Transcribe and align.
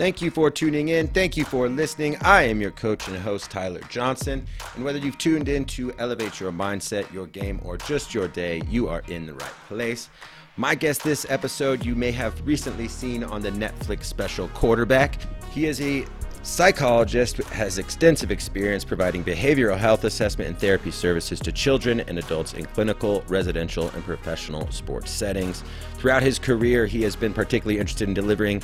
Thank 0.00 0.22
you 0.22 0.30
for 0.30 0.50
tuning 0.50 0.88
in. 0.88 1.08
Thank 1.08 1.36
you 1.36 1.44
for 1.44 1.68
listening. 1.68 2.16
I 2.22 2.44
am 2.44 2.58
your 2.58 2.70
coach 2.70 3.06
and 3.06 3.18
host, 3.18 3.50
Tyler 3.50 3.82
Johnson. 3.90 4.46
And 4.74 4.82
whether 4.82 4.98
you've 4.98 5.18
tuned 5.18 5.46
in 5.46 5.66
to 5.66 5.92
elevate 5.98 6.40
your 6.40 6.50
mindset, 6.50 7.12
your 7.12 7.26
game, 7.26 7.60
or 7.62 7.76
just 7.76 8.14
your 8.14 8.26
day, 8.26 8.62
you 8.70 8.88
are 8.88 9.02
in 9.08 9.26
the 9.26 9.34
right 9.34 9.52
place. 9.68 10.08
My 10.56 10.74
guest 10.74 11.04
this 11.04 11.26
episode, 11.28 11.84
you 11.84 11.94
may 11.94 12.12
have 12.12 12.46
recently 12.46 12.88
seen 12.88 13.22
on 13.22 13.42
the 13.42 13.50
Netflix 13.50 14.04
special 14.04 14.48
Quarterback. 14.48 15.18
He 15.52 15.66
is 15.66 15.82
a 15.82 16.06
psychologist, 16.42 17.36
has 17.48 17.76
extensive 17.76 18.30
experience 18.30 18.86
providing 18.86 19.22
behavioral 19.22 19.76
health 19.76 20.04
assessment 20.04 20.48
and 20.48 20.58
therapy 20.58 20.90
services 20.90 21.38
to 21.40 21.52
children 21.52 22.00
and 22.00 22.18
adults 22.18 22.54
in 22.54 22.64
clinical, 22.64 23.22
residential, 23.28 23.90
and 23.90 24.02
professional 24.04 24.70
sports 24.70 25.10
settings. 25.10 25.62
Throughout 25.96 26.22
his 26.22 26.38
career, 26.38 26.86
he 26.86 27.02
has 27.02 27.14
been 27.14 27.34
particularly 27.34 27.78
interested 27.78 28.08
in 28.08 28.14
delivering 28.14 28.62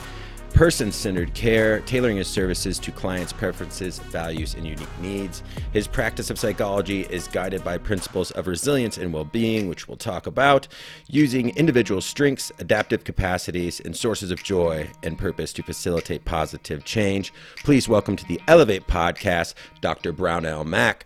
person 0.50 0.90
centered 0.90 1.32
care, 1.34 1.80
tailoring 1.80 2.16
his 2.16 2.28
services 2.28 2.78
to 2.78 2.90
clients' 2.92 3.32
preferences, 3.32 3.98
values, 3.98 4.54
and 4.54 4.66
unique 4.66 5.00
needs. 5.00 5.42
His 5.72 5.86
practice 5.86 6.30
of 6.30 6.38
psychology 6.38 7.02
is 7.10 7.28
guided 7.28 7.64
by 7.64 7.78
principles 7.78 8.30
of 8.32 8.46
resilience 8.46 8.98
and 8.98 9.12
well 9.12 9.24
being, 9.24 9.68
which 9.68 9.88
we'll 9.88 9.96
talk 9.96 10.26
about, 10.26 10.68
using 11.08 11.56
individual 11.56 12.00
strengths, 12.00 12.52
adaptive 12.58 13.04
capacities, 13.04 13.80
and 13.80 13.96
sources 13.96 14.30
of 14.30 14.42
joy 14.42 14.88
and 15.02 15.18
purpose 15.18 15.52
to 15.52 15.62
facilitate 15.62 16.24
positive 16.24 16.84
change. 16.84 17.32
Please 17.64 17.88
welcome 17.88 18.16
to 18.16 18.26
the 18.26 18.40
Elev8 18.48 18.86
podcast, 18.86 19.54
Dr. 19.80 20.12
Brownell 20.12 20.64
Mack. 20.64 21.05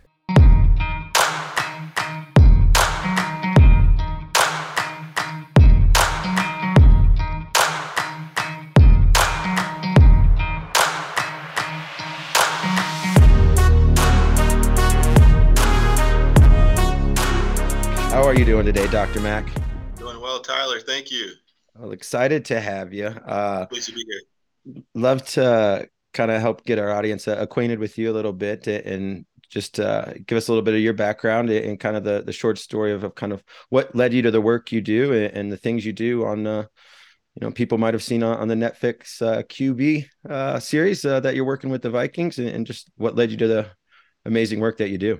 You 18.41 18.45
doing 18.45 18.65
today, 18.65 18.87
Dr. 18.87 19.19
Mack? 19.19 19.45
Doing 19.97 20.19
well, 20.19 20.39
Tyler. 20.39 20.79
Thank 20.79 21.11
you. 21.11 21.29
Well, 21.77 21.91
excited 21.91 22.43
to 22.45 22.59
have 22.59 22.91
you. 22.91 23.05
Uh, 23.05 23.67
Pleased 23.67 23.89
to 23.89 23.93
be 23.93 24.03
here. 24.03 24.83
love 24.95 25.23
to 25.33 25.87
kind 26.13 26.31
of 26.31 26.41
help 26.41 26.65
get 26.65 26.79
our 26.79 26.89
audience 26.89 27.27
uh, 27.27 27.35
acquainted 27.37 27.77
with 27.77 27.99
you 27.99 28.09
a 28.09 28.13
little 28.13 28.33
bit 28.33 28.65
and 28.65 29.27
just 29.51 29.79
uh, 29.79 30.13
give 30.25 30.39
us 30.39 30.47
a 30.47 30.51
little 30.51 30.63
bit 30.63 30.73
of 30.73 30.79
your 30.79 30.93
background 30.93 31.51
and 31.51 31.79
kind 31.79 31.95
of 31.95 32.03
the, 32.03 32.23
the 32.25 32.31
short 32.31 32.57
story 32.57 32.93
of, 32.93 33.03
of 33.03 33.13
kind 33.13 33.31
of 33.31 33.43
what 33.69 33.95
led 33.95 34.11
you 34.11 34.23
to 34.23 34.31
the 34.31 34.41
work 34.41 34.71
you 34.71 34.81
do 34.81 35.13
and, 35.13 35.37
and 35.37 35.51
the 35.51 35.57
things 35.57 35.85
you 35.85 35.93
do 35.93 36.25
on, 36.25 36.47
uh, 36.47 36.65
you 37.35 37.45
know, 37.45 37.51
people 37.51 37.77
might 37.77 37.93
have 37.93 38.01
seen 38.01 38.23
on, 38.23 38.37
on 38.37 38.47
the 38.47 38.55
Netflix 38.55 39.21
uh, 39.21 39.43
QB 39.43 40.07
uh, 40.27 40.59
series 40.59 41.05
uh, 41.05 41.19
that 41.19 41.35
you're 41.35 41.45
working 41.45 41.69
with 41.69 41.83
the 41.83 41.91
Vikings 41.91 42.39
and, 42.39 42.47
and 42.47 42.65
just 42.65 42.89
what 42.95 43.15
led 43.15 43.29
you 43.29 43.37
to 43.37 43.47
the 43.47 43.67
amazing 44.25 44.59
work 44.59 44.79
that 44.79 44.89
you 44.89 44.97
do. 44.97 45.19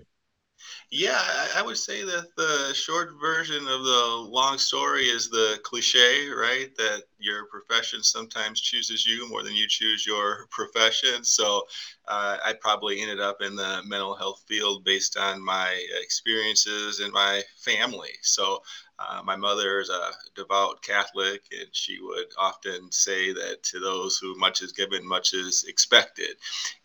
Yeah, 0.89 1.21
I, 1.55 1.61
would 1.61 1.77
say 1.77 2.03
that 2.03 2.35
the 2.35 2.73
short 2.73 3.11
version 3.19 3.65
of 3.67 3.83
the 3.83 4.27
long 4.29 4.57
story 4.57 5.03
is 5.05 5.29
the 5.29 5.57
cliche, 5.63 6.27
right? 6.29 6.75
That 6.75 7.03
your 7.17 7.45
profession 7.45 8.03
sometimes 8.03 8.59
chooses 8.59 9.05
you 9.05 9.29
more 9.29 9.41
than 9.41 9.55
you 9.55 9.67
choose 9.69 10.05
your 10.05 10.47
profession. 10.51 11.23
So 11.23 11.63
uh, 12.07 12.37
I 12.43 12.53
probably 12.59 12.99
ended 13.01 13.21
up 13.21 13.41
in 13.41 13.55
the 13.55 13.81
mental 13.85 14.15
health 14.15 14.43
field 14.47 14.83
based 14.83 15.17
on 15.17 15.43
my 15.43 15.81
experiences 16.01 16.99
and 16.99 17.13
my 17.13 17.41
family. 17.57 18.11
So 18.21 18.59
uh, 18.99 19.21
my 19.23 19.35
mother 19.37 19.79
is 19.79 19.89
a 19.89 20.11
devout 20.35 20.81
Catholic, 20.83 21.41
and 21.51 21.69
she 21.71 21.99
would 22.01 22.27
often 22.37 22.91
say 22.91 23.31
that 23.33 23.63
to 23.63 23.79
those 23.79 24.17
who 24.17 24.37
much 24.37 24.61
is 24.61 24.73
given, 24.73 25.07
much 25.07 25.33
is 25.33 25.63
expected. 25.67 26.35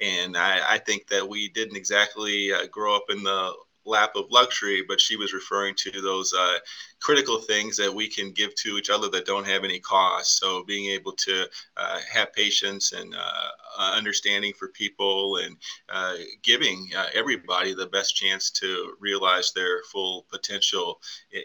And 0.01 0.37
I, 0.37 0.75
I 0.75 0.79
think 0.79 1.09
that 1.09 1.29
we 1.29 1.49
didn't 1.49 1.77
exactly 1.77 2.53
uh, 2.53 2.67
grow 2.69 2.95
up 2.97 3.05
in 3.11 3.23
the 3.23 3.53
lap 3.87 4.13
of 4.17 4.27
luxury, 4.31 4.85
but 4.87 5.01
she 5.01 5.17
was 5.17 5.33
referring 5.33 5.75
to 5.77 6.01
those 6.01 6.33
uh, 6.35 6.59
critical 7.07 7.39
things 7.39 7.77
that 7.77 7.95
we 7.95 8.09
can 8.09 8.33
give 8.33 8.53
to 8.57 8.77
each 8.77 8.91
other 8.91 9.09
that 9.09 9.25
don't 9.25 9.47
have 9.47 9.63
any 9.63 9.79
cost. 9.79 10.39
So 10.39 10.65
being 10.65 10.91
able 10.91 11.13
to 11.13 11.45
uh, 11.77 12.01
have 12.13 12.33
patience 12.33 12.91
and 12.91 13.15
uh, 13.15 13.93
understanding 13.95 14.53
for 14.59 14.69
people 14.69 15.37
and 15.37 15.57
uh, 15.89 16.15
giving 16.43 16.91
uh, 16.97 17.07
everybody 17.15 17.75
the 17.75 17.87
best 17.87 18.17
chance 18.17 18.51
to 18.51 18.95
realize 18.99 19.53
their 19.53 19.85
full 19.85 20.27
potential 20.33 21.01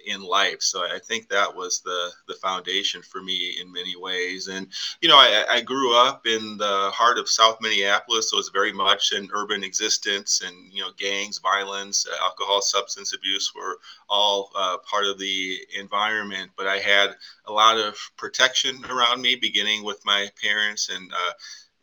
in 0.08 0.24
life. 0.24 0.62
So 0.62 0.82
I 0.82 0.98
think 0.98 1.30
that 1.30 1.56
was 1.56 1.82
the 1.82 2.10
the 2.28 2.34
foundation 2.36 3.04
for 3.04 3.22
me 3.22 3.58
in 3.62 3.72
many 3.72 3.96
ways. 3.96 4.48
And 4.48 4.68
you 5.02 5.10
know, 5.10 5.18
I, 5.18 5.46
I 5.48 5.62
grew 5.62 5.96
up 5.96 6.26
in 6.26 6.58
the 6.58 6.90
heart 6.92 7.20
of 7.20 7.30
South 7.30 7.58
Minneapolis, 7.62 8.32
so 8.32 8.40
it's 8.40 8.50
very 8.50 8.74
much 8.74 9.12
an 9.12 9.30
urban 9.32 9.64
existence, 9.64 10.42
and 10.44 10.74
you 10.74 10.82
know, 10.82 10.92
gangs, 10.98 11.38
violence, 11.38 12.08
alcohol, 12.20 12.62
substance 12.62 13.14
abuse 13.14 13.54
were 13.54 13.78
all 14.10 14.52
uh, 14.56 14.78
part 14.90 15.06
of 15.06 15.20
the 15.20 15.51
environment. 15.78 16.52
But 16.56 16.68
I 16.68 16.78
had 16.78 17.16
a 17.46 17.52
lot 17.52 17.78
of 17.78 17.96
protection 18.18 18.84
around 18.90 19.22
me, 19.22 19.36
beginning 19.36 19.84
with 19.84 20.00
my 20.06 20.30
parents 20.42 20.90
and 20.90 21.12
uh, 21.12 21.32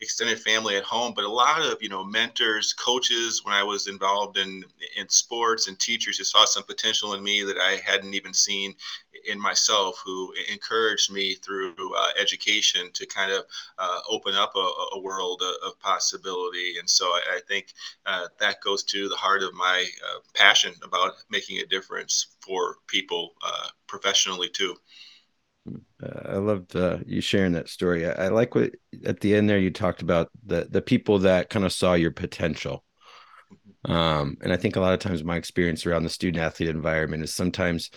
extended 0.01 0.41
family 0.41 0.77
at 0.77 0.85
home, 0.85 1.13
but 1.15 1.25
a 1.25 1.29
lot 1.29 1.63
of 1.63 1.83
you 1.83 1.89
know 1.89 2.05
mentors, 2.05 2.73
coaches 2.73 3.45
when 3.45 3.55
I 3.55 3.63
was 3.63 3.87
involved 3.87 4.39
in 4.39 4.65
in 4.97 5.09
sports 5.09 5.69
and 5.69 5.79
teachers 5.79 6.19
who 6.19 6.25
saw 6.25 6.45
some 6.45 6.63
potential 6.65 7.15
in 7.15 7.23
me 7.23 7.43
that 7.43 7.59
I 7.59 7.77
hadn't 7.85 8.15
even 8.15 8.35
seen 8.35 8.75
in 9.27 9.41
myself, 9.41 10.01
who 10.05 10.33
encouraged 10.51 11.11
me 11.11 11.35
through 11.35 11.75
uh, 11.97 12.09
education 12.19 12.91
to 12.95 13.07
kind 13.07 13.33
of 13.33 13.45
uh, 13.79 14.01
open 14.09 14.35
up 14.35 14.55
a, 14.57 14.71
a 14.93 15.01
world 15.01 15.43
of, 15.43 15.79
possibility. 15.81 16.79
And 16.79 16.91
so 16.91 17.07
I, 17.07 17.37
I 17.37 17.41
think 17.47 17.73
uh, 18.05 18.27
that 18.41 18.61
goes 18.61 18.83
to 18.85 19.09
the 19.09 19.17
heart 19.17 19.43
of 19.43 19.55
my 19.55 19.87
uh, 20.05 20.19
passion 20.35 20.75
about 20.83 21.13
making 21.31 21.59
a 21.59 21.67
difference 21.67 22.27
for 22.41 22.77
people 22.89 23.35
uh, 23.43 23.69
professionally 23.87 24.49
too. 24.49 24.77
Uh, 26.03 26.21
I 26.31 26.37
loved 26.37 26.77
uh, 26.77 26.99
you 27.07 27.21
sharing 27.21 27.53
that 27.53 27.69
story. 27.69 28.07
I, 28.07 28.27
I, 28.27 28.29
like 28.29 28.55
what 28.55 28.73
at 29.05 29.21
the 29.21 29.35
end 29.35 29.49
there 29.49 29.59
you 29.59 29.71
talked 29.71 30.03
about 30.03 30.31
the 30.45 30.69
the 30.71 30.83
people 30.83 31.21
that 31.21 31.51
kind 31.51 31.65
of 31.65 31.73
saw 31.73 31.95
your 31.95 32.11
potential. 32.11 32.85
Mm-hmm. 33.87 33.93
Um, 33.93 34.37
and 34.43 34.53
I 34.53 34.57
think 34.57 34.77
a 34.77 34.81
lot 34.81 34.95
of 34.95 35.01
times 35.01 35.25
my 35.25 35.37
experience 35.37 35.87
around 35.87 36.05
the 36.05 36.11
student 36.11 36.43
athlete 36.43 36.69
environment 36.69 37.25
is 37.25 37.35
sometimes 37.35 37.91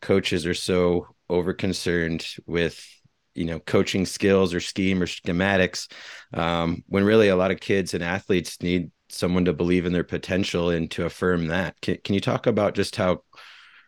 coaches 0.00 0.46
are 0.46 0.54
so 0.54 1.06
over 1.28 1.52
concerned 1.52 2.26
with 2.46 2.86
you 3.34 3.44
know 3.44 3.58
coaching 3.58 4.06
skills 4.06 4.54
or 4.54 4.60
scheme 4.60 5.02
or 5.02 5.06
schematics 5.06 5.90
um, 6.34 6.84
when 6.86 7.04
really 7.04 7.28
a 7.28 7.36
lot 7.36 7.50
of 7.50 7.60
kids 7.60 7.94
and 7.94 8.04
athletes 8.04 8.62
need 8.62 8.90
someone 9.08 9.44
to 9.44 9.52
believe 9.52 9.86
in 9.86 9.92
their 9.92 10.04
potential 10.04 10.70
and 10.70 10.90
to 10.90 11.04
affirm 11.04 11.48
that. 11.48 11.80
Can, 11.80 11.98
can 12.04 12.14
you 12.14 12.20
talk 12.20 12.46
about 12.46 12.74
just 12.74 12.96
how 12.96 13.22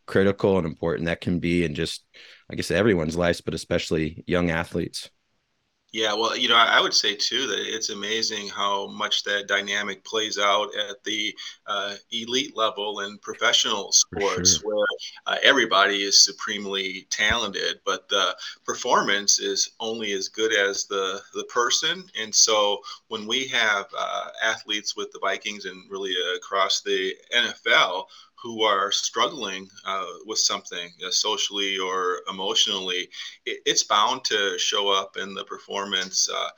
critical 0.07 0.57
and 0.57 0.67
important 0.67 1.07
that 1.07 1.21
can 1.21 1.41
be 1.41 1.65
and 1.65 1.75
just 1.75 2.05
I 2.51 2.55
guess 2.55 2.71
everyone's 2.71 3.17
lives, 3.17 3.41
but 3.41 3.55
especially 3.55 4.23
young 4.27 4.51
athletes. 4.51 5.11
Yeah, 5.93 6.13
well, 6.13 6.37
you 6.37 6.49
know, 6.49 6.57
I 6.57 6.81
would 6.81 6.93
say 6.93 7.15
too 7.15 7.47
that 7.47 7.75
it's 7.75 7.91
amazing 7.91 8.49
how 8.49 8.89
much 8.89 9.25
that 9.25 9.47
dynamic 9.47 10.05
plays 10.05 10.37
out 10.39 10.69
at 10.77 11.03
the 11.05 11.35
uh, 11.67 11.95
elite 12.11 12.57
level 12.57 13.01
in 13.01 13.19
professional 13.19 13.93
sports, 13.93 14.59
sure. 14.59 14.75
where 14.75 14.87
uh, 15.27 15.37
everybody 15.43 16.03
is 16.03 16.23
supremely 16.23 17.07
talented, 17.09 17.81
but 17.87 18.09
the 18.11 18.37
performance 18.65 19.39
is 19.39 19.71
only 19.81 20.13
as 20.13 20.29
good 20.29 20.53
as 20.53 20.85
the 20.85 21.23
the 21.35 21.45
person. 21.45 22.05
And 22.21 22.35
so, 22.35 22.81
when 23.09 23.27
we 23.27 23.47
have 23.49 23.87
uh, 23.97 24.29
athletes 24.43 24.97
with 24.97 25.11
the 25.13 25.21
Vikings 25.21 25.65
and 25.65 25.91
really 25.91 26.15
across 26.37 26.83
the 26.83 27.15
NFL 27.35 28.05
who 28.43 28.63
are 28.63 28.93
struggling 28.93 29.69
uh, 29.85 30.05
with 30.27 30.39
something 30.39 30.93
uh, 31.07 31.11
socially 31.11 31.79
or 31.79 32.21
emotionally, 32.29 33.09
it, 33.45 33.61
it's 33.67 33.85
bound 33.85 34.25
to 34.25 34.59
show 34.59 34.89
up 34.89 35.17
in 35.17 35.35
the 35.35 35.45
performance 35.45 36.29
uh, 36.29 36.49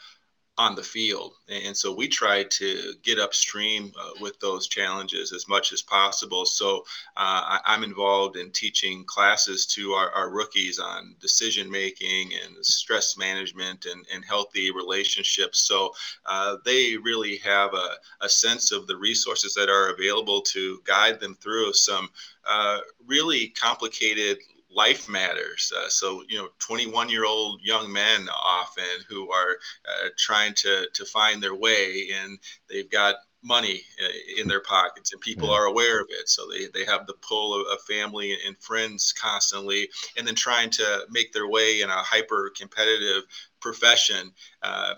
on 0.59 0.75
the 0.75 0.83
field. 0.83 1.35
And 1.49 1.77
so 1.77 1.95
we 1.95 2.09
try 2.09 2.43
to 2.43 2.95
get 3.03 3.21
upstream 3.21 3.93
uh, 3.99 4.11
with 4.21 4.39
those 4.41 4.67
challenges 4.67 5.33
as 5.33 5.47
much 5.49 5.73
as 5.73 5.83
possible. 5.83 6.45
So 6.45 6.81
uh, 7.17 7.59
I, 7.65 7.75
am 7.75 7.85
involved 7.85 8.37
in 8.37 8.51
teaching 8.51 9.05
classes 9.05 9.67
to 9.67 9.93
our, 9.93 10.11
our 10.11 10.31
rookies 10.31 10.81
on 10.81 11.15
decision 11.21 11.71
making 11.71 12.33
and 12.45 12.57
stress 12.67 13.17
management 13.17 13.87
and, 13.87 14.05
and 14.13 14.25
healthy 14.25 14.73
relationships. 14.73 15.61
So 15.61 15.93
uh, 16.27 16.57
they 16.65 16.97
really 16.97 17.37
have 17.39 17.73
a, 17.73 17.91
a 18.21 18.29
sense 18.29 18.73
of 18.73 18.89
the 18.89 18.97
resources 18.97 19.55
that 19.55 19.71
are 19.71 19.91
available 19.91 20.41
to 20.43 20.81
guide 20.85 21.21
them 21.21 21.37
through 21.41 21.73
some 21.73 22.11
uh, 22.49 22.81
really 23.07 23.49
complicated 23.51 24.39
life 24.71 25.09
matters. 25.09 25.73
Uh, 25.77 25.89
so, 25.89 26.23
you 26.29 26.39
know, 26.39 26.49
21 26.59 27.09
year 27.09 27.25
old 27.25 27.61
young 27.63 27.93
men 27.93 28.29
often 28.29 28.85
who 29.09 29.31
are 29.31 29.57
uh, 29.87 30.09
trying 30.17 30.55
to, 30.55 30.87
to 30.93 31.05
find 31.05 31.43
their 31.43 31.55
way 31.55 32.09
and 32.15 32.39
they've 32.69 32.91
got 32.91 33.17
money 33.43 33.83
uh, 34.05 34.41
in 34.41 34.49
their 34.49 34.61
pockets 34.61 35.13
and 35.13 35.21
people 35.21 35.51
are 35.51 35.67
aware 35.67 36.01
of 36.01 36.09
it. 36.11 36.29
So 36.29 36.43
they, 36.51 36.67
they 36.75 36.85
have 36.91 37.07
the 37.07 37.15
pull 37.15 37.61
of, 37.61 37.67
of, 37.73 37.81
family 37.83 38.37
and 38.47 38.59
friends 38.59 39.13
constantly 39.13 39.89
and 40.17 40.27
then 40.27 40.35
trying 40.35 40.71
to 40.71 41.07
make 41.11 41.33
their 41.33 41.49
way 41.49 41.81
in 41.81 41.89
a 41.89 42.03
hyper 42.03 42.53
competitive 42.57 43.23
profession. 43.61 44.33
Uh, 44.63 44.95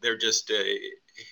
they're 0.00 0.16
just 0.16 0.50
uh, 0.50 0.62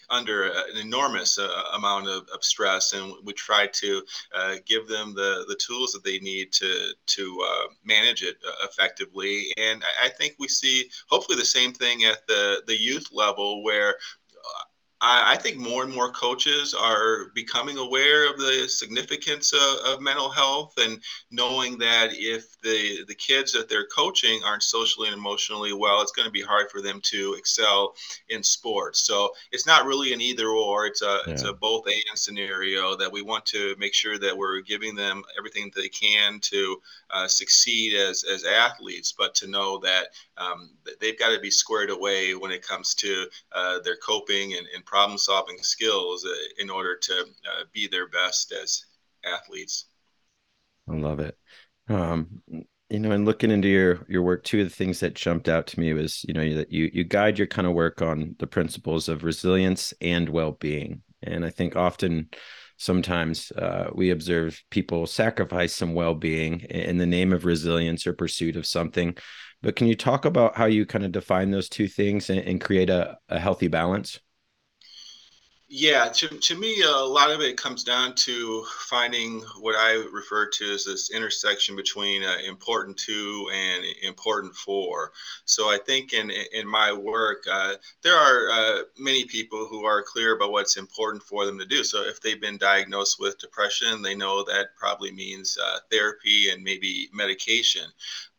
under 0.08 0.44
an 0.44 0.76
enormous 0.80 1.38
uh, 1.38 1.48
amount 1.74 2.08
of, 2.08 2.28
of, 2.34 2.42
stress 2.42 2.92
and 2.92 3.14
we 3.24 3.32
try 3.32 3.66
to 3.66 4.02
uh, 4.34 4.56
give 4.66 4.88
them 4.88 5.14
the, 5.14 5.44
the 5.48 5.56
tools 5.56 5.92
that 5.92 6.04
they 6.04 6.18
need 6.18 6.52
to 6.52 6.92
to 7.06 7.46
uh, 7.46 7.66
manage 7.84 8.22
it 8.22 8.36
effectively. 8.64 9.52
And 9.56 9.82
I, 9.82 10.06
I 10.06 10.08
think 10.08 10.36
we 10.38 10.48
see 10.48 10.90
hopefully 11.08 11.38
the 11.38 11.44
same 11.44 11.72
thing 11.72 12.04
at 12.04 12.26
the 12.26 12.62
the 12.66 12.78
youth 12.78 13.08
level 13.12 13.62
where 13.62 13.96
I, 15.00 15.32
I 15.32 15.36
think 15.36 15.56
more 15.56 15.82
and 15.82 15.94
more 15.94 16.10
coaches 16.10 16.74
are 16.74 17.30
becoming 17.34 17.78
aware 17.78 18.30
of 18.30 18.38
the 18.38 18.68
significance 18.68 19.52
of, 19.52 19.94
of, 19.94 20.00
mental 20.00 20.30
health 20.30 20.74
and 20.78 21.00
knowing 21.30 21.78
that 21.78 22.10
if 22.12 22.58
the 22.62 23.04
the 23.06 23.14
kids 23.14 23.52
that 23.52 23.68
they're 23.68 23.86
coaching 23.86 24.40
aren't 24.44 24.62
socially 24.62 25.08
and 25.08 25.16
emotionally 25.16 25.72
well, 25.72 26.00
it's 26.00 26.12
going 26.12 26.26
to 26.26 26.32
be 26.32 26.42
hard 26.42 26.70
for 26.70 26.80
them 26.80 27.00
to 27.02 27.34
excel 27.34 27.94
in 28.28 28.42
sports. 28.42 29.00
So 29.00 29.30
it's 29.52 29.66
not 29.66 29.84
really 29.84 30.12
an 30.12 30.20
either 30.20 30.48
or; 30.48 30.86
it's 30.86 31.02
a 31.02 31.20
yeah. 31.26 31.32
it's 31.32 31.44
a 31.44 31.52
both 31.52 31.86
and 31.86 32.18
scenario 32.18 32.96
that 32.96 33.10
we 33.10 33.22
want 33.22 33.44
to 33.46 33.74
make 33.78 33.94
sure 33.94 34.18
that 34.18 34.36
we're 34.36 34.60
giving 34.60 34.94
them 34.94 35.22
everything 35.38 35.70
they 35.74 35.88
can 35.88 36.40
to 36.40 36.80
uh, 37.10 37.26
succeed 37.26 37.94
as 37.94 38.24
as 38.24 38.44
athletes, 38.44 39.12
but 39.16 39.34
to 39.34 39.46
know 39.46 39.78
that 39.78 40.08
um, 40.36 40.70
they've 41.00 41.18
got 41.18 41.34
to 41.34 41.40
be 41.40 41.50
squared 41.50 41.90
away 41.90 42.34
when 42.34 42.50
it 42.50 42.66
comes 42.66 42.94
to 42.94 43.26
uh, 43.52 43.78
their 43.80 43.96
coping 43.96 44.54
and, 44.54 44.66
and 44.74 44.84
problem 44.90 45.18
solving 45.18 45.58
skills 45.62 46.24
uh, 46.24 46.62
in 46.62 46.68
order 46.68 46.96
to 46.96 47.14
uh, 47.14 47.64
be 47.72 47.88
their 47.88 48.08
best 48.08 48.52
as 48.52 48.84
athletes. 49.24 49.86
I 50.88 50.94
love 50.94 51.20
it. 51.20 51.38
Um, 51.88 52.42
you 52.88 52.98
know, 52.98 53.12
and 53.12 53.24
looking 53.24 53.50
into 53.52 53.68
your 53.68 54.04
your 54.08 54.22
work, 54.22 54.42
two 54.42 54.60
of 54.60 54.68
the 54.68 54.74
things 54.74 55.00
that 55.00 55.14
jumped 55.14 55.48
out 55.48 55.68
to 55.68 55.80
me 55.80 55.92
was, 55.92 56.24
you 56.26 56.34
know, 56.34 56.54
that 56.54 56.72
you 56.72 56.90
you 56.92 57.04
guide 57.04 57.38
your 57.38 57.46
kind 57.46 57.66
of 57.66 57.74
work 57.74 58.02
on 58.02 58.34
the 58.38 58.46
principles 58.46 59.08
of 59.08 59.22
resilience 59.22 59.94
and 60.00 60.28
well 60.28 60.52
being, 60.52 61.02
and 61.22 61.44
I 61.44 61.50
think 61.50 61.76
often 61.76 62.30
sometimes 62.76 63.52
uh, 63.52 63.90
we 63.94 64.10
observe 64.10 64.60
people 64.70 65.06
sacrifice 65.06 65.74
some 65.74 65.92
well-being 65.92 66.60
in 66.60 66.96
the 66.96 67.04
name 67.06 67.30
of 67.30 67.44
resilience 67.44 68.06
or 68.06 68.14
pursuit 68.14 68.56
of 68.56 68.64
something 68.64 69.14
but 69.62 69.76
can 69.76 69.86
you 69.86 69.94
talk 69.94 70.24
about 70.24 70.56
how 70.56 70.64
you 70.64 70.86
kind 70.86 71.04
of 71.04 71.12
define 71.12 71.50
those 71.50 71.68
two 71.68 71.86
things 71.86 72.30
and, 72.30 72.40
and 72.40 72.60
create 72.60 72.88
a, 72.88 73.18
a 73.28 73.38
healthy 73.38 73.68
balance 73.68 74.18
yeah, 75.72 76.08
to, 76.08 76.26
to 76.26 76.58
me, 76.58 76.82
a 76.82 76.90
lot 76.90 77.30
of 77.30 77.40
it 77.40 77.56
comes 77.56 77.84
down 77.84 78.16
to 78.16 78.64
finding 78.88 79.40
what 79.60 79.76
I 79.76 79.92
refer 80.12 80.48
to 80.48 80.72
as 80.72 80.84
this 80.84 81.12
intersection 81.12 81.76
between 81.76 82.24
uh, 82.24 82.38
important 82.44 82.96
to 83.06 83.48
and 83.54 83.84
important 84.02 84.56
for. 84.56 85.12
So 85.44 85.68
I 85.68 85.78
think 85.78 86.12
in 86.12 86.32
in 86.52 86.66
my 86.66 86.92
work, 86.92 87.44
uh, 87.48 87.74
there 88.02 88.16
are 88.16 88.50
uh, 88.50 88.82
many 88.98 89.26
people 89.26 89.64
who 89.70 89.84
are 89.84 90.02
clear 90.02 90.34
about 90.34 90.50
what's 90.50 90.76
important 90.76 91.22
for 91.22 91.46
them 91.46 91.56
to 91.60 91.66
do. 91.66 91.84
So 91.84 92.02
if 92.02 92.20
they've 92.20 92.40
been 92.40 92.58
diagnosed 92.58 93.20
with 93.20 93.38
depression, 93.38 94.02
they 94.02 94.16
know 94.16 94.42
that 94.42 94.76
probably 94.76 95.12
means 95.12 95.56
uh, 95.56 95.78
therapy 95.88 96.50
and 96.50 96.64
maybe 96.64 97.08
medication 97.12 97.84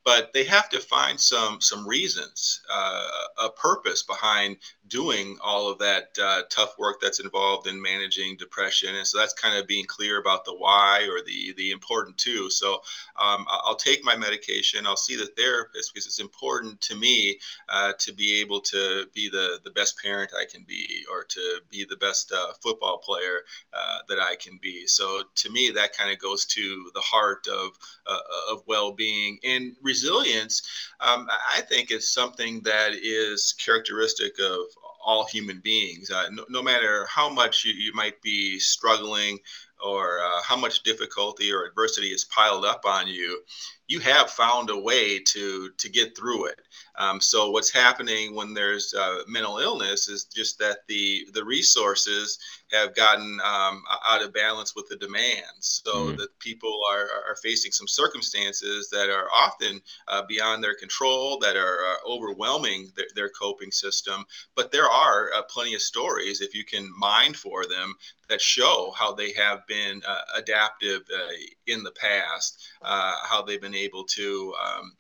but 0.04 0.34
they 0.34 0.44
have 0.44 0.70
to 0.70 0.80
find 0.80 1.20
some 1.20 1.62
some 1.62 1.88
reasons, 1.88 2.62
uh, 2.72 3.08
a 3.38 3.50
purpose 3.50 4.04
behind 4.04 4.58
doing 4.92 5.38
all 5.42 5.72
of 5.72 5.80
that 5.80 6.10
uh, 6.22 6.42
tough 6.50 6.78
work 6.78 6.98
that's 7.02 7.22
involved 7.22 7.66
in 7.66 7.82
managing 7.82 8.36
depression. 8.38 8.94
And 8.94 9.08
so 9.08 9.18
that's 9.18 9.34
kind 9.34 9.58
of 9.58 9.66
being 9.66 9.86
clear 9.86 10.20
about 10.20 10.44
the 10.44 10.54
why 10.54 11.08
or 11.10 11.24
the 11.26 11.54
the 11.58 11.72
important 11.72 12.18
too. 12.18 12.50
So 12.50 12.82
um, 13.16 13.46
I'll 13.50 13.76
take 13.76 14.04
my 14.04 14.18
medication. 14.18 14.86
I'll 14.86 14.98
see 14.98 15.16
the 15.16 15.32
therapist 15.38 15.94
because 15.94 16.06
it's 16.06 16.20
important 16.20 16.82
to 16.82 16.96
me 16.96 17.40
uh, 17.70 17.94
to 18.00 18.14
be 18.14 18.42
able 18.42 18.60
to 18.62 19.08
be 19.16 19.30
the 19.30 19.60
the 19.64 19.72
best 19.72 19.98
parent 19.98 20.32
I 20.38 20.46
can 20.46 20.66
be 20.68 21.06
or 21.10 21.24
to 21.24 21.62
be 21.70 21.86
the 21.90 21.96
best 21.96 22.32
uh, 22.34 22.52
football 22.62 22.98
player 22.98 23.40
uh, 23.74 24.00
that 24.10 24.20
I 24.20 24.36
can 24.36 24.60
be. 24.62 24.86
So 24.88 25.22
to 25.36 25.50
me, 25.50 25.72
that 25.72 25.96
kind 25.96 26.12
of 26.12 26.20
goes 26.20 26.46
to 26.48 26.92
the 26.94 27.02
heart 27.02 27.48
of 27.48 27.72
uh, 28.06 28.20
of 28.52 28.64
well-being 28.68 29.40
and 29.44 29.74
resilience. 29.82 30.62
Um, 31.00 31.30
I 31.56 31.62
think 31.62 31.92
is 31.92 32.12
something 32.12 32.62
that 32.64 32.92
is 32.94 33.56
characteristic 33.58 34.38
of 34.40 34.66
all 35.04 35.26
human 35.26 35.60
beings. 35.60 36.10
Uh, 36.12 36.30
no, 36.32 36.46
no, 36.50 36.62
matter 36.62 37.06
how 37.06 37.30
much 37.30 37.66
you, 37.66 37.74
you 37.74 37.94
might 37.94 38.22
be 38.22 38.60
struggling 38.60 39.40
or 39.84 40.20
uh, 40.20 40.42
how 40.44 40.56
much 40.56 40.84
difficulty 40.84 41.52
or 41.52 41.66
adversity 41.66 42.08
is 42.08 42.26
piled 42.26 42.66
up 42.66 42.82
on 42.86 43.08
you, 43.08 43.42
you 43.88 44.00
have 44.00 44.30
found 44.30 44.70
a 44.70 44.80
way 44.80 45.20
to 45.20 45.70
to 45.78 45.90
get 45.90 46.16
through 46.16 46.46
it. 46.46 46.62
Um, 46.98 47.20
so 47.20 47.52
what's 47.52 47.72
happening 47.72 48.36
when 48.36 48.54
there's 48.54 48.94
uh, 48.94 49.24
mental 49.28 49.58
illness 49.58 50.08
is 50.08 50.26
just 50.26 50.60
that 50.60 50.80
the 50.88 51.28
the 51.34 51.44
resources 51.44 52.40
have 52.72 52.96
gotten 52.96 53.40
um, 53.44 53.84
out 54.08 54.24
of 54.24 54.34
balance 54.34 54.76
with 54.76 54.88
the 54.88 54.96
demands. 54.96 55.82
So 55.84 55.94
mm. 55.94 56.18
that 56.18 56.40
people 56.40 56.80
are, 56.90 57.10
are 57.30 57.36
facing 57.44 57.72
some 57.72 57.88
circumstances 57.88 58.90
that 58.92 59.10
are 59.10 59.28
often 59.34 59.82
uh, 60.08 60.24
beyond 60.28 60.64
their 60.64 60.76
control, 60.76 61.38
that 61.40 61.56
are 61.56 61.80
uh, 61.86 62.10
overwhelming 62.10 62.92
their, 62.96 63.08
their, 63.16 63.30
coping 63.30 63.72
system. 63.72 64.26
But 64.56 64.72
there 64.72 64.90
are 64.90 65.32
uh, 65.36 65.42
plenty 65.44 65.74
of 65.74 65.82
stories, 65.82 66.42
if 66.42 66.54
you 66.54 66.64
can 66.64 66.92
mind 66.98 67.36
for 67.36 67.66
them, 67.66 67.96
that 68.30 68.42
show 68.42 68.94
how 68.98 69.14
they 69.14 69.34
have 69.34 69.68
been 69.72 70.02
uh, 70.06 70.22
adaptive 70.36 71.02
uh, 71.16 71.32
in 71.68 71.82
the 71.84 71.92
past, 71.92 72.62
uh, 72.82 73.14
how 73.24 73.42
they've 73.42 73.62
been 73.62 73.76
able 73.76 74.04
to 74.04 74.54
um, 74.62 74.92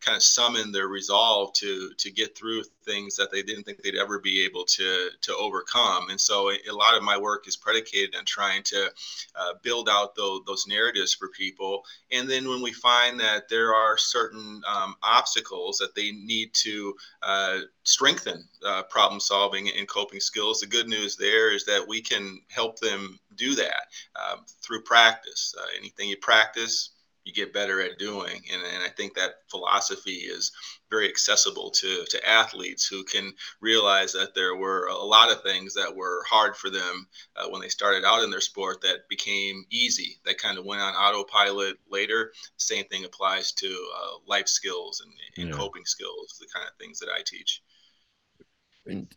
kind 0.00 0.16
of 0.16 0.22
summon 0.22 0.72
their 0.72 0.88
resolve 0.88 1.52
to 1.54 1.90
to 1.98 2.10
get 2.10 2.36
through 2.36 2.62
things 2.84 3.16
that 3.16 3.30
they 3.30 3.42
didn't 3.42 3.64
think 3.64 3.82
they'd 3.82 3.96
ever 3.96 4.18
be 4.18 4.44
able 4.44 4.64
to 4.64 5.10
to 5.20 5.36
overcome. 5.36 6.10
And 6.10 6.20
so 6.20 6.50
a 6.50 6.72
lot 6.72 6.96
of 6.96 7.02
my 7.02 7.18
work 7.18 7.46
is 7.46 7.56
predicated 7.56 8.14
on 8.16 8.24
trying 8.24 8.62
to 8.64 8.90
uh, 9.36 9.54
build 9.62 9.88
out 9.88 10.14
those, 10.14 10.40
those 10.46 10.66
narratives 10.66 11.14
for 11.14 11.28
people. 11.28 11.84
And 12.10 12.28
then 12.28 12.48
when 12.48 12.62
we 12.62 12.72
find 12.72 13.20
that 13.20 13.48
there 13.48 13.74
are 13.74 13.96
certain 13.98 14.62
um, 14.66 14.96
obstacles 15.02 15.78
that 15.78 15.94
they 15.94 16.12
need 16.12 16.52
to 16.54 16.94
uh, 17.22 17.58
strengthen 17.84 18.48
uh, 18.66 18.82
problem 18.84 19.20
solving 19.20 19.70
and 19.76 19.88
coping 19.88 20.20
skills, 20.20 20.60
the 20.60 20.66
good 20.66 20.88
news 20.88 21.16
there 21.16 21.52
is 21.54 21.64
that 21.66 21.86
we 21.86 22.00
can 22.00 22.40
help 22.48 22.78
them 22.78 23.18
do 23.36 23.54
that 23.54 23.82
um, 24.16 24.40
through 24.62 24.82
practice. 24.82 25.54
Uh, 25.58 25.66
anything 25.78 26.08
you 26.08 26.16
practice 26.16 26.90
you 27.30 27.44
get 27.44 27.54
better 27.54 27.80
at 27.80 27.98
doing. 27.98 28.42
And, 28.52 28.62
and 28.62 28.82
I 28.82 28.88
think 28.88 29.14
that 29.14 29.34
philosophy 29.48 30.12
is 30.12 30.52
very 30.90 31.08
accessible 31.08 31.70
to, 31.70 32.04
to 32.10 32.28
athletes 32.28 32.86
who 32.86 33.04
can 33.04 33.32
realize 33.60 34.12
that 34.12 34.34
there 34.34 34.56
were 34.56 34.86
a 34.86 34.96
lot 34.96 35.30
of 35.30 35.42
things 35.42 35.74
that 35.74 35.94
were 35.94 36.24
hard 36.28 36.56
for 36.56 36.70
them 36.70 37.06
uh, 37.36 37.48
when 37.48 37.60
they 37.60 37.68
started 37.68 38.04
out 38.04 38.24
in 38.24 38.30
their 38.30 38.40
sport 38.40 38.80
that 38.82 39.08
became 39.08 39.64
easy, 39.70 40.18
that 40.24 40.38
kind 40.38 40.58
of 40.58 40.64
went 40.64 40.82
on 40.82 40.94
autopilot 40.94 41.78
later. 41.88 42.32
Same 42.56 42.84
thing 42.86 43.04
applies 43.04 43.52
to 43.52 43.68
uh, 43.68 44.16
life 44.26 44.48
skills 44.48 45.00
and, 45.04 45.12
and 45.36 45.54
yeah. 45.54 45.56
coping 45.56 45.84
skills, 45.84 46.36
the 46.40 46.48
kind 46.52 46.66
of 46.66 46.74
things 46.78 46.98
that 46.98 47.08
I 47.08 47.22
teach 47.24 47.62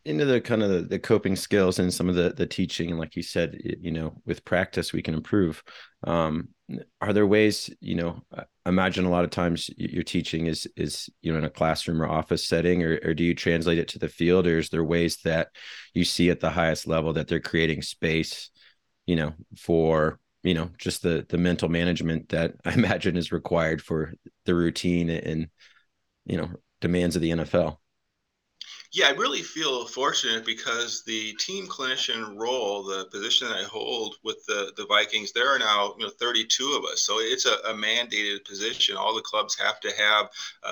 into 0.06 0.25
the 0.25 0.39
kind 0.42 0.63
of 0.63 0.70
the, 0.70 0.82
the, 0.82 1.00
coping 1.00 1.36
skills 1.36 1.80
and 1.80 1.94
some 1.94 2.10
of 2.10 2.15
the 2.15 2.30
the 2.30 2.46
teaching 2.46 2.89
and 2.89 3.00
like 3.00 3.15
you 3.15 3.24
said 3.24 3.58
you 3.82 3.92
know 3.92 4.13
with 4.25 4.46
practice 4.46 4.94
we 4.94 5.01
can 5.01 5.13
improve. 5.13 5.63
Um, 6.06 6.50
are 7.01 7.13
there 7.13 7.27
ways 7.27 7.70
you 7.80 7.96
know 7.96 8.22
imagine 8.65 9.06
a 9.06 9.10
lot 9.10 9.24
of 9.24 9.30
times 9.30 9.70
your 9.77 10.03
teaching 10.03 10.48
is 10.48 10.68
is 10.75 11.10
you 11.22 11.32
know 11.32 11.38
in 11.38 11.46
a 11.46 11.50
classroom 11.50 12.01
or 12.01 12.08
office 12.08 12.48
setting 12.48 12.84
or, 12.84 13.00
or 13.03 13.13
do 13.13 13.24
you 13.24 13.36
translate 13.36 13.77
it 13.77 13.88
to 13.89 14.00
the 14.00 14.10
field 14.10 14.48
or 14.48 14.58
is 14.58 14.70
there 14.70 14.84
ways 14.84 15.18
that 15.24 15.50
you 15.94 16.03
see 16.03 16.30
at 16.30 16.39
the 16.39 16.50
highest 16.50 16.88
level 16.88 17.13
that 17.13 17.27
they're 17.27 17.39
creating 17.39 17.82
space 17.82 18.50
you 19.06 19.15
know 19.15 19.34
for 19.58 20.20
you 20.44 20.53
know 20.53 20.70
just 20.77 21.01
the 21.01 21.25
the 21.30 21.38
mental 21.38 21.70
management 21.70 22.30
that 22.30 22.53
i 22.65 22.74
imagine 22.74 23.18
is 23.18 23.32
required 23.32 23.82
for 23.82 24.13
the 24.46 24.56
routine 24.56 25.10
and 25.10 25.48
you 26.25 26.38
know 26.38 26.50
demands 26.82 27.15
of 27.15 27.22
the 27.22 27.32
nfl 27.32 27.77
yeah, 28.94 29.08
I 29.08 29.12
really 29.12 29.42
feel 29.42 29.88
fortunate 29.88 30.46
because 30.46 31.02
the 31.04 31.34
team 31.34 31.66
clinician 31.66 32.40
role, 32.40 32.84
the 32.84 33.06
position 33.06 33.48
that 33.48 33.58
I 33.58 33.64
hold 33.64 34.18
with 34.24 34.46
the, 34.46 34.72
the 34.78 34.86
Vikings, 34.86 35.32
there 35.32 35.50
are 35.50 35.58
now 35.58 35.96
you 35.98 36.06
know 36.06 36.12
32 36.12 36.78
of 36.78 36.86
us, 36.86 37.02
so 37.02 37.16
it's 37.18 37.48
a, 37.48 37.56
a 37.66 37.74
mandated 37.74 38.46
position. 38.46 38.96
All 38.96 39.16
the 39.16 39.24
clubs 39.24 39.58
have 39.58 39.80
to 39.80 39.92
have 39.98 40.30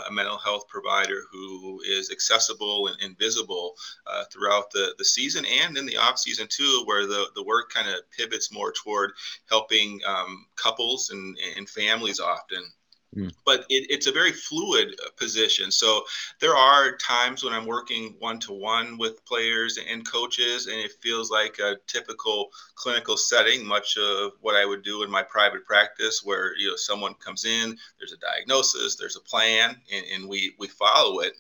a 0.08 0.12
mental 0.12 0.38
health 0.38 0.68
provider 0.68 1.24
who 1.32 1.82
is 1.82 2.12
accessible 2.12 2.88
and, 2.88 2.98
and 3.02 3.18
visible 3.18 3.74
uh, 4.06 4.26
throughout 4.32 4.70
the, 4.70 4.94
the 5.00 5.06
season 5.06 5.44
and 5.64 5.76
in 5.76 5.88
the 5.88 5.98
off 5.98 6.20
season 6.20 6.46
too, 6.48 6.84
where 6.86 7.08
the, 7.08 7.26
the 7.34 7.44
work 7.44 7.72
kind 7.72 7.90
of 7.90 7.96
pivots 8.16 8.54
more 8.54 8.72
toward 8.72 9.14
helping 9.50 10.00
um, 10.06 10.46
couples 10.56 11.10
and, 11.10 11.36
and 11.58 11.68
families 11.68 12.20
often 12.20 12.64
Mm. 13.16 13.34
But 13.46 13.66
it, 13.70 13.88
it's 13.90 14.08
a 14.08 14.12
very 14.12 14.32
fluid 14.32 14.96
uh, 15.06 15.10
position. 15.18 15.70
So 15.70 16.04
there 16.40 16.56
are 16.56 16.96
times 16.96 17.44
when 17.44 17.54
I'm 17.54 17.66
working 17.66 18.16
one 18.20 18.40
to 18.42 18.54
one 18.54 18.98
with 18.98 19.26
players 19.26 19.78
and 19.78 20.10
coaches, 20.10 20.68
and 20.68 20.80
it 20.80 20.94
feels 21.02 21.30
like 21.30 21.60
a 21.60 21.76
typical 21.88 22.52
clinical 22.76 23.18
setting, 23.18 23.66
much 23.66 23.98
of 23.98 24.32
what 24.40 24.56
I 24.56 24.66
would 24.66 24.84
do 24.84 25.04
in 25.04 25.12
my 25.12 25.24
private 25.24 25.66
practice, 25.66 26.22
where 26.24 26.56
you 26.58 26.70
know 26.70 26.78
someone 26.78 27.14
comes 27.16 27.44
in, 27.44 27.78
there's 28.00 28.14
a 28.14 28.18
diagnosis, 28.18 28.96
there's 28.96 29.18
a 29.18 29.22
plan, 29.22 29.76
and, 29.92 30.06
and 30.14 30.30
we 30.30 30.56
we 30.58 30.68
follow 30.68 31.20
it 31.20 31.34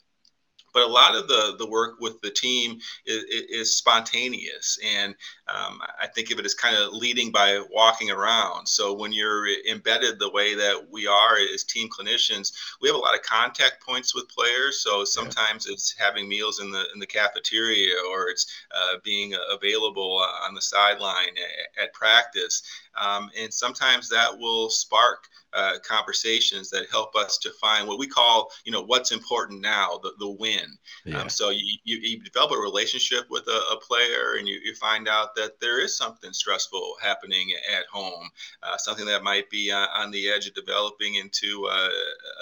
but 0.74 0.84
a 0.84 0.88
lot 0.88 1.16
of 1.16 1.28
the 1.28 1.56
the 1.58 1.70
work 1.70 2.00
with 2.00 2.20
the 2.22 2.32
team 2.32 2.80
is, 3.06 3.24
is 3.50 3.76
spontaneous 3.76 4.78
and 4.84 5.16
um, 5.48 5.80
i 6.00 6.08
think 6.08 6.32
of 6.32 6.40
it 6.40 6.46
as 6.46 6.54
kind 6.54 6.76
of 6.76 6.94
leading 6.94 7.32
by 7.32 7.62
walking 7.72 8.12
around. 8.12 8.68
So 8.68 8.94
when 8.94 9.12
you're 9.12 9.48
embedded 9.70 10.20
the 10.20 10.32
way 10.32 10.56
that 10.56 10.88
we 10.92 11.08
are 11.08 11.38
as 11.54 11.64
team 11.64 11.90
clinicians 11.90 12.52
we 12.82 12.90
have 12.90 12.96
a 12.96 13.00
lot 13.00 13.16
of 13.16 13.22
contact 13.22 13.84
points 13.86 14.14
with 14.16 14.30
players. 14.30 14.82
So 14.82 15.04
sometimes 15.06 15.66
yeah. 15.68 15.74
it's 15.74 15.96
having 15.98 16.28
meals 16.28 16.60
in 16.60 16.72
the 16.72 16.86
in 16.94 17.00
the 17.00 17.08
cafeteria 17.08 17.96
or 18.12 18.30
it's 18.30 18.46
uh, 18.76 18.98
being 19.04 19.34
available 19.52 20.24
on 20.44 20.54
the 20.54 20.62
sideline 20.62 21.36
at, 21.78 21.84
at 21.84 21.94
practice. 21.94 22.64
Um, 23.00 23.30
and 23.40 23.54
sometimes 23.54 24.10
that 24.10 24.38
will 24.38 24.70
spark 24.70 25.28
uh, 25.54 25.74
conversations 25.84 26.70
that 26.70 26.90
help 26.90 27.16
us 27.16 27.38
to 27.40 27.52
find 27.62 27.88
what 27.88 28.00
we 28.00 28.08
call, 28.08 28.50
you 28.64 28.72
know, 28.72 28.82
what's 28.82 29.12
important 29.12 29.62
now, 29.62 30.00
the, 30.02 30.12
the 30.20 30.30
win. 30.30 30.78
Yeah. 31.06 31.22
Um, 31.22 31.30
so 31.30 31.50
you, 31.50 31.78
you, 31.84 31.98
you, 31.98 32.20
develop 32.22 32.52
a 32.52 32.58
relationship 32.58 33.26
with 33.30 33.48
a, 33.48 33.62
a 33.74 33.80
player 33.80 34.36
and 34.38 34.48
you, 34.48 34.60
you, 34.64 34.74
find 34.76 35.08
out 35.08 35.36
that 35.36 35.60
there 35.60 35.84
is 35.84 35.98
something 35.98 36.32
stressful 36.32 36.96
happening 37.02 37.52
at 37.78 37.86
home, 37.92 38.30
uh, 38.64 38.78
something 38.78 39.06
that 39.06 39.24
might 39.24 39.50
be 39.50 39.72
on, 39.72 39.88
on, 39.94 40.12
the 40.12 40.30
edge 40.30 40.48
of 40.48 40.54
developing 40.54 41.16
into 41.16 41.68
a, 41.70 41.90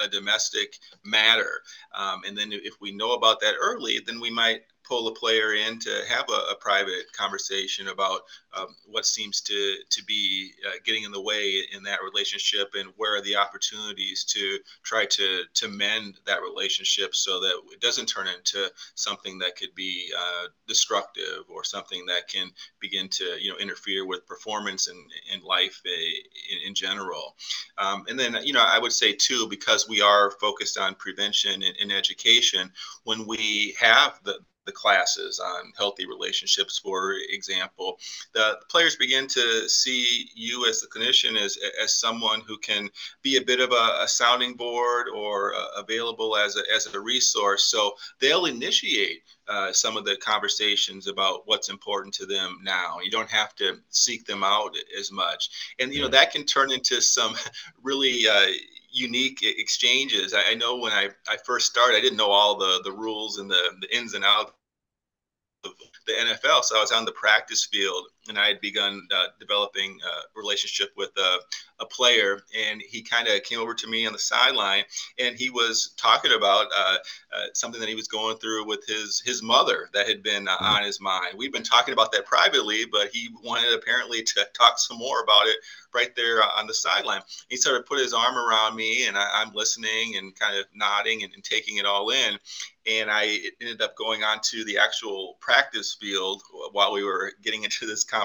a 0.04 0.08
domestic 0.08 0.78
matter. 1.04 1.62
Um, 1.94 2.22
and 2.28 2.38
then 2.38 2.50
if 2.52 2.76
we 2.80 2.92
know 2.92 3.14
about 3.14 3.40
that 3.42 3.56
early, 3.60 4.00
then 4.06 4.20
we 4.20 4.30
might 4.30 4.62
pull 4.90 5.08
a 5.08 5.14
player 5.14 5.54
in 5.54 5.78
to 5.78 6.02
have 6.10 6.26
a, 6.30 6.52
a 6.52 6.56
private 6.56 7.14
conversation 7.16 7.90
about 7.90 8.22
um, 8.58 8.76
what 8.88 9.06
seems 9.06 9.40
to 9.42 9.76
to 9.90 10.04
be 10.06 10.52
uh, 10.68 10.72
getting 10.84 11.04
in 11.04 11.12
the 11.12 11.22
way 11.22 11.62
in 11.72 11.84
that 11.84 12.00
relationship 12.04 12.72
and 12.74 12.90
where 12.98 13.16
are 13.16 13.22
the 13.22 13.36
opportunities 13.36 14.24
to 14.24 14.58
try 14.82 15.06
to 15.06 15.44
to 15.54 15.68
mend 15.68 16.16
that 16.26 16.42
relationship 16.42 17.14
so 17.14 17.40
that 17.40 17.54
it 17.72 17.80
doesn't 17.80 18.08
turn 18.08 18.28
into 18.28 18.72
something 18.96 19.38
that 19.38 19.56
could 19.56 19.74
be 19.76 20.12
uh, 20.18 20.48
destructive 20.68 21.44
or 21.48 21.64
something 21.64 22.04
that 22.08 22.28
can 22.28 22.50
begin 22.80 23.08
to 23.08 23.38
you 23.40 23.52
know 23.52 23.58
interfere 23.58 24.08
with 24.08 24.26
performance 24.26 24.88
and 24.88 24.98
in, 25.32 25.40
in 25.40 25.46
life 25.46 25.82
uh, 25.86 25.92
in, 26.52 26.70
in 26.70 26.74
general. 26.74 27.36
Um, 27.78 28.06
and 28.10 28.20
then 28.20 28.38
you 28.44 28.54
know 28.54 28.64
I 28.66 28.80
would 28.80 28.94
say 28.94 29.14
too 29.14 29.48
because 29.48 29.88
we 29.88 30.02
are 30.02 30.32
focused 30.32 30.80
on 30.80 30.96
prevention 30.96 31.62
and, 31.62 31.76
and 31.80 31.92
education 31.92 32.72
when 33.04 33.28
we 33.28 33.76
have 33.80 34.20
the 34.24 34.40
the 34.70 34.74
classes 34.74 35.40
on 35.40 35.74
healthy 35.76 36.06
relationships, 36.06 36.78
for 36.78 37.16
example, 37.30 37.98
the 38.34 38.60
players 38.70 38.96
begin 38.96 39.28
to 39.28 39.68
see 39.68 40.30
you 40.36 40.68
as 40.70 40.80
the 40.80 40.88
clinician 40.88 41.36
as, 41.42 41.58
as 41.82 41.96
someone 41.96 42.42
who 42.42 42.56
can 42.60 42.88
be 43.24 43.38
a 43.38 43.42
bit 43.42 43.60
of 43.60 43.72
a, 43.72 43.98
a 44.02 44.08
sounding 44.08 44.54
board 44.54 45.08
or 45.10 45.56
uh, 45.56 45.66
available 45.78 46.38
as 46.38 46.56
a, 46.56 46.62
as 46.74 46.86
a 46.94 47.00
resource. 47.00 47.64
So 47.64 47.96
they'll 48.20 48.46
initiate 48.46 49.24
uh, 49.48 49.74
some 49.74 49.98
of 49.98 50.06
the 50.06 50.18
conversations 50.18 51.08
about 51.08 51.42
what's 51.46 51.70
important 51.70 52.14
to 52.14 52.28
them 52.28 52.60
now. 52.62 53.00
You 53.04 53.10
don't 53.10 53.32
have 53.32 53.56
to 53.56 53.80
seek 53.90 54.28
them 54.28 54.44
out 54.44 54.76
as 55.00 55.12
much. 55.12 55.74
And, 55.80 55.92
you 55.92 56.02
know, 56.02 56.10
that 56.10 56.32
can 56.32 56.46
turn 56.46 56.72
into 56.72 57.02
some 57.02 57.34
really, 57.82 58.28
uh, 58.28 58.52
unique 58.92 59.44
exchanges. 59.44 60.34
I, 60.34 60.56
know 60.56 60.78
when 60.78 60.92
I, 60.92 61.10
I 61.28 61.38
first 61.46 61.68
started, 61.68 61.98
I 61.98 62.02
didn't 62.02 62.18
know 62.18 62.32
all 62.32 62.58
the, 62.58 62.82
the 62.84 62.92
rules 62.92 63.38
and 63.38 63.50
the, 63.50 63.70
the 63.82 63.96
ins 63.96 64.14
and 64.14 64.26
outs 64.26 64.52
the 66.10 66.34
NFL. 66.34 66.64
So 66.64 66.78
I 66.78 66.82
was 66.82 66.92
on 66.92 67.06
the 67.06 67.12
practice 67.12 67.66
field 67.66 68.08
and 68.30 68.38
I 68.38 68.48
had 68.48 68.62
begun 68.62 69.08
uh, 69.14 69.28
developing 69.40 70.00
a 70.04 70.40
relationship 70.40 70.90
with 70.96 71.12
a, 71.18 71.38
a 71.80 71.86
player. 71.86 72.40
And 72.58 72.82
he 72.82 73.02
kind 73.02 73.28
of 73.28 73.44
came 73.44 73.60
over 73.60 73.74
to 73.74 73.88
me 73.88 74.06
on 74.06 74.14
the 74.14 74.20
sideline 74.20 74.84
and 75.18 75.36
he 75.36 75.50
was 75.50 75.94
talking 75.98 76.32
about 76.34 76.68
uh, 76.76 76.98
uh, 77.36 77.46
something 77.54 77.80
that 77.80 77.90
he 77.90 77.96
was 77.96 78.08
going 78.08 78.38
through 78.38 78.66
with 78.68 78.86
his, 78.88 79.22
his 79.26 79.42
mother 79.42 79.90
that 79.94 80.08
had 80.08 80.24
been 80.24 80.48
uh, 80.48 80.52
mm-hmm. 80.52 80.66
on 80.66 80.84
his 80.84 81.02
mind. 81.02 81.36
We've 81.38 81.54
been 81.54 81.64
talking 81.64 81.94
about 81.94 82.12
that 82.14 82.26
privately, 82.26 82.86
but 82.92 83.10
he 83.10 83.30
wanted 83.44 83.74
apparently 83.74 84.24
to 84.24 84.48
talk 84.58 84.78
some 84.78 84.98
more 84.98 85.22
about 85.24 85.48
it 85.48 85.58
right 85.94 86.16
there 86.16 86.42
on 86.44 86.68
the 86.68 86.74
sideline. 86.74 87.22
He 87.50 87.58
started 87.58 87.86
put 87.86 88.00
his 88.00 88.14
arm 88.14 88.38
around 88.38 88.76
me 88.76 89.08
and 89.08 89.18
I, 89.18 89.42
am 89.42 89.52
listening 89.54 90.18
and 90.18 90.36
kind 90.36 90.58
of 90.58 90.66
nodding 90.76 91.24
and, 91.24 91.34
and 91.34 91.44
taking 91.44 91.78
it 91.78 91.86
all 91.86 92.12
in 92.12 92.38
and 92.90 93.10
I 93.12 93.40
ended 93.62 93.82
up 93.82 93.96
going 93.96 94.24
on 94.24 94.40
to 94.42 94.64
the 94.64 94.78
actual 94.78 95.38
practice 95.40 95.96
field 96.00 96.42
while 96.72 96.94
we 96.94 97.04
were 97.04 97.34
getting 97.44 97.64
into 97.64 97.86
this 97.86 98.04
conversation 98.04 98.19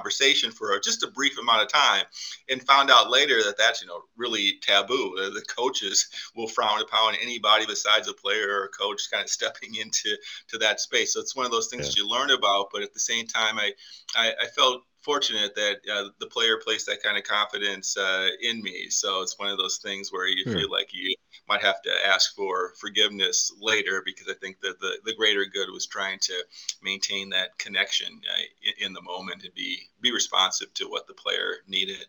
for 0.50 0.78
just 0.80 1.02
a 1.02 1.08
brief 1.08 1.38
amount 1.38 1.62
of 1.62 1.68
time, 1.68 2.04
and 2.48 2.62
found 2.62 2.90
out 2.90 3.10
later 3.10 3.42
that 3.42 3.58
that's 3.58 3.82
you 3.82 3.88
know 3.88 4.02
really 4.16 4.54
taboo. 4.62 5.12
The 5.34 5.42
coaches 5.42 6.08
will 6.36 6.46
frown 6.46 6.80
upon 6.80 7.16
anybody 7.20 7.66
besides 7.66 8.08
a 8.08 8.12
player 8.12 8.48
or 8.48 8.64
a 8.64 8.68
coach 8.68 9.08
kind 9.12 9.24
of 9.24 9.30
stepping 9.30 9.74
into 9.74 10.16
to 10.48 10.58
that 10.58 10.80
space. 10.80 11.14
So 11.14 11.20
it's 11.20 11.34
one 11.34 11.46
of 11.46 11.52
those 11.52 11.68
things 11.68 11.96
yeah. 11.96 12.02
you 12.02 12.08
learn 12.08 12.30
about, 12.30 12.68
but 12.72 12.82
at 12.82 12.92
the 12.92 13.00
same 13.00 13.26
time, 13.26 13.58
I 13.58 13.72
I, 14.16 14.32
I 14.42 14.46
felt 14.46 14.82
fortunate 15.04 15.54
that 15.54 15.76
uh, 15.92 16.08
the 16.18 16.26
player 16.26 16.58
placed 16.64 16.86
that 16.86 17.02
kind 17.02 17.18
of 17.18 17.24
confidence 17.24 17.96
uh, 17.96 18.28
in 18.42 18.62
me. 18.62 18.88
So 18.88 19.22
it's 19.22 19.38
one 19.38 19.48
of 19.50 19.58
those 19.58 19.78
things 19.78 20.10
where 20.10 20.26
you 20.26 20.44
feel 20.44 20.70
like 20.70 20.94
you 20.94 21.14
might 21.48 21.60
have 21.62 21.82
to 21.82 21.90
ask 22.06 22.34
for 22.34 22.72
forgiveness 22.80 23.52
later 23.60 24.02
because 24.04 24.28
I 24.28 24.34
think 24.40 24.60
that 24.60 24.80
the, 24.80 24.98
the 25.04 25.14
greater 25.14 25.44
good 25.44 25.68
was 25.70 25.86
trying 25.86 26.18
to 26.20 26.34
maintain 26.82 27.28
that 27.30 27.58
connection 27.58 28.08
uh, 28.08 28.40
in, 28.62 28.86
in 28.86 28.92
the 28.92 29.02
moment 29.02 29.44
and 29.44 29.54
be 29.54 29.78
be 30.00 30.12
responsive 30.12 30.72
to 30.74 30.86
what 30.86 31.06
the 31.06 31.14
player 31.14 31.56
needed. 31.68 32.06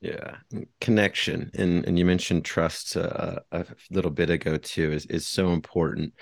Yeah, 0.00 0.36
connection, 0.80 1.50
and 1.54 1.84
and 1.86 1.98
you 1.98 2.04
mentioned 2.04 2.44
trust 2.44 2.96
uh, 2.96 3.40
a 3.52 3.66
little 3.90 4.10
bit 4.10 4.30
ago 4.30 4.56
too 4.56 4.92
is 4.92 5.06
is 5.06 5.26
so 5.26 5.52
important. 5.52 6.14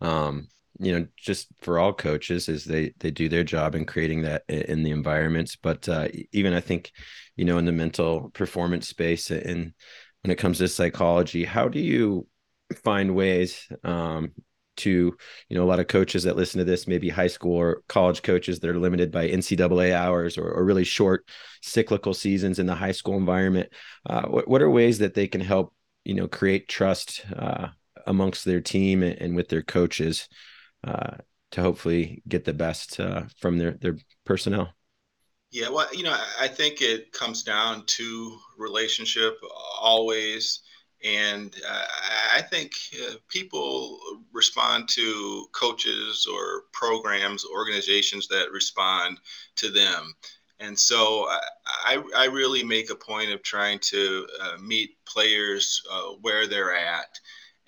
Um, 0.00 0.48
you 0.80 0.98
know 0.98 1.06
just 1.16 1.48
for 1.60 1.78
all 1.78 1.92
coaches 1.92 2.48
is 2.48 2.64
they 2.64 2.92
they 2.98 3.10
do 3.10 3.28
their 3.28 3.44
job 3.44 3.74
in 3.74 3.84
creating 3.84 4.22
that 4.22 4.42
in 4.48 4.82
the 4.82 4.90
environments. 4.90 5.56
But 5.56 5.88
uh, 5.88 6.08
even 6.32 6.54
i 6.54 6.60
think 6.60 6.90
you 7.36 7.44
know 7.44 7.58
in 7.58 7.64
the 7.64 7.72
mental 7.72 8.30
performance 8.30 8.88
space 8.88 9.30
and 9.30 9.72
when 10.22 10.30
it 10.30 10.38
comes 10.38 10.58
to 10.58 10.68
psychology 10.68 11.44
how 11.44 11.68
do 11.68 11.80
you 11.80 12.26
find 12.84 13.14
ways 13.14 13.66
um, 13.84 14.32
to 14.76 15.16
you 15.48 15.56
know 15.56 15.64
a 15.64 15.66
lot 15.66 15.80
of 15.80 15.88
coaches 15.88 16.22
that 16.22 16.36
listen 16.36 16.58
to 16.58 16.64
this 16.64 16.86
maybe 16.86 17.08
high 17.08 17.26
school 17.26 17.56
or 17.56 17.82
college 17.88 18.22
coaches 18.22 18.60
that 18.60 18.70
are 18.70 18.78
limited 18.78 19.10
by 19.10 19.28
ncaa 19.28 19.92
hours 19.92 20.38
or, 20.38 20.50
or 20.50 20.64
really 20.64 20.84
short 20.84 21.26
cyclical 21.62 22.14
seasons 22.14 22.58
in 22.58 22.66
the 22.66 22.74
high 22.74 22.92
school 22.92 23.16
environment 23.16 23.70
uh, 24.06 24.22
what, 24.22 24.48
what 24.48 24.62
are 24.62 24.70
ways 24.70 24.98
that 24.98 25.14
they 25.14 25.26
can 25.26 25.40
help 25.40 25.74
you 26.04 26.14
know 26.14 26.28
create 26.28 26.68
trust 26.68 27.24
uh, 27.36 27.68
amongst 28.06 28.44
their 28.44 28.60
team 28.60 29.02
and, 29.02 29.20
and 29.20 29.36
with 29.36 29.48
their 29.48 29.62
coaches 29.62 30.28
uh, 30.84 31.16
to 31.52 31.60
hopefully 31.60 32.22
get 32.28 32.44
the 32.44 32.52
best 32.52 33.00
uh, 33.00 33.24
from 33.38 33.58
their 33.58 33.72
their 33.72 33.96
personnel. 34.24 34.72
Yeah, 35.50 35.68
well, 35.68 35.92
you 35.92 36.04
know, 36.04 36.16
I 36.40 36.46
think 36.46 36.80
it 36.80 37.12
comes 37.12 37.42
down 37.42 37.84
to 37.86 38.38
relationship 38.56 39.36
always. 39.80 40.60
And 41.02 41.56
uh, 41.66 41.86
I 42.34 42.42
think 42.42 42.72
uh, 43.02 43.14
people 43.28 43.98
respond 44.32 44.88
to 44.90 45.46
coaches 45.52 46.26
or 46.30 46.64
programs, 46.72 47.44
organizations 47.44 48.28
that 48.28 48.52
respond 48.52 49.18
to 49.56 49.70
them. 49.70 50.14
And 50.60 50.78
so 50.78 51.26
I, 51.86 52.02
I 52.14 52.26
really 52.26 52.62
make 52.62 52.90
a 52.90 52.94
point 52.94 53.32
of 53.32 53.42
trying 53.42 53.78
to 53.78 54.26
uh, 54.42 54.58
meet 54.60 54.90
players 55.06 55.82
uh, 55.90 56.10
where 56.20 56.46
they're 56.46 56.76
at 56.76 57.18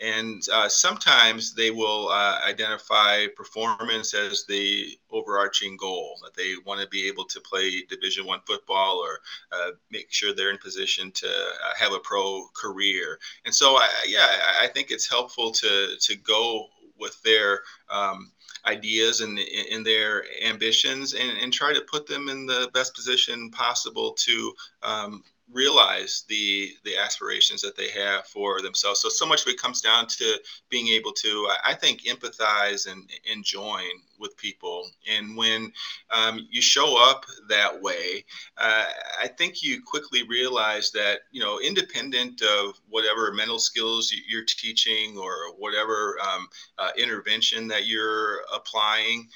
and 0.02 0.42
uh, 0.52 0.68
sometimes 0.68 1.54
they 1.54 1.70
will 1.70 2.08
uh, 2.08 2.40
identify 2.46 3.26
performance 3.36 4.14
as 4.14 4.44
the 4.46 4.98
overarching 5.10 5.76
goal 5.76 6.18
that 6.22 6.34
they 6.34 6.54
want 6.66 6.80
to 6.80 6.88
be 6.88 7.06
able 7.08 7.24
to 7.24 7.40
play 7.40 7.82
division 7.88 8.26
one 8.26 8.40
football 8.46 8.98
or 8.98 9.20
uh, 9.52 9.70
make 9.90 10.10
sure 10.10 10.34
they're 10.34 10.50
in 10.50 10.58
position 10.58 11.10
to 11.12 11.28
uh, 11.28 11.74
have 11.78 11.92
a 11.92 11.98
pro 12.00 12.46
career. 12.54 13.18
And 13.44 13.54
so 13.54 13.76
I, 13.76 13.88
yeah 14.06 14.26
i 14.60 14.66
think 14.66 14.90
it's 14.90 15.08
helpful 15.08 15.50
to 15.52 15.96
to 16.00 16.16
go 16.16 16.66
with 16.98 17.20
their 17.22 17.60
um, 17.90 18.30
ideas 18.66 19.20
and 19.20 19.38
in 19.38 19.82
their 19.82 20.24
ambitions 20.44 21.14
and, 21.14 21.38
and 21.38 21.52
try 21.52 21.72
to 21.72 21.80
put 21.90 22.06
them 22.06 22.28
in 22.28 22.46
the 22.46 22.70
best 22.72 22.94
position 22.94 23.50
possible 23.50 24.12
to 24.12 24.52
um, 24.82 25.24
realize 25.50 26.24
the 26.28 26.70
the 26.84 26.96
aspirations 26.96 27.60
that 27.62 27.76
they 27.76 27.88
have 27.90 28.26
for 28.26 28.60
themselves. 28.62 29.00
So 29.00 29.08
so 29.08 29.26
much 29.26 29.42
of 29.42 29.48
it 29.48 29.60
comes 29.60 29.80
down 29.80 30.06
to 30.08 30.38
being 30.68 30.88
able 30.88 31.12
to, 31.12 31.48
I 31.64 31.74
think, 31.74 32.02
empathize 32.02 32.90
and, 32.90 33.08
and 33.30 33.44
join 33.44 33.82
with 34.18 34.36
people. 34.36 34.88
And 35.10 35.36
when 35.36 35.72
um, 36.10 36.46
you 36.50 36.62
show 36.62 36.96
up 37.10 37.24
that 37.48 37.82
way, 37.82 38.24
uh, 38.56 38.84
I 39.20 39.28
think 39.28 39.62
you 39.62 39.82
quickly 39.82 40.22
realize 40.28 40.90
that 40.92 41.20
you 41.30 41.40
know, 41.40 41.60
independent 41.60 42.42
of 42.42 42.80
whatever 42.88 43.32
mental 43.32 43.58
skills 43.58 44.12
you're 44.28 44.44
teaching 44.44 45.18
or 45.18 45.52
whatever 45.58 46.16
um, 46.20 46.48
uh, 46.78 46.90
intervention 46.96 47.68
that 47.68 47.86
you're 47.86 48.42
applying 48.54 49.28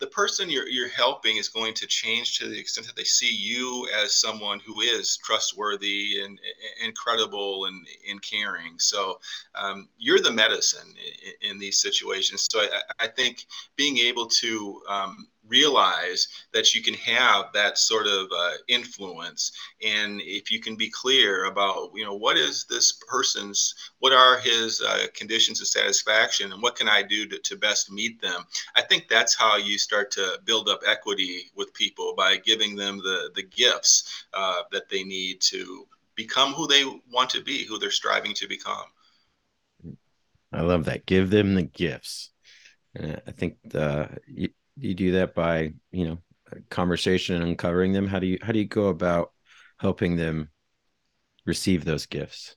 the 0.00 0.06
person 0.06 0.48
you're, 0.48 0.66
you're 0.66 0.88
helping 0.88 1.36
is 1.36 1.48
going 1.48 1.74
to 1.74 1.86
change 1.86 2.38
to 2.38 2.48
the 2.48 2.58
extent 2.58 2.86
that 2.86 2.96
they 2.96 3.04
see 3.04 3.30
you 3.30 3.86
as 4.02 4.14
someone 4.14 4.58
who 4.60 4.80
is 4.80 5.18
trustworthy 5.18 6.22
and, 6.24 6.40
and 6.82 6.94
credible 6.96 7.66
and, 7.66 7.86
and 8.08 8.20
caring. 8.22 8.78
So 8.78 9.20
um, 9.54 9.88
you're 9.98 10.20
the 10.20 10.32
medicine 10.32 10.94
in, 11.42 11.50
in, 11.50 11.58
these 11.58 11.82
situations. 11.82 12.48
So 12.50 12.60
I, 12.60 13.04
I 13.04 13.06
think 13.08 13.44
being 13.76 13.98
able 13.98 14.26
to 14.26 14.82
um, 14.88 15.28
realize 15.50 16.28
that 16.52 16.74
you 16.74 16.82
can 16.82 16.94
have 16.94 17.46
that 17.52 17.76
sort 17.76 18.06
of 18.06 18.28
uh, 18.34 18.52
influence. 18.68 19.52
And 19.84 20.20
if 20.22 20.50
you 20.50 20.60
can 20.60 20.76
be 20.76 20.88
clear 20.88 21.46
about 21.46 21.90
you 21.94 22.04
know 22.04 22.14
what 22.14 22.36
is 22.36 22.64
this 22.70 22.92
person's 23.08 23.74
what 23.98 24.12
are 24.12 24.38
his 24.38 24.80
uh, 24.80 25.06
conditions 25.14 25.60
of 25.60 25.66
satisfaction 25.66 26.52
and 26.52 26.62
what 26.62 26.76
can 26.76 26.88
i 26.88 27.02
do 27.02 27.26
to, 27.26 27.38
to 27.38 27.56
best 27.56 27.90
meet 27.90 28.20
them 28.20 28.44
i 28.76 28.82
think 28.82 29.08
that's 29.08 29.34
how 29.34 29.56
you 29.56 29.78
start 29.78 30.10
to 30.10 30.38
build 30.44 30.68
up 30.68 30.80
equity 30.86 31.50
with 31.56 31.72
people 31.74 32.14
by 32.16 32.36
giving 32.36 32.76
them 32.76 32.98
the 32.98 33.30
the 33.34 33.42
gifts 33.42 34.24
uh, 34.34 34.62
that 34.70 34.88
they 34.88 35.02
need 35.02 35.40
to 35.40 35.86
become 36.20 36.52
who 36.52 36.66
they 36.66 36.84
want 37.10 37.30
to 37.30 37.42
be 37.42 37.64
who 37.64 37.78
they're 37.78 37.90
striving 37.90 38.34
to 38.34 38.46
become. 38.46 38.84
I 40.52 40.62
love 40.62 40.84
that. 40.84 41.06
Give 41.06 41.30
them 41.30 41.54
the 41.54 41.62
gifts. 41.62 42.30
And 42.94 43.22
I 43.26 43.30
think 43.30 43.56
the, 43.64 44.18
do 44.26 44.48
you 44.80 44.94
do 44.94 45.12
that 45.12 45.34
by 45.34 45.72
you 45.90 46.06
know 46.06 46.18
conversation 46.68 47.36
and 47.36 47.44
uncovering 47.44 47.92
them 47.92 48.06
how 48.06 48.18
do 48.18 48.26
you 48.26 48.38
how 48.42 48.52
do 48.52 48.58
you 48.58 48.66
go 48.66 48.88
about 48.88 49.32
helping 49.78 50.16
them 50.16 50.50
receive 51.46 51.84
those 51.84 52.06
gifts 52.06 52.56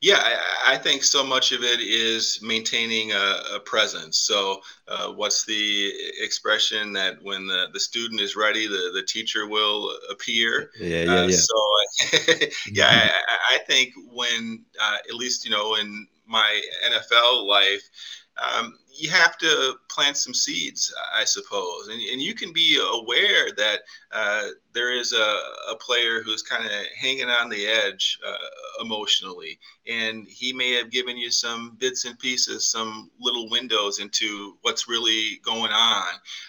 yeah, 0.00 0.20
I, 0.22 0.74
I, 0.74 0.78
think 0.78 1.02
so 1.02 1.24
much 1.24 1.50
of 1.50 1.64
it 1.64 1.80
is 1.80 2.38
maintaining 2.40 3.10
a, 3.10 3.42
a 3.56 3.60
presence. 3.64 4.20
So, 4.20 4.60
uh, 4.86 5.08
what's 5.08 5.44
the 5.44 5.92
expression 6.20 6.92
that 6.92 7.20
when 7.20 7.48
the, 7.48 7.66
the 7.72 7.80
student 7.80 8.20
is 8.20 8.36
ready, 8.36 8.68
the, 8.68 8.92
the 8.94 9.02
teacher 9.02 9.48
will 9.48 9.92
appear? 10.08 10.70
Yeah, 10.78 11.02
yeah, 11.02 11.12
uh, 11.12 11.26
yeah. 11.26 11.36
So, 11.36 12.46
yeah, 12.72 13.10
I, 13.28 13.56
I, 13.56 13.58
think 13.66 13.92
when, 14.12 14.64
uh, 14.80 14.98
at 15.08 15.14
least, 15.16 15.44
you 15.44 15.50
know, 15.50 15.74
in 15.74 16.06
my 16.28 16.60
NFL 16.86 17.48
life, 17.48 17.82
um, 18.40 18.78
you 18.98 19.10
have 19.10 19.38
to 19.38 19.74
plant 19.88 20.16
some 20.16 20.34
seeds, 20.34 20.92
I 21.14 21.24
suppose, 21.24 21.88
and, 21.88 22.00
and 22.00 22.20
you 22.20 22.34
can 22.34 22.52
be 22.52 22.80
aware 22.92 23.48
that 23.56 23.80
uh, 24.12 24.48
there 24.72 24.92
is 24.92 25.12
a, 25.12 25.38
a 25.70 25.76
player 25.76 26.20
who's 26.22 26.42
kind 26.42 26.64
of 26.64 26.72
hanging 26.96 27.28
on 27.28 27.48
the 27.48 27.66
edge 27.66 28.18
uh, 28.26 28.82
emotionally, 28.82 29.58
and 29.86 30.26
he 30.26 30.52
may 30.52 30.72
have 30.72 30.90
given 30.90 31.16
you 31.16 31.30
some 31.30 31.76
bits 31.78 32.04
and 32.06 32.18
pieces, 32.18 32.70
some 32.70 33.10
little 33.20 33.48
windows 33.48 34.00
into 34.00 34.56
what's 34.62 34.88
really 34.88 35.40
going 35.44 35.72
on. 35.72 36.08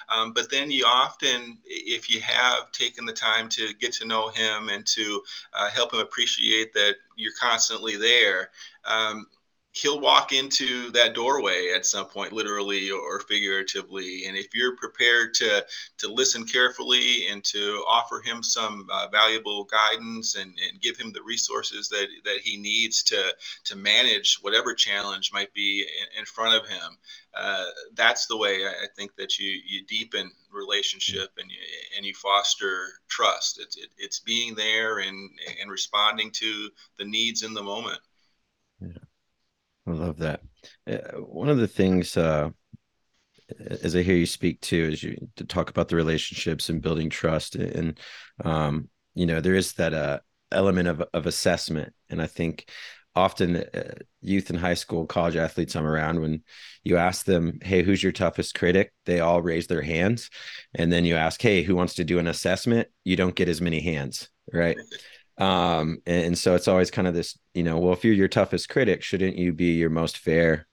Um, 0.09 0.33
but 0.33 0.49
then 0.49 0.71
you 0.71 0.85
often, 0.85 1.59
if 1.65 2.09
you 2.09 2.19
have 2.21 2.71
taken 2.71 3.05
the 3.05 3.13
time 3.13 3.47
to 3.49 3.73
get 3.79 3.93
to 3.93 4.07
know 4.07 4.29
him 4.29 4.69
and 4.69 4.85
to 4.87 5.21
uh, 5.53 5.69
help 5.69 5.93
him 5.93 5.99
appreciate 5.99 6.73
that 6.73 6.95
you're 7.15 7.33
constantly 7.39 7.95
there. 7.95 8.49
Um, 8.85 9.27
he'll 9.71 9.99
walk 9.99 10.33
into 10.33 10.89
that 10.91 11.13
doorway 11.13 11.71
at 11.75 11.85
some 11.85 12.05
point 12.05 12.33
literally 12.33 12.89
or 12.89 13.19
figuratively. 13.21 14.25
And 14.25 14.35
if 14.35 14.53
you're 14.53 14.75
prepared 14.75 15.33
to 15.35 15.65
to 15.99 16.11
listen 16.11 16.45
carefully 16.45 17.27
and 17.27 17.43
to 17.45 17.83
offer 17.87 18.21
him 18.25 18.41
some 18.41 18.87
uh, 18.91 19.07
valuable 19.11 19.65
guidance 19.65 20.35
and, 20.35 20.57
and 20.67 20.81
give 20.81 20.97
him 20.97 21.11
the 21.11 21.21
resources 21.23 21.87
that 21.89 22.07
that 22.25 22.39
he 22.43 22.57
needs 22.57 23.03
to 23.03 23.33
to 23.65 23.75
manage 23.75 24.39
whatever 24.41 24.73
challenge 24.73 25.31
might 25.31 25.53
be 25.53 25.81
in, 25.81 26.19
in 26.19 26.25
front 26.25 26.55
of 26.55 26.67
him 26.67 26.97
uh, 27.35 27.65
that's 27.93 28.25
the 28.25 28.37
way 28.37 28.65
I 28.65 28.87
think 28.95 29.15
that 29.17 29.37
you 29.37 29.59
you 29.65 29.85
deepen 29.85 30.31
relationship 30.51 31.29
and 31.37 31.49
you 31.49 31.57
and 31.95 32.05
you 32.05 32.13
foster 32.15 32.87
trust. 33.07 33.59
It's 33.59 33.77
it, 33.77 33.89
it's 33.97 34.19
being 34.19 34.55
there 34.55 34.99
and 34.99 35.29
and 35.61 35.69
responding 35.69 36.31
to 36.31 36.69
the 36.97 37.05
needs 37.05 37.43
in 37.43 37.53
the 37.53 37.63
moment. 37.63 37.99
Yeah 38.81 39.08
I 39.89 39.93
love 39.93 40.17
that. 40.19 40.41
Uh, 40.87 41.19
one 41.19 41.49
of 41.49 41.57
the 41.57 41.67
things, 41.67 42.15
uh, 42.15 42.49
as 43.81 43.95
I 43.95 44.03
hear 44.03 44.15
you 44.15 44.25
speak 44.25 44.61
to, 44.61 44.91
is 44.91 45.01
you 45.01 45.17
to 45.37 45.45
talk 45.45 45.69
about 45.69 45.87
the 45.87 45.95
relationships 45.95 46.69
and 46.69 46.81
building 46.81 47.09
trust, 47.09 47.55
and 47.55 47.99
um, 48.43 48.89
you 49.15 49.25
know, 49.25 49.41
there 49.41 49.55
is 49.55 49.73
that 49.73 49.93
uh, 49.93 50.19
element 50.51 50.87
of 50.87 51.03
of 51.13 51.25
assessment, 51.25 51.93
and 52.09 52.21
I 52.21 52.27
think 52.27 52.69
often 53.15 53.57
uh, 53.57 53.95
youth 54.21 54.49
in 54.51 54.55
high 54.55 54.75
school, 54.75 55.07
college 55.07 55.35
athletes 55.35 55.75
I'm 55.75 55.85
around, 55.85 56.21
when 56.21 56.43
you 56.83 56.97
ask 56.97 57.25
them, 57.25 57.57
"Hey, 57.63 57.81
who's 57.81 58.03
your 58.03 58.11
toughest 58.11 58.53
critic?" 58.53 58.93
they 59.05 59.19
all 59.19 59.41
raise 59.41 59.67
their 59.67 59.81
hands, 59.81 60.29
and 60.75 60.93
then 60.93 61.05
you 61.05 61.15
ask, 61.15 61.41
"Hey, 61.41 61.63
who 61.63 61.75
wants 61.75 61.95
to 61.95 62.03
do 62.03 62.19
an 62.19 62.27
assessment?" 62.27 62.87
You 63.03 63.15
don't 63.15 63.35
get 63.35 63.49
as 63.49 63.61
many 63.61 63.81
hands, 63.81 64.29
right? 64.53 64.77
Um, 65.39 65.99
and, 66.05 66.25
and 66.25 66.37
so 66.37 66.53
it's 66.53 66.67
always 66.67 66.91
kind 66.91 67.07
of 67.07 67.13
this, 67.13 67.37
you 67.53 67.63
know, 67.63 67.79
well, 67.79 67.93
if 67.93 68.03
you're 68.03 68.13
your 68.13 68.27
toughest 68.27 68.69
critic, 68.69 69.01
shouldn't 69.01 69.37
you 69.37 69.53
be 69.53 69.73
your 69.73 69.89
most 69.89 70.17
fair 70.17 70.67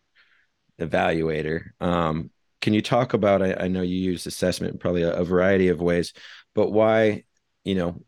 evaluator? 0.81 1.69
Um, 1.81 2.31
can 2.61 2.75
you 2.75 2.83
talk 2.83 3.15
about? 3.15 3.43
I, 3.43 3.55
I 3.55 3.69
know 3.69 3.83
you 3.83 3.97
use 3.97 4.27
assessment 4.27 4.81
probably 4.81 5.03
a, 5.03 5.15
a 5.15 5.25
variety 5.25 5.69
of 5.69 5.81
ways, 5.81 6.13
but 6.55 6.73
why, 6.73 7.25
you 7.65 7.77
know, 7.77 8.03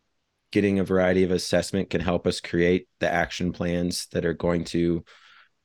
getting 0.50 0.78
a 0.78 0.84
variety 0.84 1.22
of 1.22 1.30
assessment 1.30 1.90
can 1.90 2.00
help 2.00 2.26
us 2.26 2.40
create 2.40 2.88
the 3.00 3.10
action 3.10 3.52
plans 3.52 4.06
that 4.12 4.24
are 4.24 4.34
going 4.34 4.64
to 4.64 5.04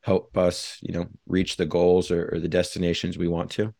help 0.02 0.36
us, 0.36 0.78
you 0.82 0.94
know, 0.94 1.06
reach 1.26 1.56
the 1.56 1.66
goals 1.66 2.10
or, 2.10 2.34
or 2.34 2.38
the 2.38 2.48
destinations 2.48 3.18
we 3.18 3.26
want 3.26 3.50
to? 3.52 3.74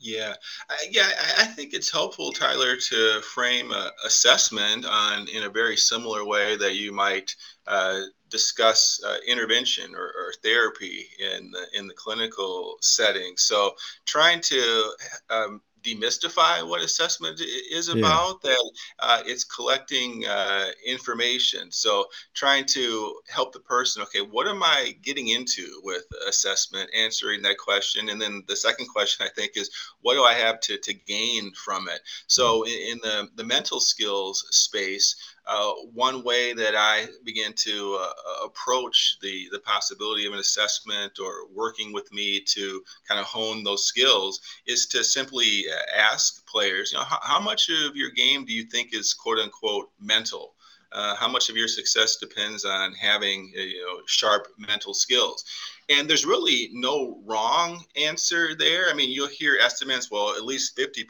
Yeah, 0.00 0.32
I, 0.70 0.76
yeah, 0.90 1.10
I, 1.38 1.44
think 1.44 1.74
it's 1.74 1.92
helpful, 1.92 2.32
Tyler, 2.32 2.74
to 2.76 3.20
frame 3.20 3.70
a 3.70 3.92
assessment 4.06 4.86
on 4.86 5.28
in 5.28 5.42
a 5.42 5.50
very 5.50 5.76
similar 5.76 6.24
way 6.24 6.56
that 6.56 6.74
you 6.74 6.90
might 6.90 7.36
uh, 7.66 8.00
discuss 8.30 8.98
uh, 9.06 9.18
intervention 9.26 9.94
or, 9.94 10.06
or, 10.06 10.32
therapy 10.42 11.06
in 11.18 11.50
the 11.50 11.66
in 11.74 11.86
the 11.86 11.92
clinical 11.92 12.78
setting. 12.80 13.34
So, 13.36 13.74
trying 14.06 14.40
to 14.40 14.92
um, 15.28 15.60
demystify 15.82 16.66
what 16.66 16.82
assessment 16.82 17.40
is 17.40 17.88
about 17.88 18.38
yeah. 18.44 18.50
that 18.50 18.72
uh, 18.98 19.22
it's 19.24 19.44
collecting 19.44 20.24
uh, 20.26 20.66
information. 20.86 21.70
So 21.70 22.06
trying 22.34 22.66
to 22.66 23.20
help 23.28 23.52
the 23.52 23.60
person 23.60 24.02
okay 24.02 24.20
what 24.20 24.46
am 24.46 24.62
i 24.62 24.94
getting 25.02 25.28
into 25.28 25.80
with 25.82 26.04
assessment 26.28 26.90
answering 26.96 27.42
that 27.42 27.58
question? 27.58 28.08
And 28.08 28.20
then 28.20 28.44
the 28.46 28.56
second 28.56 28.86
question 28.88 29.26
i 29.26 29.30
think 29.30 29.56
is 29.56 29.70
what 30.02 30.14
do 30.14 30.22
i 30.24 30.34
have 30.34 30.60
to, 30.60 30.78
to 30.78 30.94
gain 30.94 31.52
from 31.52 31.88
it? 31.88 32.00
So 32.26 32.64
in, 32.64 32.92
in 32.92 32.98
the, 33.02 33.28
the 33.36 33.44
mental 33.44 33.80
skills 33.80 34.46
space 34.50 35.16
uh, 35.50 35.72
one 35.92 36.22
way 36.22 36.52
that 36.52 36.76
I 36.76 37.06
began 37.24 37.52
to 37.54 37.98
uh, 38.00 38.46
approach 38.46 39.18
the 39.20 39.48
the 39.50 39.58
possibility 39.58 40.24
of 40.24 40.32
an 40.32 40.38
assessment 40.38 41.18
or 41.18 41.48
working 41.52 41.92
with 41.92 42.12
me 42.12 42.40
to 42.54 42.82
kind 43.08 43.20
of 43.20 43.26
hone 43.26 43.64
those 43.64 43.84
skills 43.84 44.40
is 44.66 44.86
to 44.86 45.02
simply 45.02 45.64
uh, 45.68 45.98
ask 45.98 46.46
players, 46.46 46.92
you 46.92 46.98
know, 46.98 47.04
how, 47.04 47.18
how 47.22 47.40
much 47.40 47.68
of 47.68 47.96
your 47.96 48.10
game 48.10 48.44
do 48.44 48.52
you 48.52 48.62
think 48.62 48.94
is 48.94 49.12
quote 49.12 49.40
unquote 49.40 49.90
mental? 50.00 50.54
Uh, 50.92 51.14
how 51.14 51.28
much 51.28 51.48
of 51.48 51.56
your 51.56 51.68
success 51.68 52.16
depends 52.16 52.64
on 52.64 52.92
having 52.94 53.52
uh, 53.56 53.60
you 53.60 53.84
know 53.84 54.00
sharp 54.06 54.48
mental 54.58 54.94
skills. 54.94 55.44
And 55.88 56.08
there's 56.08 56.24
really 56.24 56.70
no 56.72 57.20
wrong 57.24 57.84
answer 57.96 58.54
there. 58.54 58.88
I 58.90 58.94
mean 58.94 59.10
you'll 59.10 59.28
hear 59.28 59.56
estimates 59.60 60.10
well 60.10 60.34
at 60.34 60.44
least 60.44 60.76
50% 60.76 61.06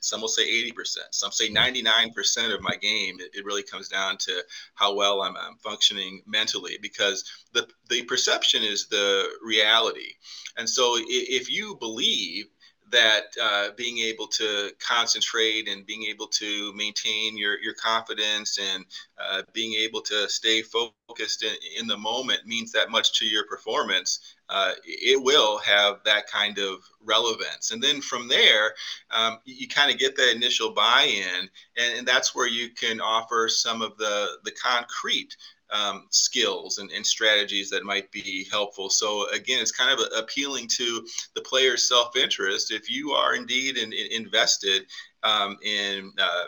some 0.00 0.20
will 0.20 0.28
say 0.28 0.46
80% 0.70 0.98
some 1.10 1.32
say 1.32 1.50
99% 1.50 2.54
of 2.54 2.60
my 2.60 2.76
game. 2.76 3.16
It, 3.20 3.30
it 3.34 3.44
really 3.44 3.62
comes 3.62 3.88
down 3.88 4.18
to 4.18 4.42
how 4.74 4.94
well 4.94 5.22
I'm, 5.22 5.36
I'm 5.36 5.56
functioning 5.56 6.22
mentally 6.26 6.78
because 6.80 7.24
the 7.52 7.66
the 7.88 8.02
perception 8.04 8.62
is 8.62 8.86
the 8.86 9.28
reality. 9.44 10.14
And 10.56 10.68
so 10.68 10.96
if 10.98 11.50
you 11.50 11.76
believe 11.76 12.46
that 12.90 13.24
uh, 13.42 13.68
being 13.76 13.98
able 13.98 14.26
to 14.26 14.70
concentrate 14.78 15.68
and 15.68 15.86
being 15.86 16.04
able 16.04 16.26
to 16.26 16.72
maintain 16.74 17.36
your, 17.36 17.60
your 17.60 17.74
confidence 17.74 18.58
and 18.58 18.84
uh, 19.18 19.42
being 19.52 19.74
able 19.74 20.00
to 20.02 20.28
stay 20.28 20.62
focused 20.62 21.42
in, 21.42 21.54
in, 21.78 21.86
the 21.86 21.96
moment 21.96 22.46
means 22.46 22.72
that 22.72 22.90
much 22.90 23.18
to 23.18 23.24
your 23.24 23.46
performance, 23.46 24.34
uh, 24.48 24.72
it 24.84 25.22
will 25.22 25.58
have 25.58 25.96
that 26.04 26.26
kind 26.26 26.58
of 26.58 26.78
relevance. 27.02 27.70
And 27.70 27.82
then 27.82 28.00
from 28.00 28.28
there, 28.28 28.74
um, 29.10 29.38
you, 29.44 29.54
you 29.60 29.68
kind 29.68 29.90
of 29.90 29.98
get 29.98 30.16
that 30.16 30.34
initial 30.34 30.72
buy-in, 30.72 31.48
and, 31.78 31.98
and 31.98 32.06
that's 32.06 32.34
where 32.34 32.48
you 32.48 32.70
can 32.70 33.00
offer 33.00 33.48
some 33.48 33.82
of 33.82 33.96
the 33.96 34.38
the 34.44 34.52
concrete 34.52 35.36
um, 35.74 36.06
skills 36.10 36.78
and, 36.78 36.90
and, 36.92 37.04
strategies 37.04 37.68
that 37.68 37.84
might 37.84 38.10
be 38.12 38.46
helpful. 38.50 38.88
So 38.88 39.28
again, 39.30 39.60
it's 39.60 39.72
kind 39.72 39.92
of 39.92 40.06
appealing 40.16 40.68
to 40.76 41.06
the 41.34 41.40
player's 41.40 41.88
self-interest. 41.88 42.70
If 42.70 42.88
you 42.88 43.10
are 43.10 43.34
indeed 43.34 43.76
in, 43.76 43.92
in 43.92 44.06
invested 44.12 44.86
um, 45.24 45.58
in 45.64 46.12
uh, 46.18 46.44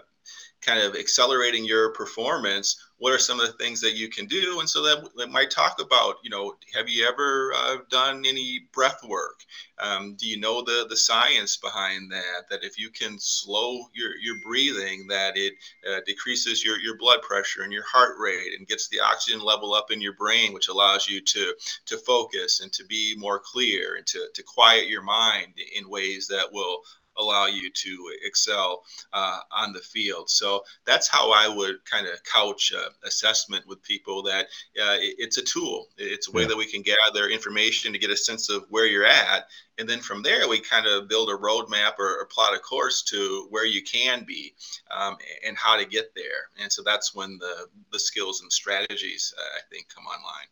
kind 0.67 0.81
of 0.81 0.97
accelerating 0.97 1.65
your 1.65 1.93
performance, 1.93 2.77
what 2.99 3.13
are 3.13 3.19
some 3.19 3.39
of 3.39 3.47
the 3.47 3.53
things 3.53 3.81
that 3.81 3.95
you 3.95 4.09
can 4.09 4.27
do? 4.27 4.59
And 4.61 4.69
so 4.69 4.83
that, 4.83 5.09
that 5.17 5.31
might 5.31 5.51
talk 5.51 5.81
about, 5.81 6.17
you 6.25 6.31
know, 6.31 6.55
have 6.75 6.89
you 6.89 7.07
ever 7.07 7.53
uh, 7.55 7.77
done 7.91 8.25
any 8.27 8.63
breath 8.73 9.01
work? 9.07 9.41
Um, 9.79 10.17
do 10.19 10.27
you 10.27 10.41
know 10.41 10.63
the 10.63 10.87
the 10.89 10.97
science 10.97 11.57
behind 11.59 12.11
that? 12.11 12.49
That 12.51 12.65
if 12.65 12.79
you 12.79 12.91
can 12.91 13.19
slow 13.19 13.87
your, 13.93 14.17
your 14.17 14.37
breathing, 14.43 15.07
that 15.09 15.37
it 15.37 15.53
uh, 15.89 16.01
decreases 16.07 16.65
your, 16.65 16.79
your 16.81 16.97
blood 16.99 17.21
pressure 17.23 17.63
and 17.63 17.73
your 17.73 17.85
heart 17.85 18.17
rate 18.19 18.59
and 18.59 18.67
gets 18.67 18.89
the 18.89 19.01
oxygen 19.01 19.41
level 19.41 19.75
up 19.75 19.91
in 19.91 20.01
your 20.01 20.15
brain, 20.15 20.53
which 20.53 20.69
allows 20.69 21.07
you 21.07 21.21
to 21.21 21.55
to 21.87 21.99
focus 21.99 22.61
and 22.61 22.73
to 22.73 22.85
be 22.87 23.15
more 23.19 23.39
clear 23.39 23.97
and 23.97 24.07
to, 24.07 24.27
to 24.35 24.43
quiet 24.43 24.89
your 24.89 25.03
mind 25.03 25.53
in 25.77 25.89
ways 25.89 26.27
that 26.29 26.51
will 26.53 26.81
allow 27.19 27.47
you 27.47 27.71
to 27.71 28.11
excel 28.25 28.85
uh, 29.13 29.41
on 29.51 29.73
the 29.73 29.81
field. 29.81 30.31
So 30.31 30.63
that's 30.85 31.09
how 31.09 31.33
I 31.33 31.49
would 31.49 31.85
kind 31.85 32.07
of 32.07 32.23
couch 32.25 32.73
uh, 32.77 32.91
assessment 33.05 33.67
with 33.67 33.83
people 33.83 34.23
that 34.25 34.47
uh, 34.81 34.99
it, 34.99 35.17
it's 35.19 35.39
a 35.39 35.43
tool. 35.43 35.89
It's 35.97 36.29
a 36.29 36.33
way 36.33 36.43
yeah. 36.43 36.49
that 36.49 36.57
we 36.57 36.71
can 36.71 36.83
gather 36.83 37.29
information 37.29 37.93
to 37.93 37.99
get 37.99 38.11
a 38.11 38.17
sense 38.17 38.51
of 38.51 38.65
where 38.71 38.87
you're 38.87 39.07
at. 39.07 39.49
And 39.79 39.89
then 39.89 40.01
from 40.01 40.23
there, 40.23 40.49
we 40.49 40.59
kind 40.59 40.87
of 40.87 41.09
build 41.09 41.29
a 41.29 41.35
roadmap 41.35 41.99
or, 41.99 42.21
or 42.21 42.27
plot 42.31 42.55
a 42.55 42.59
course 42.59 43.03
to 43.05 43.47
where 43.51 43.67
you 43.67 43.83
can 43.83 44.25
be 44.25 44.55
um, 44.91 45.17
and 45.47 45.57
how 45.57 45.77
to 45.77 45.85
get 45.85 46.15
there. 46.15 46.51
And 46.61 46.73
so 46.73 46.83
that's 46.83 47.15
when 47.15 47.39
the, 47.39 47.67
the 47.93 47.99
skills 47.99 48.41
and 48.43 48.53
strategies, 48.53 49.35
uh, 49.37 49.59
I 49.59 49.61
think, 49.71 49.89
come 49.95 50.05
online. 50.05 50.49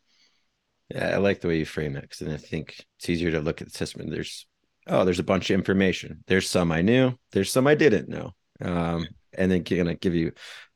Yeah, 0.95 1.15
I 1.15 1.17
like 1.17 1.41
the 1.41 1.49
way 1.49 1.59
you 1.59 1.65
frame 1.65 1.97
it 1.97 2.03
because 2.03 2.23
I 2.29 2.37
think 2.37 2.85
it's 2.99 3.09
easier 3.09 3.31
to 3.33 3.41
look 3.41 3.63
at 3.63 3.69
the 3.69 3.75
assessment. 3.75 4.11
There's 4.11 4.47
oh, 4.87 5.05
there's 5.05 5.19
a 5.19 5.25
bunch 5.25 5.51
of 5.51 5.55
information. 5.55 6.23
There's 6.27 6.49
some 6.49 6.73
I 6.73 6.83
knew, 6.83 7.15
there's 7.33 7.51
some 7.51 7.67
I 7.67 7.75
didn't 7.75 8.09
know. 8.09 8.33
Um, 8.61 9.07
and 9.37 9.51
then 9.51 9.63
gonna 9.63 9.95
give 9.95 10.15
you, 10.15 10.33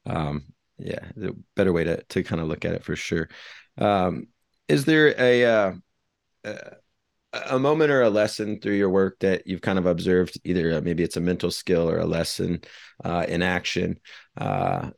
um, 0.07 0.45
yeah, 0.79 1.11
the 1.17 1.37
better 1.57 1.73
way 1.73 1.85
to 1.85 2.03
to 2.03 2.23
kind 2.23 2.41
of 2.41 2.49
look 2.49 2.65
at 2.65 2.75
it 2.75 2.85
for 2.85 2.97
sure. 2.97 3.29
Um, 3.77 4.29
is 4.69 4.85
there 4.85 5.15
a, 5.19 5.45
uh, 5.45 5.73
a 7.33 7.59
moment 7.59 7.91
or 7.91 8.03
a 8.03 8.11
lesson 8.11 8.61
through 8.61 8.75
your 8.75 8.91
work 8.91 9.19
that 9.21 9.47
you've 9.47 9.61
kind 9.61 9.79
of 9.79 9.87
observed? 9.87 10.39
Either 10.45 10.75
uh, 10.75 10.81
maybe 10.81 11.03
it's 11.03 11.17
a 11.17 11.21
mental 11.21 11.51
skill 11.51 11.89
or 11.89 11.99
a 11.99 12.07
lesson 12.07 12.61
uh, 13.05 13.25
in 13.29 13.43
action 13.43 13.99
uh, 14.37 14.91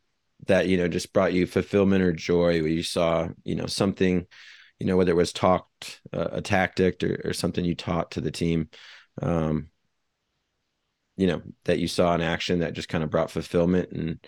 that 0.47 0.69
you 0.69 0.77
know 0.77 0.89
just 0.89 1.13
brought 1.13 1.33
you 1.33 1.47
fulfillment 1.47 2.03
or 2.03 2.13
joy, 2.13 2.61
where 2.61 2.71
you 2.71 2.83
saw 2.83 3.29
you 3.45 3.55
know 3.55 3.67
something, 3.67 4.27
you 4.79 4.87
know 4.87 4.97
whether 4.97 5.13
it 5.13 5.17
was 5.17 5.33
talked 5.33 6.01
uh, 6.13 6.29
a 6.33 6.43
tactic 6.43 7.03
or, 7.03 7.21
or 7.25 7.33
something 7.33 7.65
you 7.65 7.75
taught 7.75 8.13
to 8.13 8.21
the 8.21 8.31
team 8.31 8.69
um, 9.23 9.69
you 11.17 11.27
know, 11.27 11.43
that 11.65 11.79
you 11.79 11.89
saw 11.89 12.15
in 12.15 12.21
action 12.21 12.61
that 12.61 12.73
just 12.73 12.89
kind 12.89 13.05
of 13.05 13.11
brought 13.11 13.31
fulfillment 13.31 13.91
and 13.93 14.19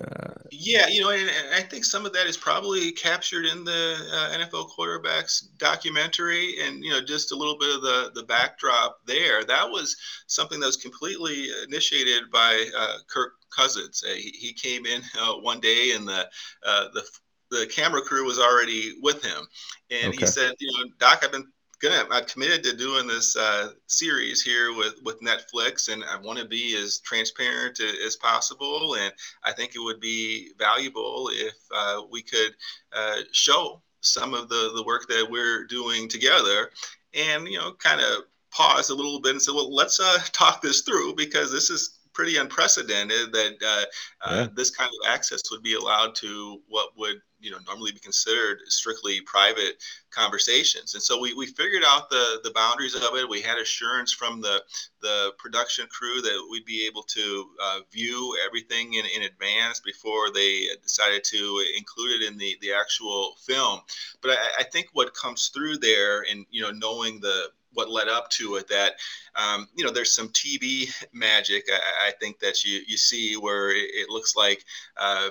uh, 0.00 0.32
yeah, 0.50 0.86
you 0.88 1.02
know, 1.02 1.10
and, 1.10 1.28
and, 1.28 1.54
I 1.54 1.60
think 1.60 1.84
some 1.84 2.06
of 2.06 2.12
that 2.14 2.26
is 2.26 2.36
probably 2.36 2.90
captured 2.92 3.44
in 3.44 3.64
the 3.64 3.96
uh, 4.12 4.38
NFL 4.38 4.70
quarterbacks 4.70 5.44
documentary, 5.58 6.54
and 6.60 6.82
you 6.82 6.90
know, 6.90 7.02
just 7.04 7.32
a 7.32 7.36
little 7.36 7.58
bit 7.58 7.74
of 7.74 7.82
the 7.82 8.10
the 8.14 8.22
backdrop 8.22 9.00
there. 9.04 9.44
That 9.44 9.68
was 9.68 9.94
something 10.26 10.58
that 10.60 10.66
was 10.66 10.78
completely 10.78 11.48
initiated 11.68 12.30
by 12.32 12.66
uh, 12.78 12.98
Kirk 13.08 13.32
Cousins. 13.54 14.02
Uh, 14.06 14.14
he, 14.14 14.30
he, 14.30 14.52
came 14.54 14.86
in 14.86 15.02
uh, 15.20 15.34
one 15.34 15.60
day, 15.60 15.92
and 15.94 16.08
the 16.08 16.26
uh, 16.64 16.86
the 16.94 17.04
the 17.50 17.66
camera 17.66 18.00
crew 18.00 18.24
was 18.24 18.38
already 18.38 18.94
with 19.02 19.22
him, 19.22 19.46
and 19.90 20.14
okay. 20.14 20.20
he 20.20 20.26
said, 20.26 20.54
"You 20.60 20.78
know, 20.78 20.90
Doc, 20.98 21.20
I've 21.22 21.32
been 21.32 21.46
gonna 21.80 22.04
I'm 22.10 22.24
committed 22.24 22.62
to 22.64 22.76
doing 22.76 23.06
this 23.06 23.36
uh, 23.36 23.70
series 23.86 24.42
here 24.42 24.74
with 24.76 24.94
with 25.02 25.20
Netflix, 25.20 25.92
and 25.92 26.04
I 26.04 26.16
want 26.20 26.38
to 26.38 26.44
be 26.44 26.76
as 26.76 26.98
transparent 26.98 27.80
as 27.80 28.16
possible. 28.16 28.96
And 28.96 29.12
I 29.42 29.52
think 29.52 29.74
it 29.74 29.80
would 29.80 30.00
be 30.00 30.50
valuable 30.58 31.30
if 31.32 31.54
uh, 31.74 32.02
we 32.10 32.22
could 32.22 32.54
uh, 32.92 33.20
show 33.32 33.82
some 34.00 34.34
of 34.34 34.48
the 34.48 34.72
the 34.74 34.84
work 34.84 35.08
that 35.08 35.26
we're 35.30 35.64
doing 35.64 36.08
together, 36.08 36.70
and 37.14 37.48
you 37.48 37.58
know, 37.58 37.72
kind 37.72 38.00
of 38.00 38.24
pause 38.50 38.90
a 38.90 38.94
little 38.94 39.20
bit 39.20 39.32
and 39.32 39.42
say, 39.42 39.52
well, 39.52 39.72
let's 39.74 40.00
uh, 40.00 40.18
talk 40.32 40.60
this 40.60 40.82
through 40.82 41.14
because 41.14 41.52
this 41.52 41.70
is 41.70 41.99
pretty 42.12 42.36
unprecedented 42.36 43.32
that 43.32 43.54
uh, 43.64 43.84
uh, 44.22 44.48
this 44.54 44.70
kind 44.70 44.88
of 44.88 45.12
access 45.12 45.42
would 45.50 45.62
be 45.62 45.74
allowed 45.74 46.14
to 46.16 46.60
what 46.68 46.90
would 46.96 47.20
you 47.40 47.50
know 47.50 47.58
normally 47.66 47.92
be 47.92 47.98
considered 47.98 48.58
strictly 48.66 49.20
private 49.22 49.82
conversations. 50.10 50.94
And 50.94 51.02
so 51.02 51.20
we, 51.20 51.32
we 51.34 51.46
figured 51.46 51.82
out 51.84 52.10
the 52.10 52.40
the 52.44 52.50
boundaries 52.50 52.94
of 52.94 53.14
it. 53.14 53.28
We 53.28 53.40
had 53.40 53.58
assurance 53.58 54.12
from 54.12 54.40
the 54.40 54.62
the 55.00 55.32
production 55.38 55.86
crew 55.88 56.20
that 56.20 56.48
we'd 56.50 56.66
be 56.66 56.86
able 56.86 57.02
to 57.04 57.46
uh, 57.62 57.80
view 57.92 58.36
everything 58.46 58.94
in, 58.94 59.04
in 59.16 59.22
advance 59.22 59.80
before 59.80 60.30
they 60.32 60.66
decided 60.82 61.24
to 61.24 61.64
include 61.76 62.20
it 62.20 62.28
in 62.30 62.36
the 62.36 62.56
the 62.60 62.72
actual 62.72 63.34
film. 63.44 63.80
But 64.20 64.32
I, 64.32 64.60
I 64.60 64.62
think 64.64 64.88
what 64.92 65.14
comes 65.14 65.48
through 65.48 65.78
there 65.78 66.22
and 66.30 66.44
you 66.50 66.62
know 66.62 66.70
knowing 66.70 67.20
the 67.20 67.50
what 67.72 67.90
led 67.90 68.08
up 68.08 68.28
to 68.30 68.56
it 68.56 68.68
that 68.68 68.94
um, 69.36 69.68
you 69.74 69.84
know 69.84 69.90
there's 69.90 70.14
some 70.14 70.28
TV 70.30 70.92
magic 71.12 71.68
I, 71.70 72.08
I, 72.08 72.12
think 72.20 72.38
that 72.40 72.64
you 72.64 72.80
you 72.86 72.96
see 72.96 73.36
where 73.36 73.70
it, 73.70 73.90
it 73.92 74.08
looks 74.10 74.36
like 74.36 74.64
uh, 74.96 75.30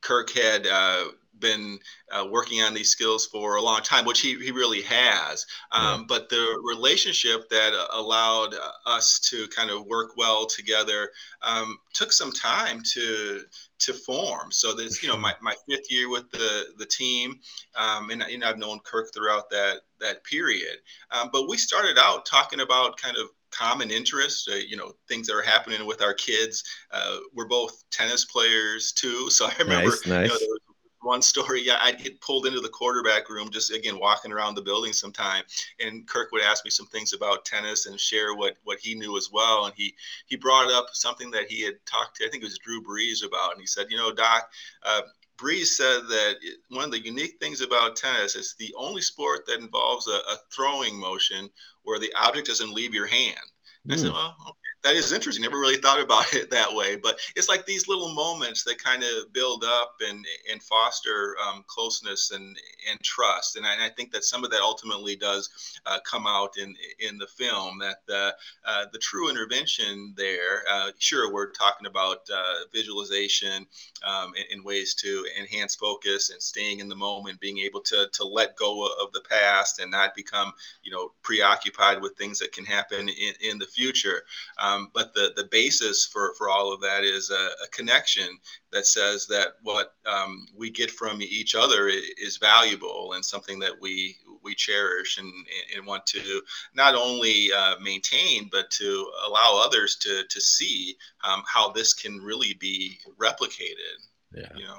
Kirk 0.00 0.30
had 0.30 0.66
uh, 0.66 1.04
been 1.40 1.78
uh, 2.12 2.26
working 2.30 2.62
on 2.62 2.74
these 2.74 2.90
skills 2.90 3.26
for 3.26 3.56
a 3.56 3.62
long 3.62 3.80
time, 3.82 4.04
which 4.04 4.20
he, 4.20 4.38
he 4.38 4.50
really 4.50 4.82
has. 4.82 5.46
Um, 5.72 6.00
yeah. 6.00 6.04
But 6.08 6.28
the 6.28 6.60
relationship 6.64 7.48
that 7.48 7.72
allowed 7.92 8.54
us 8.86 9.18
to 9.30 9.48
kind 9.48 9.70
of 9.70 9.86
work 9.86 10.16
well 10.16 10.46
together 10.46 11.10
um, 11.42 11.78
took 11.94 12.12
some 12.12 12.32
time 12.32 12.82
to 12.94 13.42
to 13.80 13.94
form. 13.94 14.52
So 14.52 14.74
this, 14.74 15.02
you 15.02 15.08
know, 15.08 15.16
my, 15.16 15.34
my 15.40 15.54
fifth 15.68 15.90
year 15.90 16.10
with 16.10 16.30
the 16.30 16.66
the 16.78 16.86
team, 16.86 17.40
um, 17.74 18.10
and 18.10 18.24
you 18.28 18.38
know, 18.38 18.48
I've 18.48 18.58
known 18.58 18.80
Kirk 18.80 19.12
throughout 19.14 19.50
that 19.50 19.80
that 20.00 20.24
period. 20.24 20.78
Um, 21.10 21.30
but 21.32 21.48
we 21.48 21.56
started 21.56 21.98
out 21.98 22.26
talking 22.26 22.60
about 22.60 22.96
kind 22.96 23.16
of 23.16 23.28
common 23.50 23.90
interests, 23.90 24.48
uh, 24.48 24.54
you 24.54 24.76
know, 24.76 24.92
things 25.08 25.26
that 25.26 25.34
are 25.34 25.42
happening 25.42 25.86
with 25.86 26.02
our 26.02 26.14
kids. 26.14 26.64
Uh, 26.90 27.16
we're 27.34 27.48
both 27.48 27.84
tennis 27.90 28.24
players 28.24 28.92
too. 28.92 29.28
So 29.40 29.46
I 29.46 29.54
remember 29.58 29.90
nice, 29.90 30.06
nice. 30.06 30.40
You 30.40 30.48
know, 30.48 30.69
one 31.02 31.22
story, 31.22 31.62
yeah, 31.62 31.78
I'd 31.80 32.02
get 32.02 32.20
pulled 32.20 32.46
into 32.46 32.60
the 32.60 32.68
quarterback 32.68 33.28
room, 33.28 33.50
just 33.50 33.72
again 33.72 33.98
walking 33.98 34.32
around 34.32 34.54
the 34.54 34.62
building 34.62 34.92
sometime, 34.92 35.44
and 35.78 36.06
Kirk 36.06 36.32
would 36.32 36.42
ask 36.42 36.64
me 36.64 36.70
some 36.70 36.86
things 36.86 37.12
about 37.12 37.44
tennis 37.44 37.86
and 37.86 37.98
share 37.98 38.34
what 38.34 38.56
what 38.64 38.78
he 38.80 38.94
knew 38.94 39.16
as 39.16 39.30
well. 39.32 39.66
And 39.66 39.74
he 39.74 39.94
he 40.26 40.36
brought 40.36 40.70
up 40.70 40.88
something 40.92 41.30
that 41.30 41.50
he 41.50 41.62
had 41.62 41.74
talked 41.86 42.16
to, 42.16 42.26
I 42.26 42.28
think 42.28 42.42
it 42.42 42.46
was 42.46 42.58
Drew 42.58 42.82
Brees 42.82 43.26
about, 43.26 43.52
and 43.52 43.60
he 43.60 43.66
said, 43.66 43.86
you 43.90 43.96
know, 43.96 44.12
Doc. 44.12 44.50
Uh, 44.84 45.02
Brees 45.38 45.68
said 45.68 46.02
that 46.08 46.34
one 46.68 46.84
of 46.84 46.90
the 46.90 47.02
unique 47.02 47.38
things 47.40 47.62
about 47.62 47.96
tennis 47.96 48.36
is 48.36 48.54
the 48.58 48.74
only 48.76 49.00
sport 49.00 49.46
that 49.46 49.58
involves 49.58 50.06
a, 50.06 50.10
a 50.10 50.36
throwing 50.54 51.00
motion 51.00 51.48
where 51.82 51.98
the 51.98 52.12
object 52.14 52.48
doesn't 52.48 52.74
leave 52.74 52.92
your 52.92 53.06
hand. 53.06 53.40
Mm. 53.88 53.94
I 53.94 53.96
said, 53.96 54.08
hmm. 54.08 54.16
well, 54.16 54.36
okay 54.50 54.59
that 54.82 54.94
is 54.94 55.12
interesting. 55.12 55.42
Never 55.42 55.60
really 55.60 55.76
thought 55.76 56.00
about 56.00 56.32
it 56.34 56.50
that 56.50 56.72
way, 56.72 56.96
but 56.96 57.18
it's 57.36 57.48
like 57.48 57.66
these 57.66 57.88
little 57.88 58.14
moments 58.14 58.64
that 58.64 58.82
kind 58.82 59.02
of 59.02 59.32
build 59.32 59.64
up 59.64 59.96
and 60.08 60.24
and 60.50 60.62
foster 60.62 61.36
um, 61.46 61.64
closeness 61.66 62.30
and 62.30 62.56
and 62.88 63.00
trust. 63.02 63.56
And 63.56 63.66
I, 63.66 63.74
and 63.74 63.82
I, 63.82 63.88
think 63.90 64.12
that 64.12 64.24
some 64.24 64.44
of 64.44 64.50
that 64.50 64.60
ultimately 64.60 65.16
does 65.16 65.50
uh, 65.86 65.98
come 66.04 66.26
out 66.26 66.56
in 66.56 66.74
in 66.98 67.18
the 67.18 67.26
film. 67.26 67.78
That 67.78 67.98
the 68.06 68.34
uh, 68.64 68.86
the 68.92 68.98
true 68.98 69.28
intervention 69.28 70.14
there. 70.16 70.64
Uh, 70.70 70.90
sure, 70.98 71.32
we're 71.32 71.50
talking 71.50 71.86
about 71.86 72.18
uh, 72.32 72.64
visualization 72.72 73.66
um, 74.06 74.32
in, 74.36 74.58
in, 74.58 74.64
ways 74.64 74.94
to 74.94 75.26
enhance 75.38 75.74
focus 75.74 76.30
and 76.30 76.40
staying 76.40 76.80
in 76.80 76.88
the 76.88 76.96
moment, 76.96 77.40
being 77.40 77.58
able 77.58 77.80
to 77.80 78.08
to 78.12 78.24
let 78.24 78.56
go 78.56 78.86
of 78.86 79.12
the 79.12 79.22
past 79.28 79.80
and 79.80 79.90
not 79.90 80.14
become 80.14 80.52
you 80.82 80.90
know 80.90 81.12
preoccupied 81.22 82.00
with 82.00 82.16
things 82.16 82.38
that 82.38 82.52
can 82.52 82.64
happen 82.64 83.08
in, 83.08 83.34
in 83.42 83.58
the 83.58 83.66
future. 83.66 84.22
Um, 84.58 84.69
Um, 84.70 84.90
but 84.94 85.14
the 85.14 85.32
the 85.36 85.48
basis 85.50 86.06
for 86.06 86.34
for 86.36 86.48
all 86.48 86.72
of 86.72 86.80
that 86.80 87.04
is 87.04 87.30
a, 87.30 87.50
a 87.64 87.68
connection 87.72 88.38
that 88.72 88.86
says 88.86 89.26
that 89.26 89.48
what 89.62 89.94
um, 90.06 90.46
we 90.56 90.70
get 90.70 90.90
from 90.90 91.22
each 91.22 91.54
other 91.54 91.88
is 91.88 92.36
valuable 92.36 93.12
and 93.14 93.24
something 93.24 93.58
that 93.60 93.72
we 93.80 94.16
we 94.42 94.54
cherish 94.54 95.18
and, 95.18 95.32
and 95.76 95.86
want 95.86 96.06
to 96.06 96.42
not 96.74 96.94
only 96.94 97.52
uh, 97.52 97.74
maintain 97.80 98.48
but 98.50 98.70
to 98.70 99.10
allow 99.26 99.60
others 99.62 99.96
to 99.96 100.22
to 100.28 100.40
see 100.40 100.96
um, 101.24 101.42
how 101.46 101.70
this 101.70 101.92
can 101.92 102.18
really 102.18 102.54
be 102.54 102.98
replicated. 103.18 103.96
Yeah. 104.34 104.48
You 104.56 104.64
know. 104.64 104.78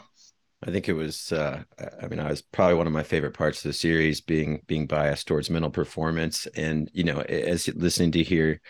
I 0.63 0.69
think 0.69 0.87
it 0.87 0.93
was. 0.93 1.31
Uh, 1.31 1.63
I 2.01 2.07
mean, 2.07 2.19
I 2.19 2.29
was 2.29 2.43
probably 2.43 2.75
one 2.75 2.85
of 2.85 2.93
my 2.93 3.01
favorite 3.01 3.33
parts 3.33 3.65
of 3.65 3.69
the 3.69 3.73
series, 3.73 4.21
being 4.21 4.61
being 4.67 4.85
biased 4.85 5.27
towards 5.27 5.49
mental 5.49 5.71
performance, 5.71 6.45
and 6.55 6.89
you 6.93 7.03
know, 7.03 7.21
as 7.21 7.67
listening 7.69 8.11
to 8.11 8.23
hear 8.23 8.61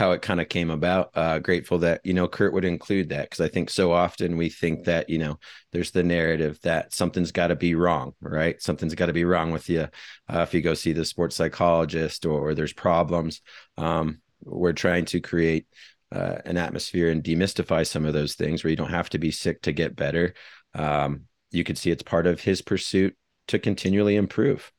how 0.00 0.12
it 0.12 0.22
kind 0.22 0.40
of 0.40 0.48
came 0.48 0.70
about. 0.70 1.10
Uh, 1.14 1.38
grateful 1.38 1.76
that 1.78 2.00
you 2.04 2.14
know 2.14 2.26
Kirk 2.26 2.54
would 2.54 2.64
include 2.64 3.10
that 3.10 3.28
because 3.28 3.44
I 3.44 3.48
think 3.48 3.68
so 3.68 3.92
often 3.92 4.38
we 4.38 4.48
think 4.48 4.84
that 4.86 5.10
you 5.10 5.18
know 5.18 5.38
there's 5.72 5.90
the 5.90 6.02
narrative 6.02 6.58
that 6.62 6.94
something's 6.94 7.32
got 7.32 7.48
to 7.48 7.56
be 7.56 7.74
wrong, 7.74 8.14
right? 8.22 8.60
Something's 8.62 8.94
got 8.94 9.06
to 9.06 9.12
be 9.12 9.26
wrong 9.26 9.50
with 9.52 9.68
you 9.68 9.88
uh, 10.32 10.40
if 10.40 10.54
you 10.54 10.62
go 10.62 10.72
see 10.72 10.94
the 10.94 11.04
sports 11.04 11.36
psychologist 11.36 12.24
or, 12.24 12.40
or 12.40 12.54
there's 12.54 12.72
problems. 12.72 13.42
Um, 13.76 14.22
we're 14.42 14.72
trying 14.72 15.04
to 15.04 15.20
create 15.20 15.66
uh, 16.10 16.38
an 16.46 16.56
atmosphere 16.56 17.10
and 17.10 17.22
demystify 17.22 17.86
some 17.86 18.06
of 18.06 18.14
those 18.14 18.36
things 18.36 18.64
where 18.64 18.70
you 18.70 18.76
don't 18.76 18.88
have 18.88 19.10
to 19.10 19.18
be 19.18 19.30
sick 19.30 19.60
to 19.62 19.72
get 19.72 19.96
better. 19.96 20.32
Um, 20.74 21.24
you 21.50 21.62
could 21.62 21.76
see 21.76 21.90
it's 21.90 22.02
part 22.02 22.26
of 22.26 22.40
his 22.40 22.62
pursuit 22.62 23.14
to 23.48 23.58
continually 23.58 24.16
improve. 24.16 24.72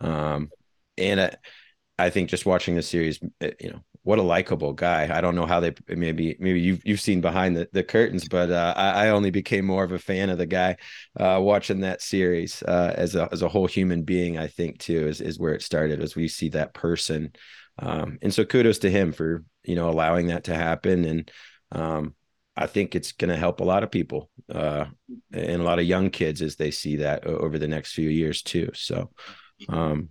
Um, 0.00 0.50
and 0.98 1.20
I, 1.20 1.36
I 1.96 2.10
think 2.10 2.28
just 2.28 2.44
watching 2.44 2.74
the 2.74 2.82
series, 2.82 3.20
eh, 3.40 3.52
you 3.60 3.70
know, 3.70 3.84
what 4.04 4.18
a 4.18 4.22
likable 4.22 4.74
guy. 4.74 5.08
I 5.10 5.20
don't 5.22 5.34
know 5.34 5.46
how 5.46 5.60
they 5.60 5.74
maybe 5.88 6.36
maybe 6.38 6.60
you've 6.60 6.84
you've 6.84 7.00
seen 7.00 7.22
behind 7.22 7.56
the, 7.56 7.68
the 7.72 7.82
curtains, 7.82 8.28
but 8.28 8.50
uh, 8.50 8.74
I, 8.76 9.06
I, 9.06 9.08
only 9.08 9.30
became 9.30 9.64
more 9.64 9.82
of 9.82 9.92
a 9.92 9.98
fan 9.98 10.28
of 10.28 10.36
the 10.36 10.46
guy 10.46 10.76
uh, 11.18 11.40
watching 11.40 11.80
that 11.80 12.02
series 12.02 12.62
uh, 12.62 12.92
as 12.96 13.16
a 13.16 13.28
as 13.32 13.40
a 13.40 13.48
whole 13.48 13.66
human 13.66 14.02
being. 14.02 14.38
I 14.38 14.46
think 14.46 14.78
too 14.78 15.08
is 15.08 15.22
is 15.22 15.38
where 15.38 15.54
it 15.54 15.62
started 15.62 16.02
as 16.02 16.14
we 16.14 16.28
see 16.28 16.50
that 16.50 16.74
person, 16.74 17.32
um, 17.78 18.18
and 18.20 18.32
so 18.32 18.44
kudos 18.44 18.78
to 18.80 18.90
him 18.90 19.12
for 19.12 19.42
you 19.64 19.74
know 19.74 19.88
allowing 19.88 20.26
that 20.26 20.44
to 20.44 20.54
happen, 20.54 21.06
and 21.06 21.30
um, 21.72 22.14
I 22.54 22.66
think 22.66 22.94
it's 22.94 23.12
going 23.12 23.30
to 23.30 23.38
help 23.38 23.60
a 23.60 23.64
lot 23.64 23.84
of 23.84 23.90
people 23.90 24.28
uh, 24.54 24.84
and 25.32 25.62
a 25.62 25.64
lot 25.64 25.78
of 25.78 25.86
young 25.86 26.10
kids 26.10 26.42
as 26.42 26.56
they 26.56 26.70
see 26.70 26.96
that 26.96 27.26
over 27.26 27.58
the 27.58 27.68
next 27.68 27.94
few 27.94 28.08
years 28.08 28.42
too. 28.42 28.70
So. 28.74 29.10
Um, 29.68 30.10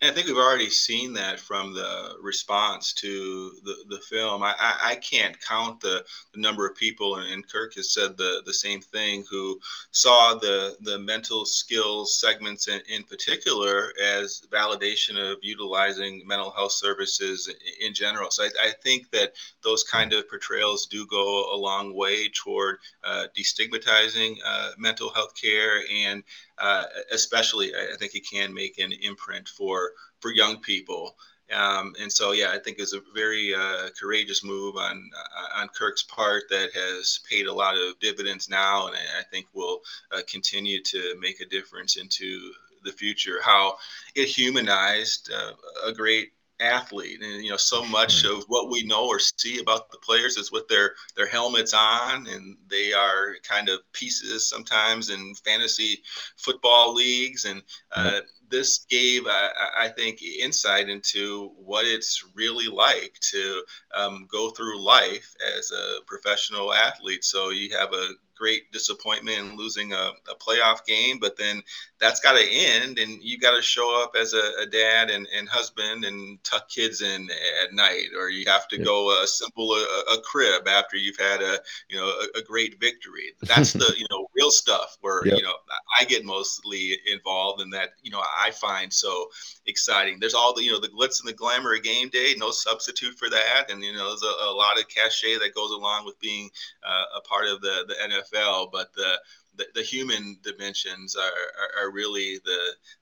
and 0.00 0.10
I 0.10 0.14
think 0.14 0.26
we've 0.26 0.36
already 0.36 0.70
seen 0.70 1.12
that 1.14 1.38
from 1.38 1.74
the 1.74 2.16
response 2.20 2.92
to 2.94 3.52
the, 3.64 3.76
the 3.88 3.98
film. 3.98 4.42
I, 4.42 4.54
I, 4.58 4.78
I 4.90 4.94
can't 4.96 5.38
count 5.40 5.80
the, 5.80 6.04
the, 6.32 6.40
number 6.40 6.66
of 6.66 6.76
people, 6.76 7.16
and, 7.16 7.30
and, 7.32 7.48
Kirk 7.48 7.74
has 7.74 7.92
said 7.92 8.16
the, 8.16 8.42
the 8.44 8.52
same 8.52 8.80
thing, 8.80 9.24
who 9.30 9.58
saw 9.92 10.34
the, 10.34 10.76
the 10.80 10.98
mental 10.98 11.44
skills 11.44 12.18
segments 12.18 12.68
in, 12.68 12.80
in 12.88 13.02
particular 13.04 13.92
as 14.02 14.42
validation 14.50 15.16
of 15.16 15.38
utilizing 15.42 16.26
mental 16.26 16.50
health 16.50 16.72
services 16.72 17.48
in, 17.48 17.88
in 17.88 17.94
general. 17.94 18.30
So 18.30 18.44
I, 18.44 18.48
I, 18.62 18.72
think 18.82 19.10
that 19.10 19.32
those 19.62 19.84
kind 19.84 20.12
of 20.12 20.28
portrayals 20.28 20.86
do 20.86 21.06
go 21.06 21.54
a 21.54 21.56
long 21.56 21.94
way 21.94 22.28
toward 22.30 22.78
uh, 23.04 23.26
destigmatizing 23.36 24.36
uh, 24.44 24.70
mental 24.76 25.10
health 25.10 25.34
care 25.40 25.82
and 25.90 26.22
uh, 26.58 26.84
especially 27.12 27.72
I 27.74 27.96
think 27.98 28.14
it 28.14 28.26
can 28.30 28.54
make 28.54 28.78
an 28.78 28.92
imprint 28.92 29.48
for 29.48 29.92
for 30.20 30.32
young 30.32 30.60
people. 30.60 31.16
Um, 31.52 31.94
and 32.00 32.10
so, 32.10 32.32
yeah, 32.32 32.52
I 32.52 32.58
think 32.58 32.78
it's 32.78 32.94
a 32.94 33.02
very 33.14 33.54
uh, 33.54 33.90
courageous 34.00 34.42
move 34.42 34.76
on 34.76 35.10
uh, 35.16 35.60
on 35.60 35.68
Kirk's 35.68 36.02
part 36.02 36.44
that 36.50 36.70
has 36.72 37.20
paid 37.28 37.46
a 37.46 37.52
lot 37.52 37.76
of 37.76 37.98
dividends 38.00 38.48
now, 38.48 38.86
and 38.86 38.96
I, 38.96 39.22
think 39.30 39.46
will 39.52 39.80
uh, 40.10 40.22
continue 40.26 40.82
to 40.82 41.16
make 41.20 41.40
a 41.40 41.46
difference 41.46 41.96
into 41.96 42.52
the 42.84 42.92
future. 42.92 43.40
How 43.42 43.76
it 44.14 44.26
humanized 44.26 45.30
uh, 45.32 45.52
a 45.86 45.92
great 45.92 46.32
athlete 46.60 47.20
and 47.22 47.42
you 47.42 47.50
know 47.50 47.56
so 47.56 47.84
much 47.84 48.24
of 48.24 48.44
what 48.46 48.70
we 48.70 48.84
know 48.84 49.06
or 49.06 49.18
see 49.18 49.58
about 49.58 49.90
the 49.90 49.98
players 49.98 50.36
is 50.36 50.52
with 50.52 50.66
their 50.68 50.92
their 51.16 51.26
helmets 51.26 51.74
on 51.74 52.26
and 52.28 52.56
they 52.68 52.92
are 52.92 53.34
kind 53.42 53.68
of 53.68 53.80
pieces 53.92 54.48
sometimes 54.48 55.10
in 55.10 55.34
fantasy 55.44 56.00
football 56.36 56.94
leagues 56.94 57.44
and 57.44 57.62
uh, 57.92 58.20
this 58.50 58.86
gave 58.88 59.26
uh, 59.26 59.48
i 59.76 59.88
think 59.88 60.22
insight 60.22 60.88
into 60.88 61.50
what 61.56 61.84
it's 61.84 62.24
really 62.34 62.68
like 62.68 63.18
to 63.20 63.62
um, 63.94 64.26
go 64.30 64.50
through 64.50 64.80
life 64.80 65.34
as 65.56 65.70
a 65.70 66.02
professional 66.06 66.72
athlete. 66.72 67.24
So 67.24 67.50
you 67.50 67.76
have 67.76 67.92
a 67.92 68.08
great 68.36 68.70
disappointment 68.72 69.38
in 69.38 69.56
losing 69.56 69.92
a, 69.92 70.12
a 70.30 70.34
playoff 70.40 70.84
game, 70.84 71.18
but 71.20 71.36
then 71.36 71.62
that's 71.98 72.20
got 72.20 72.32
to 72.32 72.46
end, 72.50 72.98
and 72.98 73.22
you 73.22 73.38
got 73.38 73.56
to 73.56 73.62
show 73.62 74.02
up 74.02 74.14
as 74.20 74.34
a, 74.34 74.52
a, 74.60 74.66
dad 74.66 75.10
and, 75.10 75.26
and 75.36 75.48
husband 75.48 76.04
and 76.04 76.42
tuck 76.44 76.68
kids 76.68 77.00
in 77.00 77.28
at 77.62 77.72
night, 77.72 78.08
or 78.18 78.28
you 78.28 78.44
have 78.46 78.68
to 78.68 78.78
go 78.78 79.22
assemble 79.22 79.72
a, 79.72 80.14
a, 80.14 80.20
crib 80.22 80.66
after 80.66 80.96
you've 80.96 81.16
had 81.16 81.40
a 81.40 81.58
you 81.88 81.96
know 81.96 82.06
a, 82.06 82.38
a 82.38 82.42
great 82.42 82.80
victory. 82.80 83.34
That's 83.42 83.72
the 83.72 83.94
you 83.96 84.06
know 84.10 84.26
real 84.34 84.50
stuff 84.50 84.98
where 85.00 85.26
yep. 85.26 85.38
you 85.38 85.42
know 85.42 85.54
I 85.98 86.04
get 86.04 86.24
mostly 86.24 86.98
involved 87.10 87.60
in 87.62 87.70
that. 87.70 87.90
You 88.02 88.10
know 88.10 88.22
I 88.22 88.50
find 88.50 88.92
so 88.92 89.28
exciting. 89.66 90.18
There's 90.18 90.34
all 90.34 90.54
the 90.54 90.62
you 90.62 90.72
know 90.72 90.80
the 90.80 90.88
glitz 90.88 91.20
and 91.20 91.28
the 91.28 91.36
glamour 91.36 91.74
of 91.74 91.82
game 91.82 92.08
day, 92.08 92.34
no 92.36 92.50
substitute 92.50 93.18
for 93.18 93.28
that, 93.30 93.70
and 93.70 93.82
you 93.82 93.92
know 93.92 94.08
there's 94.08 94.22
a, 94.22 94.50
a 94.50 94.52
lot 94.52 94.78
of 94.78 94.88
cachet 94.88 95.38
that 95.38 95.54
goes 95.54 95.70
along 95.70 96.04
with 96.04 96.18
being 96.20 96.50
uh, 96.86 97.18
a 97.18 97.20
part 97.22 97.46
of 97.46 97.60
the 97.60 97.84
the 97.88 97.94
NFL. 97.94 98.70
But 98.72 98.92
the 98.94 99.18
the, 99.56 99.66
the 99.74 99.82
human 99.82 100.38
dimensions 100.42 101.16
are, 101.16 101.22
are, 101.22 101.86
are, 101.86 101.92
really 101.92 102.40
the 102.44 102.58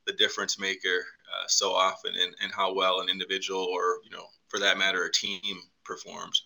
the 0.07 0.13
difference 0.13 0.59
maker 0.59 1.07
uh, 1.33 1.47
so 1.47 1.73
often 1.73 2.15
in, 2.15 2.29
in 2.45 2.51
how 2.51 2.75
well 2.75 3.01
an 3.01 3.09
individual 3.09 3.65
or 3.65 3.99
you 4.05 4.11
know 4.11 4.25
for 4.49 4.59
that 4.59 4.79
matter 4.79 5.05
a 5.05 5.13
team 5.13 5.41
performs. 5.85 6.45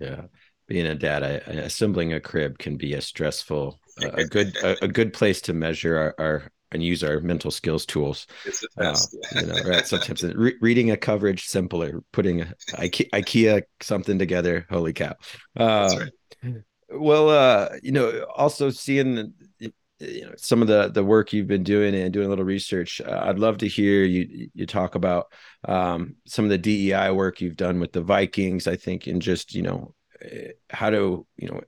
Yeah, 0.00 0.22
being 0.68 0.86
a 0.86 0.94
dad, 0.94 1.24
I, 1.24 1.50
assembling 1.50 2.12
a 2.12 2.20
crib 2.20 2.58
can 2.58 2.76
be 2.76 2.94
a 2.94 3.00
stressful, 3.00 3.80
uh, 4.02 4.10
a 4.12 4.24
good 4.30 4.56
a, 4.58 4.84
a, 4.84 4.88
good 4.88 5.12
place 5.12 5.40
to 5.42 5.54
measure 5.54 5.96
our, 5.96 6.14
our 6.18 6.52
and 6.70 6.84
use 6.84 7.02
our 7.02 7.20
mental 7.20 7.50
skills 7.50 7.86
tools. 7.86 8.26
It's. 8.44 8.64
Uh, 8.76 8.94
you 9.34 9.46
know, 9.46 9.60
right? 9.64 9.86
Sometimes 9.86 10.22
re- 10.22 10.58
reading 10.60 10.90
a 10.90 10.96
coverage 10.96 11.46
simpler, 11.46 12.02
putting 12.12 12.42
a 12.42 12.54
IKEA, 12.74 13.08
IKEA 13.10 13.62
something 13.80 14.18
together. 14.18 14.66
Holy 14.70 14.92
cow! 14.92 15.14
Uh, 15.56 15.90
right. 16.44 16.62
Well, 16.90 17.30
uh, 17.30 17.70
you 17.82 17.92
know, 17.92 18.24
also 18.36 18.70
seeing 18.70 19.32
you 19.58 20.24
know 20.24 20.34
some 20.36 20.62
of 20.62 20.68
the 20.68 20.88
the 20.88 21.04
work 21.04 21.32
you've 21.32 21.46
been 21.46 21.64
doing 21.64 21.94
and 21.94 22.12
doing 22.12 22.26
a 22.26 22.30
little 22.30 22.44
research. 22.44 23.00
Uh, 23.00 23.22
I'd 23.24 23.38
love 23.38 23.58
to 23.58 23.68
hear 23.68 24.04
you 24.04 24.50
you 24.54 24.66
talk 24.66 24.94
about 24.94 25.32
um, 25.66 26.16
some 26.26 26.44
of 26.44 26.50
the 26.50 26.58
DEI 26.58 27.10
work 27.10 27.40
you've 27.40 27.56
done 27.56 27.80
with 27.80 27.92
the 27.92 28.02
Vikings. 28.02 28.66
I 28.66 28.76
think, 28.76 29.06
and 29.06 29.20
just 29.20 29.54
you 29.54 29.62
know 29.62 29.94
how 30.70 30.90
to 30.90 31.26
you 31.36 31.48
know 31.48 31.60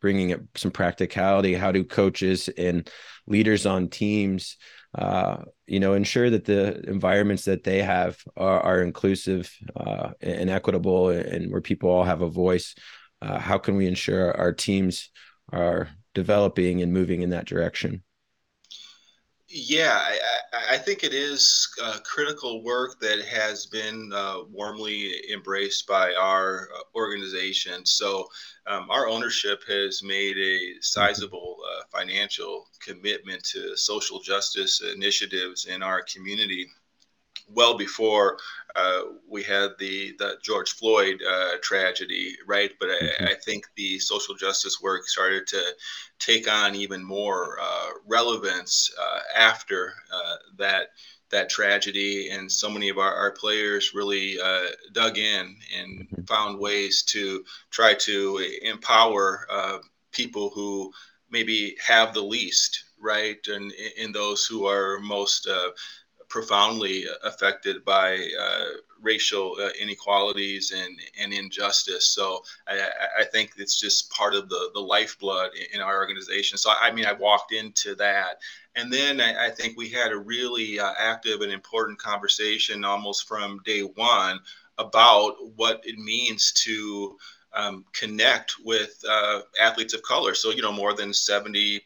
bringing 0.00 0.32
up 0.32 0.40
some 0.56 0.70
practicality 0.70 1.54
how 1.54 1.72
do 1.72 1.84
coaches 1.84 2.48
and 2.56 2.90
leaders 3.26 3.66
on 3.66 3.88
teams 3.88 4.56
uh, 4.94 5.42
you 5.66 5.78
know 5.80 5.92
ensure 5.92 6.30
that 6.30 6.44
the 6.44 6.80
environments 6.88 7.44
that 7.44 7.64
they 7.64 7.82
have 7.82 8.18
are, 8.36 8.60
are 8.60 8.82
inclusive 8.82 9.54
uh, 9.76 10.10
and 10.20 10.48
equitable 10.48 11.10
and 11.10 11.52
where 11.52 11.60
people 11.60 11.90
all 11.90 12.04
have 12.04 12.22
a 12.22 12.30
voice 12.30 12.74
uh, 13.20 13.38
how 13.38 13.58
can 13.58 13.76
we 13.76 13.86
ensure 13.86 14.34
our 14.36 14.52
teams 14.52 15.10
are 15.52 15.88
developing 16.14 16.82
and 16.82 16.92
moving 16.92 17.22
in 17.22 17.30
that 17.30 17.46
direction 17.46 18.02
yeah, 19.50 19.98
I, 20.52 20.74
I, 20.74 20.78
think 20.78 21.04
it 21.04 21.14
is 21.14 21.68
uh, 21.82 21.98
critical 22.04 22.62
work 22.62 23.00
that 23.00 23.24
has 23.24 23.64
been 23.64 24.10
uh, 24.14 24.40
warmly 24.50 25.32
embraced 25.32 25.86
by 25.86 26.12
our 26.12 26.68
uh, 26.74 26.80
organization. 26.94 27.86
So, 27.86 28.28
um, 28.66 28.90
our 28.90 29.08
ownership 29.08 29.62
has 29.66 30.02
made 30.02 30.36
a 30.36 30.74
sizable 30.82 31.56
uh, 31.64 31.82
financial 31.98 32.66
commitment 32.80 33.42
to 33.44 33.74
social 33.74 34.20
justice 34.20 34.82
initiatives 34.82 35.64
in 35.64 35.82
our 35.82 36.02
community 36.02 36.68
well 37.54 37.76
before 37.76 38.38
uh, 38.76 39.02
we 39.28 39.42
had 39.42 39.70
the, 39.78 40.14
the 40.18 40.36
George 40.42 40.72
Floyd 40.72 41.20
uh, 41.28 41.56
tragedy, 41.62 42.36
right? 42.46 42.72
But 42.78 42.90
mm-hmm. 42.90 43.24
I, 43.24 43.30
I, 43.30 43.34
think 43.34 43.66
the 43.76 43.98
social 43.98 44.34
justice 44.34 44.80
work 44.80 45.08
started 45.08 45.46
to 45.48 45.62
take 46.18 46.50
on 46.50 46.74
even 46.74 47.02
more 47.02 47.58
uh, 47.60 47.90
relevance 48.06 48.94
uh, 49.00 49.20
after 49.36 49.94
uh, 50.12 50.36
that 50.58 50.88
that 51.30 51.50
tragedy, 51.50 52.30
and 52.30 52.50
so 52.50 52.70
many 52.70 52.88
of 52.88 52.96
our, 52.96 53.14
our 53.14 53.32
players 53.32 53.92
really 53.92 54.40
uh, 54.40 54.68
dug 54.92 55.18
in 55.18 55.56
and 55.76 56.08
mm-hmm. 56.08 56.22
found 56.22 56.58
ways 56.58 57.02
to 57.02 57.44
try 57.70 57.92
to 57.94 58.42
empower 58.62 59.46
people 60.10 60.48
who 60.50 60.90
maybe 61.30 61.76
have 61.84 62.14
the 62.14 62.22
least, 62.22 62.84
right? 62.98 63.36
And 63.46 63.70
in 63.98 64.10
those 64.10 64.46
who 64.46 64.66
are 64.66 64.98
most 65.00 65.46
profoundly 66.28 67.06
affected 67.24 67.84
by 67.84 68.18
uh, 68.40 68.64
racial 69.00 69.56
uh, 69.60 69.70
inequalities 69.80 70.72
and, 70.72 70.98
and 71.18 71.32
injustice. 71.32 72.08
So 72.08 72.42
I, 72.66 72.88
I, 73.20 73.24
think 73.24 73.52
it's 73.56 73.80
just 73.80 74.10
part 74.10 74.34
of 74.34 74.48
the, 74.48 74.70
the 74.74 74.80
lifeblood 74.80 75.50
in 75.72 75.80
our 75.80 75.96
organization. 75.96 76.58
So 76.58 76.70
I 76.80 76.90
mean, 76.90 77.06
I 77.06 77.12
walked 77.12 77.52
into 77.52 77.94
that. 77.96 78.40
And 78.76 78.92
then 78.92 79.20
I, 79.20 79.46
I 79.46 79.50
think 79.50 79.76
we 79.76 79.88
had 79.88 80.12
a 80.12 80.18
really 80.18 80.78
uh, 80.78 80.92
active 80.98 81.40
and 81.40 81.52
important 81.52 81.98
conversation 81.98 82.84
almost 82.84 83.26
from 83.26 83.60
day 83.64 83.80
one 83.80 84.40
about 84.78 85.34
what 85.56 85.80
it 85.84 85.98
means 85.98 86.52
to 86.52 87.16
um, 87.54 87.84
connect 87.92 88.54
with 88.64 89.02
uh, 89.08 89.40
athletes 89.60 89.94
of 89.94 90.02
color. 90.02 90.34
So, 90.34 90.50
you 90.50 90.62
know, 90.62 90.72
more 90.72 90.94
than 90.94 91.10
70% 91.10 91.80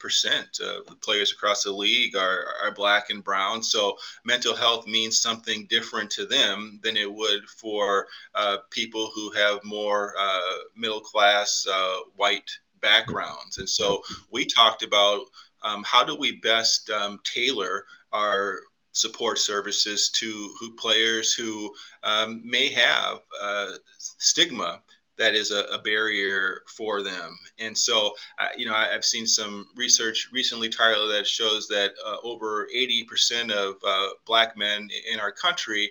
of 0.61 0.87
the 0.87 0.96
players 1.01 1.33
across 1.33 1.62
the 1.62 1.72
league 1.72 2.16
are, 2.16 2.46
are 2.62 2.72
black 2.72 3.11
and 3.11 3.22
brown. 3.22 3.62
So, 3.62 3.96
mental 4.25 4.55
health 4.55 4.87
means 4.87 5.18
something 5.18 5.66
different 5.70 6.11
to 6.12 6.27
them 6.27 6.81
than 6.83 6.96
it 6.96 7.12
would 7.12 7.48
for 7.48 8.07
uh, 8.35 8.59
people 8.70 9.11
who 9.14 9.31
have 9.31 9.62
more 9.64 10.14
uh, 10.18 10.59
middle 10.77 11.01
class 11.01 11.66
uh, 11.70 11.98
white 12.16 12.51
backgrounds. 12.81 13.59
And 13.59 13.68
so, 13.68 14.03
we 14.31 14.44
talked 14.44 14.83
about 14.83 15.27
um, 15.62 15.85
how 15.85 16.05
do 16.05 16.16
we 16.16 16.40
best 16.40 16.90
um, 16.90 17.20
tailor 17.25 17.85
our 18.12 18.61
support 18.92 19.38
services 19.38 20.11
to 20.11 20.51
who 20.61 20.75
players 20.75 21.33
who 21.33 21.72
um, 22.03 22.42
may 22.44 22.68
have 22.68 23.20
uh, 23.40 23.72
stigma 23.96 24.83
that 25.18 25.35
is 25.35 25.51
a, 25.51 25.64
a 25.72 25.79
barrier 25.79 26.62
for 26.66 27.03
them. 27.03 27.38
And 27.59 27.77
so, 27.77 28.12
uh, 28.38 28.48
you 28.57 28.66
know, 28.66 28.75
I, 28.75 28.87
have 28.87 29.05
seen 29.05 29.27
some 29.27 29.66
research 29.77 30.29
recently, 30.33 30.68
Tyler, 30.68 31.07
that 31.09 31.27
shows 31.27 31.68
that 31.68 31.92
uh, 32.05 32.16
over 32.22 32.68
80% 32.75 33.51
of 33.51 33.77
uh, 33.87 34.09
Black 34.27 34.57
men 34.57 34.88
in 35.12 35.20
our 35.20 35.33
country 35.33 35.90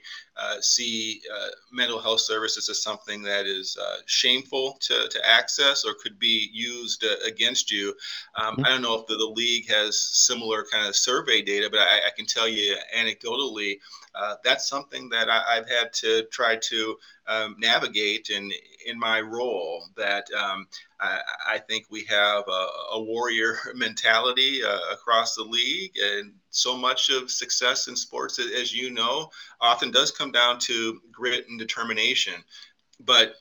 see 0.60 1.22
uh, 1.34 1.48
mental 1.72 2.00
health 2.00 2.22
services 2.22 2.70
as 2.70 2.82
something 2.82 3.22
that 3.22 3.46
is 3.46 3.78
uh, 3.82 3.98
shameful 4.06 4.78
to, 4.80 5.08
to 5.10 5.20
access 5.28 5.84
or 5.86 5.94
could 6.02 6.18
be 6.20 6.50
used 6.54 7.06
against 7.26 7.72
you. 7.72 7.94
Um, 8.36 8.56
mm-hmm. 8.56 8.66
I 8.66 8.70
don't 8.70 8.82
know 8.82 9.00
if 9.00 9.08
the, 9.08 9.16
the, 9.16 9.32
league 9.32 9.70
has 9.70 9.98
similar 9.98 10.66
kind 10.70 10.88
of 10.88 10.96
survey 10.96 11.42
data, 11.42 11.70
but 11.70 11.80
I, 11.80 12.08
I 12.08 12.10
can 12.16 12.26
tell 12.26 12.48
you 12.48 12.76
anecdotally 12.96 13.78
uh, 14.14 14.36
that's 14.44 14.68
something 14.68 15.10
that 15.10 15.30
I, 15.30 15.56
have 15.56 15.70
had 15.70 15.94
to 15.94 16.24
try 16.32 16.58
to 16.58 16.98
um, 17.28 17.56
navigate 17.60 18.30
in 18.30 18.52
in 18.86 19.00
my 19.00 19.22
role. 19.22 19.84
That 19.96 20.28
um, 20.34 20.68
I, 21.00 21.22
I, 21.48 21.58
think 21.60 21.86
we 21.90 22.04
have 22.06 22.44
a, 22.48 22.68
a 22.94 23.04
warrior 23.04 23.58
mentality 23.76 24.64
uh, 24.64 24.80
across 24.92 25.36
the 25.36 25.44
league, 25.44 25.98
and 25.98 26.34
so 26.52 26.78
much 26.78 27.10
of 27.10 27.32
success 27.32 27.88
in 27.88 27.96
sports, 27.96 28.40
as 28.40 28.74
you 28.74 28.92
know, 28.92 29.30
often 29.60 29.90
does 29.90 30.12
come 30.12 30.32
down 30.32 30.60
to 30.60 31.02
grit 31.12 31.48
and 31.50 31.58
determination. 31.58 32.36
But 33.00 33.36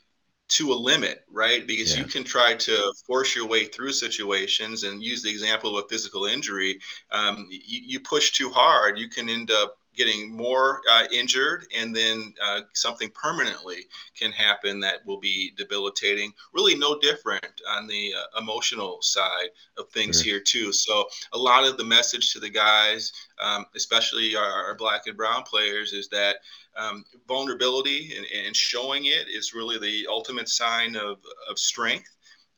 to 0.51 0.73
a 0.73 0.75
limit, 0.75 1.25
right? 1.31 1.67
Because 1.67 1.95
yeah. 1.95 2.03
you 2.03 2.09
can 2.09 2.25
try 2.25 2.55
to 2.55 2.93
force 3.07 3.37
your 3.37 3.47
way 3.47 3.67
through 3.67 3.93
situations 3.93 4.83
and 4.83 5.03
use 5.03 5.23
the 5.23 5.31
example 5.31 5.77
of 5.77 5.85
a 5.85 5.89
physical 5.89 6.25
injury. 6.25 6.81
Um, 7.13 7.47
you, 7.51 7.83
you, 7.85 8.01
push 8.01 8.33
too 8.33 8.51
hard, 8.51 8.99
you 8.99 9.09
can 9.09 9.29
end 9.29 9.53
up 9.53 9.79
getting 10.01 10.35
more 10.35 10.81
uh, 10.91 11.05
injured, 11.13 11.67
and 11.77 11.95
then 11.95 12.33
uh, 12.43 12.63
something 12.73 13.11
permanently 13.11 13.85
can 14.19 14.33
happen 14.33 14.81
that 14.81 15.05
will 15.05 15.21
be 15.21 15.53
debilitating. 15.59 16.33
Really, 16.55 16.75
no 16.75 16.99
different 16.99 17.61
on 17.69 17.87
the 17.87 18.15
uh, 18.17 18.41
emotional 18.41 19.03
side 19.03 19.51
of 19.77 19.91
things 19.91 20.23
sure. 20.23 20.37
here 20.37 20.41
too. 20.41 20.73
So, 20.73 21.07
a 21.35 21.39
lot 21.39 21.69
of 21.69 21.77
the 21.77 21.85
message 21.85 22.33
to 22.33 22.41
the 22.41 22.49
guys, 22.49 23.13
um, 23.39 23.67
especially 23.77 24.35
our, 24.35 24.51
our, 24.65 24.75
black 24.75 25.03
and 25.07 25.19
brown 25.19 25.43
players, 25.43 25.93
is 25.93 26.09
that 26.09 26.37
um, 26.79 27.05
vulnerability 27.29 28.15
and, 28.17 28.25
and, 28.47 28.57
showing 28.57 29.05
it 29.05 29.29
is 29.29 29.53
really 29.53 29.79
the 29.79 30.07
ultimate 30.09 30.49
sign 30.49 30.97
of, 30.97 31.19
of 31.51 31.59
strength. 31.59 32.17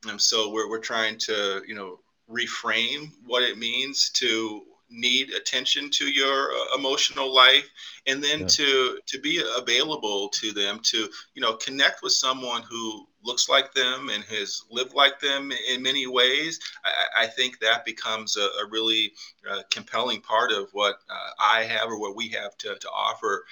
And 0.08 0.20
so, 0.20 0.48
we're 0.52 0.70
we're 0.70 0.78
trying 0.78 1.18
to 1.26 1.62
you 1.66 1.74
know 1.74 1.98
reframe 2.30 3.10
what 3.26 3.42
it 3.42 3.58
means 3.58 4.10
to 4.10 4.62
need 4.92 5.30
attention 5.30 5.90
to 5.90 6.06
your 6.06 6.52
uh, 6.52 6.76
emotional 6.76 7.34
life 7.34 7.68
and 8.06 8.22
then 8.22 8.40
yeah. 8.40 8.46
to 8.46 8.98
to 9.06 9.20
be 9.20 9.42
available 9.56 10.28
to 10.28 10.52
them 10.52 10.80
to 10.82 11.08
you 11.34 11.42
know 11.42 11.54
connect 11.54 12.02
with 12.02 12.12
someone 12.12 12.62
who 12.62 13.06
looks 13.24 13.48
like 13.48 13.72
them 13.72 14.10
and 14.12 14.24
has 14.24 14.62
lived 14.70 14.94
like 14.94 15.18
them 15.20 15.52
in 15.70 15.82
many 15.82 16.06
ways 16.06 16.60
i, 16.84 17.24
I 17.24 17.26
think 17.26 17.58
that 17.60 17.84
becomes 17.84 18.36
a, 18.36 18.48
a 18.62 18.68
really 18.70 19.12
uh, 19.50 19.62
compelling 19.70 20.20
part 20.20 20.52
of 20.52 20.68
what 20.72 20.96
uh, 21.10 21.30
i 21.40 21.62
have 21.62 21.88
or 21.88 21.98
what 21.98 22.16
we 22.16 22.28
have 22.30 22.56
to, 22.58 22.76
to 22.78 22.88
offer 22.88 23.44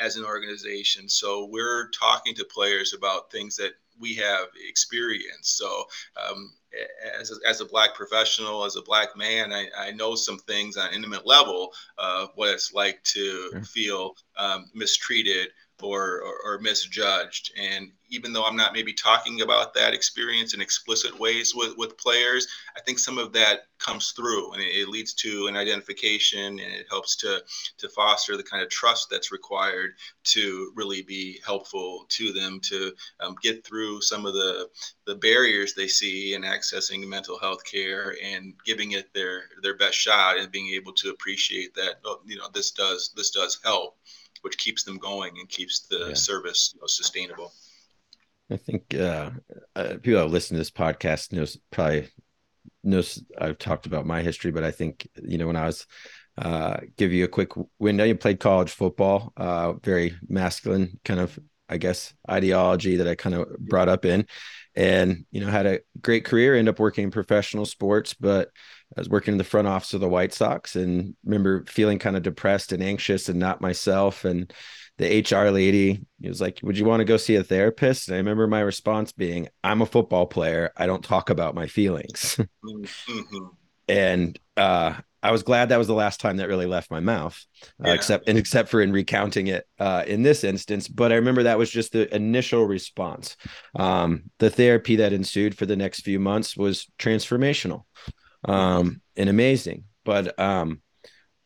as 0.00 0.16
an 0.16 0.24
organization 0.24 1.08
so 1.08 1.46
we're 1.46 1.90
talking 1.90 2.34
to 2.34 2.44
players 2.44 2.94
about 2.94 3.30
things 3.30 3.56
that 3.56 3.72
we 4.00 4.14
have 4.14 4.46
experienced 4.68 5.58
so 5.58 5.84
um, 6.28 6.52
as 7.18 7.30
a, 7.30 7.48
as 7.48 7.60
a 7.60 7.64
black 7.64 7.94
professional, 7.94 8.64
as 8.64 8.76
a 8.76 8.82
black 8.82 9.16
man, 9.16 9.52
I, 9.52 9.68
I 9.76 9.92
know 9.92 10.14
some 10.14 10.38
things 10.38 10.76
on 10.76 10.88
an 10.88 10.94
intimate 10.94 11.26
level 11.26 11.72
of 11.96 12.30
what 12.34 12.50
it's 12.50 12.72
like 12.72 13.02
to 13.04 13.50
sure. 13.50 13.62
feel 13.62 14.16
um, 14.36 14.66
mistreated 14.74 15.48
or, 15.82 16.22
or, 16.22 16.34
or, 16.44 16.58
misjudged. 16.58 17.52
And 17.56 17.92
even 18.08 18.32
though 18.32 18.44
I'm 18.44 18.56
not 18.56 18.72
maybe 18.72 18.92
talking 18.92 19.42
about 19.42 19.74
that 19.74 19.94
experience 19.94 20.54
in 20.54 20.60
explicit 20.60 21.18
ways 21.18 21.54
with, 21.54 21.76
with 21.76 21.96
players, 21.98 22.48
I 22.76 22.80
think 22.80 22.98
some 22.98 23.18
of 23.18 23.32
that 23.34 23.60
comes 23.78 24.10
through 24.10 24.52
and 24.52 24.62
it, 24.62 24.74
it, 24.74 24.88
leads 24.88 25.14
to 25.14 25.46
an 25.46 25.56
identification 25.56 26.58
and 26.58 26.60
it 26.60 26.86
helps 26.90 27.14
to, 27.16 27.42
to 27.78 27.88
foster 27.90 28.36
the 28.36 28.42
kind 28.42 28.62
of 28.62 28.68
trust 28.70 29.08
that's 29.08 29.30
required 29.30 29.92
to 30.24 30.72
really 30.74 31.02
be 31.02 31.38
helpful 31.46 32.06
to 32.08 32.32
them 32.32 32.58
to 32.64 32.92
um, 33.20 33.36
get 33.40 33.64
through 33.64 34.00
some 34.00 34.26
of 34.26 34.34
the, 34.34 34.68
the 35.08 35.16
barriers 35.16 35.74
they 35.74 35.88
see 35.88 36.34
in 36.34 36.42
accessing 36.42 37.08
mental 37.08 37.38
health 37.38 37.64
care 37.64 38.14
and 38.22 38.52
giving 38.64 38.92
it 38.92 39.12
their, 39.14 39.44
their 39.62 39.76
best 39.76 39.96
shot 39.96 40.36
and 40.38 40.52
being 40.52 40.68
able 40.74 40.92
to 40.92 41.10
appreciate 41.10 41.74
that, 41.74 41.94
oh, 42.04 42.20
you 42.26 42.36
know, 42.36 42.48
this 42.52 42.70
does, 42.70 43.12
this 43.16 43.30
does 43.30 43.58
help 43.64 43.96
which 44.42 44.58
keeps 44.58 44.84
them 44.84 44.98
going 44.98 45.34
and 45.38 45.48
keeps 45.48 45.80
the 45.80 46.08
yeah. 46.08 46.14
service 46.14 46.72
you 46.74 46.80
know, 46.80 46.86
sustainable. 46.86 47.52
I 48.50 48.56
think 48.56 48.94
uh, 48.94 49.30
uh, 49.76 49.94
people 50.02 50.20
that 50.20 50.28
listen 50.28 50.54
to 50.54 50.60
this 50.60 50.70
podcast 50.70 51.32
knows 51.32 51.58
probably 51.70 52.08
knows 52.82 53.22
I've 53.38 53.58
talked 53.58 53.86
about 53.86 54.06
my 54.06 54.22
history, 54.22 54.50
but 54.50 54.64
I 54.64 54.70
think 54.70 55.08
you 55.22 55.36
know 55.38 55.46
when 55.46 55.56
I 55.56 55.66
was 55.66 55.86
uh, 56.38 56.78
give 56.96 57.12
you 57.12 57.24
a 57.24 57.28
quick 57.28 57.50
window. 57.78 58.04
You 58.04 58.14
played 58.14 58.40
college 58.40 58.70
football, 58.70 59.32
uh, 59.36 59.72
very 59.72 60.16
masculine 60.28 60.98
kind 61.04 61.20
of, 61.20 61.38
I 61.68 61.76
guess, 61.78 62.14
ideology 62.30 62.96
that 62.96 63.08
I 63.08 63.14
kind 63.14 63.34
of 63.34 63.58
brought 63.58 63.88
up 63.88 64.04
in, 64.04 64.26
and 64.74 65.24
you 65.30 65.40
know 65.40 65.48
had 65.48 65.66
a 65.66 65.80
great 66.00 66.24
career. 66.24 66.54
End 66.54 66.68
up 66.68 66.78
working 66.78 67.04
in 67.04 67.10
professional 67.10 67.66
sports, 67.66 68.14
but 68.14 68.50
I 68.96 69.00
was 69.00 69.08
working 69.08 69.32
in 69.32 69.38
the 69.38 69.44
front 69.44 69.68
office 69.68 69.92
of 69.94 70.00
the 70.00 70.08
White 70.08 70.32
Sox 70.32 70.74
and 70.76 71.14
remember 71.24 71.64
feeling 71.66 71.98
kind 71.98 72.16
of 72.16 72.22
depressed 72.22 72.72
and 72.72 72.82
anxious 72.82 73.28
and 73.28 73.38
not 73.38 73.60
myself. 73.60 74.24
And 74.24 74.52
the 74.96 75.20
HR 75.20 75.50
lady 75.50 76.06
was 76.20 76.40
like, 76.40 76.60
Would 76.62 76.78
you 76.78 76.84
want 76.84 77.00
to 77.00 77.04
go 77.04 77.16
see 77.16 77.36
a 77.36 77.44
therapist? 77.44 78.08
And 78.08 78.14
I 78.14 78.18
remember 78.18 78.46
my 78.46 78.60
response 78.60 79.12
being, 79.12 79.48
I'm 79.62 79.82
a 79.82 79.86
football 79.86 80.26
player. 80.26 80.72
I 80.76 80.86
don't 80.86 81.04
talk 81.04 81.30
about 81.30 81.54
my 81.54 81.66
feelings. 81.66 82.40
Mm-hmm. 82.64 83.46
and 83.88 84.38
uh, 84.56 84.94
I 85.22 85.32
was 85.32 85.42
glad 85.42 85.68
that 85.68 85.78
was 85.78 85.86
the 85.86 85.94
last 85.94 86.20
time 86.20 86.36
that 86.36 86.48
really 86.48 86.66
left 86.66 86.90
my 86.90 87.00
mouth, 87.00 87.38
uh, 87.84 87.90
except 87.90 88.28
and 88.28 88.38
except 88.38 88.68
for 88.68 88.80
in 88.80 88.92
recounting 88.92 89.48
it 89.48 89.66
uh, 89.78 90.04
in 90.06 90.22
this 90.22 90.44
instance. 90.44 90.86
But 90.88 91.12
I 91.12 91.16
remember 91.16 91.42
that 91.42 91.58
was 91.58 91.70
just 91.70 91.92
the 91.92 92.14
initial 92.14 92.66
response. 92.66 93.36
Um, 93.74 94.24
the 94.38 94.50
therapy 94.50 94.96
that 94.96 95.12
ensued 95.12 95.56
for 95.56 95.66
the 95.66 95.76
next 95.76 96.00
few 96.00 96.20
months 96.20 96.56
was 96.56 96.86
transformational 96.98 97.82
um, 98.44 99.00
and 99.16 99.28
amazing. 99.28 99.84
But 100.04 100.38
um, 100.38 100.82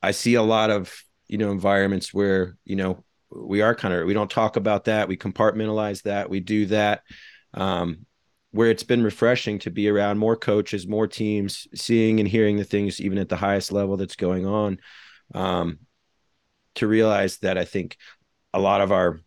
I 0.02 0.10
see 0.10 0.34
a 0.34 0.42
lot 0.42 0.70
of 0.70 0.94
you 1.26 1.38
know 1.38 1.50
environments 1.50 2.12
where 2.12 2.56
you 2.64 2.76
know 2.76 3.04
we 3.30 3.62
are 3.62 3.74
kind 3.74 3.94
of 3.94 4.06
we 4.06 4.14
don't 4.14 4.30
talk 4.30 4.56
about 4.56 4.84
that, 4.84 5.08
we 5.08 5.16
compartmentalize 5.16 6.02
that, 6.02 6.28
we 6.28 6.40
do 6.40 6.66
that. 6.66 7.02
Um, 7.54 8.06
where 8.52 8.70
it's 8.70 8.82
been 8.82 9.02
refreshing 9.02 9.58
to 9.58 9.70
be 9.70 9.88
around 9.88 10.18
more 10.18 10.36
coaches, 10.36 10.86
more 10.86 11.06
teams, 11.06 11.66
seeing 11.74 12.20
and 12.20 12.28
hearing 12.28 12.56
the 12.56 12.64
things 12.64 13.00
even 13.00 13.18
at 13.18 13.28
the 13.28 13.36
highest 13.36 13.72
level 13.72 13.96
that's 13.96 14.16
going 14.16 14.46
on. 14.46 14.78
Um, 15.34 15.80
to 16.76 16.86
realize 16.86 17.38
that 17.38 17.58
I 17.58 17.64
think 17.64 17.96
a 18.54 18.60
lot 18.60 18.80
of 18.80 18.92
our 18.92 19.20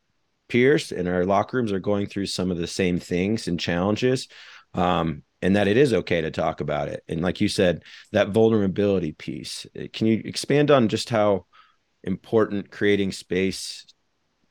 peers 0.48 0.92
in 0.92 1.08
our 1.08 1.26
locker 1.26 1.58
rooms 1.58 1.72
are 1.72 1.80
going 1.80 2.08
through 2.08 2.28
some 2.28 2.52
of 2.52 2.58
the 2.58 2.68
same 2.68 3.00
things 3.00 3.48
and 3.48 3.60
challenges. 3.60 4.28
Um, 4.74 5.24
and 5.42 5.56
that 5.56 5.68
it 5.68 5.78
is 5.78 5.94
okay 5.94 6.22
to 6.22 6.32
talk 6.32 6.60
about 6.60 6.88
it. 6.88 7.04
And 7.08 7.22
like 7.22 7.40
you 7.40 7.48
said, 7.48 7.84
that 8.12 8.30
vulnerability 8.30 9.12
piece. 9.12 9.68
Eh, 9.76 9.88
can 9.94 10.08
you 10.08 10.22
expand 10.26 10.72
on 10.72 10.88
just 10.88 11.10
how 11.10 11.46
important 12.04 12.72
creating 12.72 13.12
space 13.12 13.86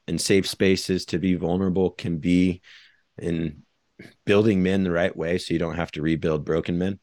and 0.07 0.21
safe 0.21 0.49
spaces 0.49 1.07
to 1.07 1.19
be 1.19 1.35
vulnerable 1.35 1.91
can 1.91 2.19
be 2.19 2.61
in 3.19 3.63
building 4.25 4.63
men 4.63 4.85
the 4.85 4.91
right 4.91 5.15
way 5.17 5.39
so 5.39 5.53
you 5.53 5.59
don't 5.59 5.77
have 5.77 5.93
to 5.93 6.03
rebuild 6.03 6.45
broken 6.45 6.79
men? 6.79 6.99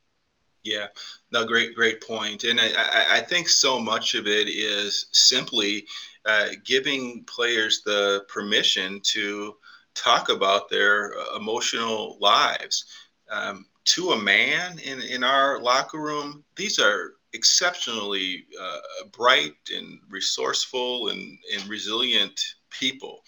Yeah, 0.64 0.88
no, 1.32 1.46
great, 1.46 1.74
great 1.76 2.02
point. 2.02 2.44
And 2.44 2.60
I, 2.60 3.18
I 3.18 3.22
think 3.22 3.50
so 3.50 3.80
much 3.80 4.14
of 4.14 4.28
it 4.28 4.48
is 4.48 5.08
simply 5.12 5.88
uh, 6.26 6.50
giving 6.64 7.24
players 7.26 7.82
the 7.84 8.26
permission 8.28 9.02
to 9.06 9.56
talk 9.96 10.30
about 10.30 10.70
their 10.70 11.18
uh, 11.18 11.38
emotional 11.38 12.18
lives. 12.20 12.86
Um, 13.32 13.66
to 13.86 14.12
a 14.12 14.22
man 14.22 14.78
in, 14.80 15.02
in 15.02 15.24
our 15.24 15.60
locker 15.60 16.00
room, 16.00 16.44
these 16.56 16.78
are 16.78 17.14
exceptionally 17.34 18.46
uh, 18.62 19.08
bright 19.12 19.54
and 19.76 20.00
resourceful 20.10 21.10
and, 21.10 21.38
and 21.54 21.68
resilient 21.68 22.40
people. 22.70 23.24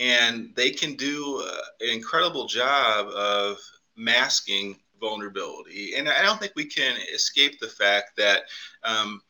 And 0.00 0.50
they 0.56 0.70
can 0.70 0.94
do 0.94 1.44
uh, 1.46 1.60
an 1.80 1.90
incredible 1.90 2.46
job 2.46 3.08
of 3.08 3.58
masking 3.96 4.80
vulnerability. 4.98 5.94
And 5.96 6.08
I 6.08 6.22
don't 6.22 6.40
think 6.40 6.52
we 6.56 6.64
can 6.64 6.96
escape 7.14 7.60
the 7.60 7.68
fact 7.68 8.16
that 8.16 8.42
um, 8.82 9.20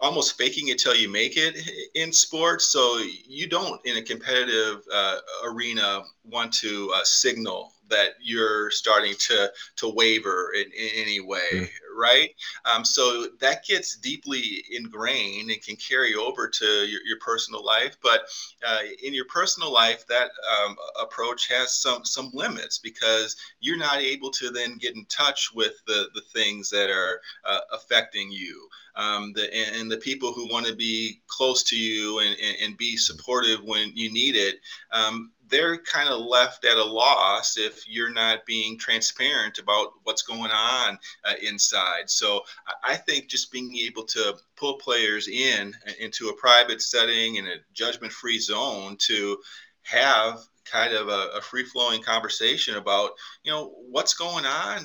almost 0.00 0.38
faking 0.38 0.68
it 0.68 0.78
till 0.78 0.94
you 0.94 1.08
make 1.08 1.36
it 1.36 1.56
in 1.94 2.12
sports. 2.12 2.66
So 2.66 2.98
you 3.26 3.48
don't, 3.48 3.84
in 3.84 3.96
a 3.96 4.02
competitive 4.02 4.82
uh, 4.92 5.18
arena, 5.44 6.02
want 6.24 6.52
to 6.54 6.92
uh, 6.94 7.04
signal 7.04 7.72
that 7.90 8.14
you're 8.20 8.70
starting 8.70 9.14
to 9.18 9.50
to 9.76 9.88
waver 9.88 10.52
in, 10.54 10.64
in 10.72 10.88
any 10.96 11.20
way, 11.20 11.50
mm. 11.52 11.68
right? 11.96 12.30
Um, 12.64 12.84
so 12.84 13.26
that 13.40 13.64
gets 13.64 13.96
deeply 13.96 14.64
ingrained 14.70 15.50
and 15.50 15.62
can 15.62 15.76
carry 15.76 16.14
over 16.14 16.48
to 16.48 16.64
your, 16.64 17.00
your 17.04 17.18
personal 17.20 17.64
life. 17.64 17.96
But 18.02 18.22
uh, 18.66 18.80
in 19.02 19.14
your 19.14 19.26
personal 19.26 19.72
life, 19.72 20.06
that 20.06 20.30
um, 20.64 20.76
approach 21.00 21.48
has 21.48 21.74
some 21.74 22.04
some 22.04 22.30
limits 22.32 22.78
because 22.78 23.36
you're 23.60 23.78
not 23.78 23.98
able 23.98 24.30
to 24.30 24.50
then 24.50 24.78
get 24.78 24.96
in 24.96 25.04
touch 25.06 25.50
with 25.54 25.82
the 25.86 26.08
the 26.14 26.22
things 26.32 26.70
that 26.70 26.90
are 26.90 27.20
uh, 27.44 27.60
affecting 27.72 28.30
you. 28.30 28.68
Um, 28.96 29.32
the, 29.34 29.54
and, 29.54 29.90
the 29.90 29.96
people 29.98 30.32
who 30.32 30.50
want 30.50 30.66
to 30.66 30.74
be 30.74 31.22
close 31.28 31.62
to 31.64 31.76
you 31.76 32.18
and, 32.18 32.36
and, 32.42 32.56
and, 32.60 32.76
be 32.76 32.96
supportive 32.96 33.62
when 33.62 33.92
you 33.94 34.12
need 34.12 34.34
it, 34.34 34.56
um, 34.90 35.30
they're 35.50 35.78
kind 35.78 36.08
of 36.08 36.20
left 36.20 36.64
at 36.64 36.78
a 36.78 36.84
loss 36.84 37.58
if 37.58 37.88
you're 37.88 38.12
not 38.12 38.46
being 38.46 38.78
transparent 38.78 39.58
about 39.58 39.92
what's 40.04 40.22
going 40.22 40.50
on 40.50 40.98
uh, 41.24 41.34
inside. 41.42 42.08
So 42.08 42.42
I 42.84 42.96
think 42.96 43.28
just 43.28 43.52
being 43.52 43.76
able 43.76 44.04
to 44.04 44.36
pull 44.56 44.74
players 44.78 45.28
in 45.28 45.74
uh, 45.86 45.92
into 45.98 46.28
a 46.28 46.36
private 46.36 46.80
setting 46.80 47.38
and 47.38 47.48
a 47.48 47.56
judgment 47.72 48.12
free 48.12 48.38
zone 48.38 48.96
to 49.00 49.38
have 49.82 50.40
kind 50.70 50.94
of 50.94 51.08
a, 51.08 51.30
a 51.36 51.40
free 51.40 51.64
flowing 51.64 52.02
conversation 52.02 52.76
about, 52.76 53.10
you 53.42 53.50
know, 53.50 53.74
what's 53.90 54.14
going 54.14 54.46
on 54.46 54.78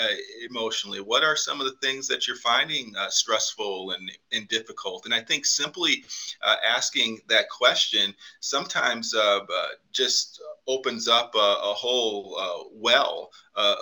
uh, 0.00 0.14
emotionally. 0.48 1.00
What 1.00 1.24
are 1.24 1.36
some 1.36 1.60
of 1.60 1.66
the 1.66 1.86
things 1.86 2.06
that 2.08 2.26
you're 2.26 2.36
finding 2.36 2.94
uh, 2.96 3.08
stressful 3.08 3.92
and, 3.92 4.10
and 4.32 4.48
difficult? 4.48 5.04
And 5.06 5.14
I 5.14 5.20
think 5.20 5.46
simply 5.46 6.04
uh, 6.42 6.56
asking 6.66 7.20
that 7.28 7.48
question 7.48 8.14
sometimes 8.40 9.14
uh, 9.14 9.40
uh, 9.40 9.66
just 9.92 10.42
opens 10.66 11.08
up 11.08 11.34
a, 11.34 11.38
a 11.38 11.74
whole 11.74 12.36
uh, 12.38 12.68
well 12.72 13.30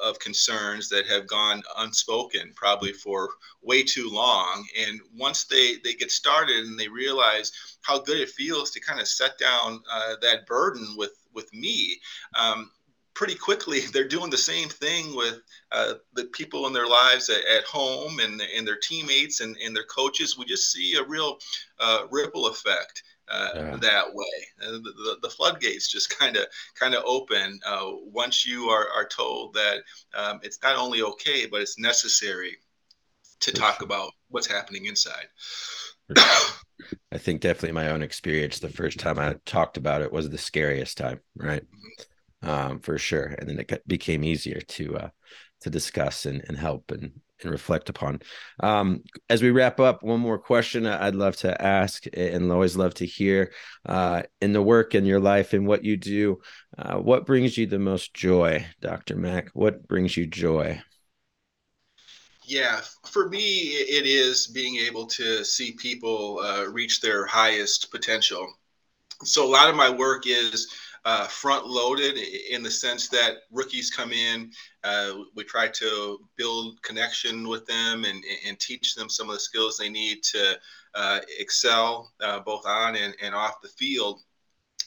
of 0.03 0.19
concerns 0.19 0.89
that 0.89 1.07
have 1.07 1.25
gone 1.29 1.63
unspoken 1.77 2.53
probably 2.57 2.93
for 2.93 3.29
way 3.63 3.81
too 3.81 4.11
long. 4.11 4.67
And 4.77 5.01
once 5.17 5.45
they, 5.45 5.77
they 5.85 5.95
get 5.95 6.11
started 6.11 6.67
and 6.67 6.77
they 6.77 6.89
realize 6.89 7.53
how 7.83 8.01
good 8.01 8.19
it 8.19 8.29
feels 8.31 8.73
to 8.73 8.81
kind 8.81 9.01
of 9.01 9.07
set 9.07 9.39
down 9.39 9.81
that 10.21 10.47
burden 10.47 10.97
with 10.97 11.13
with 11.39 11.55
me. 11.55 11.97
Um, 12.35 12.71
pretty 13.15 13.37
quickly, 13.37 13.81
they're 13.93 14.09
doing 14.09 14.31
the 14.31 14.37
same 14.37 14.69
thing 14.69 15.15
with 15.17 15.41
uh, 15.71 15.95
the 16.15 16.25
people 16.25 16.67
in 16.67 16.73
their 16.73 16.89
lives 16.89 17.31
at, 17.31 17.45
at 17.47 17.65
home 17.65 18.19
and, 18.19 18.43
and 18.57 18.67
their 18.67 18.79
teammates 18.83 19.41
and, 19.41 19.57
and 19.65 19.75
their 19.75 19.85
coaches. 19.85 20.37
We 20.37 20.45
just 20.45 20.73
see 20.73 20.97
a 20.97 21.05
real 21.05 21.39
uh, 21.79 22.07
ripple 22.11 22.49
effect. 22.49 23.03
Uh, 23.31 23.51
yeah. 23.55 23.77
that 23.77 24.07
way. 24.15 24.47
The, 24.59 24.79
the, 24.79 25.19
the, 25.21 25.29
floodgates 25.29 25.87
just 25.87 26.19
kind 26.19 26.39
of 26.39 26.47
kind 26.75 26.95
of 26.95 27.03
open 27.05 27.61
uh, 27.67 27.91
once 28.11 28.47
you 28.47 28.71
are, 28.71 28.89
are 28.89 29.07
told 29.07 29.53
that 29.53 29.83
um, 30.15 30.41
it's 30.43 30.63
not 30.63 30.77
only 30.77 31.03
okay, 31.03 31.45
but 31.45 31.61
it's 31.61 31.79
necessary 31.79 32.57
to 33.41 33.53
talk 33.53 33.83
about 33.83 34.13
what's 34.31 34.47
happening 34.47 34.87
inside. 34.87 35.27
I 37.13 37.19
think 37.19 37.41
definitely 37.41 37.73
my 37.73 37.91
own 37.91 38.03
experience. 38.03 38.59
The 38.59 38.69
first 38.69 38.99
time 38.99 39.19
I 39.19 39.37
talked 39.45 39.77
about 39.77 40.03
it 40.03 40.13
was 40.13 40.29
the 40.29 40.39
scariest 40.39 40.99
time, 40.99 41.21
right? 41.37 41.63
Um, 42.43 42.81
for 42.81 42.99
sure. 42.99 43.35
And 43.39 43.49
then 43.49 43.59
it 43.59 43.89
became 43.89 44.25
easier 44.25 44.61
to 44.61 44.97
uh, 44.97 45.09
to 45.61 45.71
discuss 45.71 46.25
and, 46.27 46.45
and 46.49 46.57
help 46.57 46.91
and, 46.93 47.13
and 47.43 47.51
reflect 47.51 47.89
upon. 47.89 48.21
Um, 48.61 49.03
as 49.29 49.43
we 49.43 49.51
wrap 49.51 49.81
up, 49.81 50.03
one 50.03 50.21
more 50.21 50.39
question 50.39 50.87
I'd 50.87 51.15
love 51.15 51.37
to 51.39 51.61
ask 51.61 52.05
and 52.13 52.51
always 52.53 52.77
love 52.77 52.95
to 52.95 53.07
hear 53.07 53.53
uh, 53.87 54.23
in 54.41 54.53
the 54.53 54.63
work 54.63 54.95
in 54.95 55.05
your 55.05 55.21
life 55.21 55.53
and 55.53 55.67
what 55.67 55.85
you 55.85 55.97
do. 55.97 56.41
Uh, 56.77 56.97
what 56.97 57.27
brings 57.27 57.59
you 57.59 57.67
the 57.67 57.79
most 57.79 58.15
joy, 58.15 58.67
Dr. 58.81 59.17
Mack? 59.17 59.51
What 59.53 59.87
brings 59.89 60.17
you 60.17 60.27
joy? 60.27 60.81
Yeah, 62.49 62.81
for 63.05 63.29
me, 63.29 63.43
it 63.75 64.07
is 64.07 64.47
being 64.47 64.77
able 64.77 65.07
to 65.09 65.45
see 65.45 65.73
people 65.73 66.39
uh, 66.39 66.65
reach 66.65 67.03
their 67.03 67.27
highest 67.27 67.91
potential. 67.91 68.51
So 69.23 69.45
a 69.45 69.53
lot 69.53 69.69
of 69.69 69.77
my 69.77 69.91
work 69.91 70.27
is 70.27 70.67
uh, 71.05 71.27
front 71.27 71.67
loaded 71.67 72.17
in 72.17 72.63
the 72.63 72.71
sense 72.71 73.09
that 73.11 73.43
rookies 73.51 73.91
come 73.91 74.13
in. 74.13 74.51
Uh, 74.83 75.13
we 75.35 75.45
try 75.45 75.69
to 75.69 76.21
build 76.39 76.81
connection 76.83 77.47
with 77.47 77.67
them 77.67 78.05
and, 78.05 78.25
and 78.47 78.59
teach 78.59 78.95
them 78.95 79.11
some 79.11 79.29
of 79.29 79.35
the 79.35 79.41
skills 79.41 79.77
they 79.77 79.91
need 79.91 80.23
to 80.23 80.59
uh, 80.95 81.21
excel 81.39 82.11
uh, 82.23 82.41
both 82.41 82.65
on 82.65 82.97
and, 82.97 83.15
and 83.21 83.35
off 83.35 83.61
the 83.61 83.69
field 83.69 84.23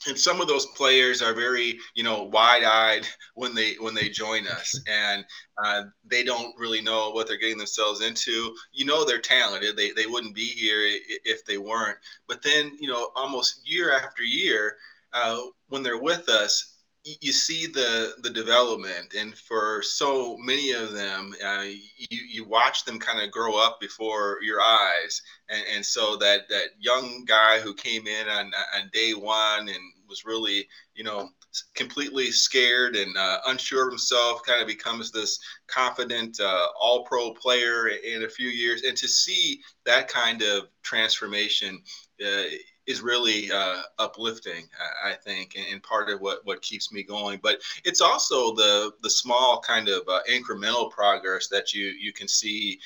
and 0.08 0.18
some 0.18 0.42
of 0.42 0.48
those 0.48 0.66
players 0.68 1.22
are 1.22 1.34
very 1.34 1.78
you 1.96 2.04
know 2.04 2.24
wide-eyed 2.24 3.06
when 3.36 3.54
they 3.54 3.74
when 3.76 3.94
they 3.94 4.10
join 4.10 4.48
us. 4.60 4.80
And 4.88 5.26
uh, 5.64 5.84
they 6.06 6.24
don't 6.24 6.58
really 6.58 6.82
know 6.82 7.12
what 7.12 7.28
they're 7.28 7.38
getting 7.38 7.58
themselves 7.58 8.02
into. 8.02 8.56
You 8.72 8.86
know 8.86 9.06
they're 9.06 9.20
talented. 9.22 9.78
They, 9.78 9.92
they 9.92 10.08
wouldn't 10.08 10.36
be 10.36 10.46
here 10.46 10.82
if 11.26 11.46
they 11.46 11.58
weren't. 11.58 11.98
But 12.28 12.42
then 12.42 12.72
you 12.80 12.88
know 12.88 13.10
almost 13.16 13.62
year 13.64 13.94
after 13.94 14.24
year 14.24 14.78
uh, 15.14 15.40
when 15.70 15.84
they're 15.84 16.02
with 16.02 16.30
us 16.30 16.71
you 17.04 17.32
see 17.32 17.66
the 17.66 18.14
the 18.22 18.30
development 18.30 19.14
and 19.18 19.36
for 19.36 19.82
so 19.82 20.38
many 20.38 20.72
of 20.72 20.94
them 20.94 21.34
uh, 21.44 21.64
you, 21.64 22.20
you 22.30 22.46
watch 22.48 22.86
them 22.86 23.00
kind 23.00 23.22
of 23.22 23.32
grow 23.32 23.58
up 23.58 23.80
before 23.80 24.38
your 24.44 24.62
eyes 24.62 25.22
and, 25.50 25.64
and 25.76 25.86
so 25.86 26.16
that 26.16 26.48
that 26.50 26.70
young 26.80 27.26
guy 27.26 27.60
who 27.60 27.74
came 27.74 28.06
in 28.06 28.28
on, 28.28 28.52
on 28.76 28.90
day 28.94 29.14
one 29.14 29.68
and 29.68 29.80
was 30.08 30.26
really 30.26 30.68
you 30.94 31.04
know 31.04 31.30
completely 31.76 32.32
scared 32.32 32.96
and 32.96 33.18
uh, 33.18 33.40
unsure 33.48 33.88
of 33.88 33.92
himself 33.92 34.42
kind 34.44 34.62
of 34.62 34.68
becomes 34.68 35.12
this 35.12 35.40
confident 35.68 36.40
uh, 36.40 36.68
all 36.80 37.04
pro 37.06 37.34
player 37.34 37.88
in 37.88 38.24
a 38.24 38.30
few 38.30 38.48
years 38.48 38.84
and 38.84 38.96
to 38.96 39.08
see 39.08 39.60
that 39.86 40.08
kind 40.08 40.44
of 40.44 40.68
transformation 40.84 41.82
uh, 42.24 42.44
is 42.92 43.02
really 43.02 43.52
uh, 43.52 43.82
uplifting, 43.98 44.68
I 45.04 45.14
think, 45.14 45.58
and, 45.72 45.82
part 45.82 46.10
of 46.10 46.22
what 46.22 46.46
what 46.46 46.62
keeps 46.62 46.92
me 46.92 47.02
going. 47.04 47.40
But 47.42 47.60
it's 47.84 48.02
also 48.02 48.54
the 48.54 48.92
the 49.02 49.10
small 49.10 49.60
kind 49.66 49.88
of 49.88 50.08
uh, 50.08 50.20
incremental 50.30 50.92
progress 50.92 51.48
that 51.48 51.74
you 51.74 51.88
you 51.88 52.14
can 52.14 52.28
see 52.28 52.80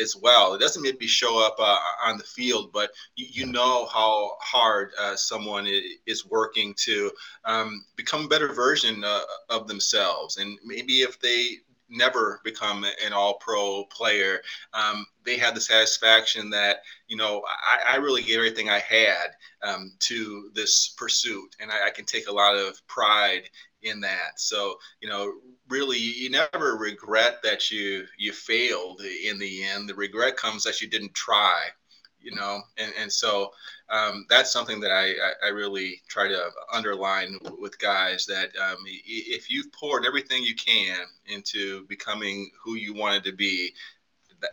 as 0.00 0.16
well. 0.16 0.54
It 0.54 0.60
doesn't 0.60 0.82
maybe 0.82 1.06
show 1.06 1.44
up 1.44 1.56
uh, 1.58 1.76
on 2.04 2.16
the 2.16 2.24
field, 2.24 2.72
but 2.72 2.92
you, 3.16 3.26
you 3.30 3.46
know 3.52 3.86
how 3.86 4.36
hard 4.40 4.92
uh, 4.98 5.16
someone 5.16 5.68
is 6.06 6.24
working 6.24 6.74
to 6.78 7.10
um, 7.44 7.84
become 7.96 8.24
a 8.24 8.28
better 8.28 8.52
version 8.52 9.04
uh, 9.04 9.20
of 9.50 9.68
themselves, 9.68 10.38
and 10.38 10.58
maybe 10.64 11.02
if 11.02 11.20
they 11.20 11.58
never 11.88 12.40
become 12.44 12.84
an 12.84 13.12
all 13.12 13.34
pro 13.34 13.84
player. 13.84 14.40
Um, 14.72 15.06
they 15.24 15.36
had 15.36 15.54
the 15.54 15.60
satisfaction 15.60 16.50
that, 16.50 16.78
you 17.06 17.16
know, 17.16 17.42
I, 17.46 17.94
I 17.94 17.96
really 17.96 18.22
gave 18.22 18.36
everything 18.36 18.68
I 18.68 18.78
had 18.78 19.28
um, 19.62 19.92
to 20.00 20.50
this 20.54 20.94
pursuit. 20.96 21.56
And 21.60 21.70
I, 21.70 21.86
I, 21.86 21.90
can 21.90 22.04
take 22.04 22.28
a 22.28 22.32
lot 22.32 22.56
of 22.56 22.86
pride 22.86 23.50
in 23.82 24.00
that. 24.00 24.38
So, 24.38 24.76
you 25.00 25.08
know, 25.08 25.32
really 25.68 25.98
you 25.98 26.30
never 26.30 26.76
regret 26.76 27.38
that 27.42 27.70
you 27.70 28.06
you 28.16 28.32
failed 28.32 29.00
in 29.02 29.38
the 29.38 29.64
end. 29.64 29.88
The 29.88 29.94
regret 29.94 30.36
comes 30.36 30.64
that 30.64 30.80
you 30.80 30.88
didn't 30.88 31.14
try 31.14 31.68
you 32.20 32.34
know 32.34 32.60
and, 32.76 32.92
and 33.00 33.12
so 33.12 33.50
um, 33.90 34.26
that's 34.28 34.52
something 34.52 34.80
that 34.80 34.90
I, 34.90 35.14
I, 35.46 35.48
really 35.48 36.02
try 36.08 36.28
to 36.28 36.50
underline 36.72 37.38
with 37.58 37.78
guys 37.78 38.26
that 38.26 38.50
um, 38.56 38.76
if 38.84 39.50
you've 39.50 39.72
poured 39.72 40.04
everything 40.04 40.42
you 40.42 40.54
can 40.54 41.06
into 41.26 41.86
becoming 41.86 42.50
who 42.62 42.74
you 42.74 42.94
wanted 42.94 43.24
to 43.24 43.32
be 43.32 43.72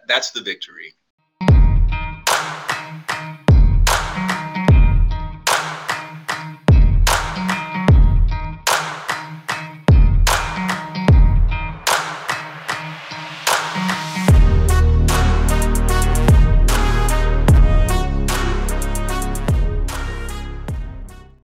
that's 0.07 0.31
the 0.31 0.41
victory 0.41 0.93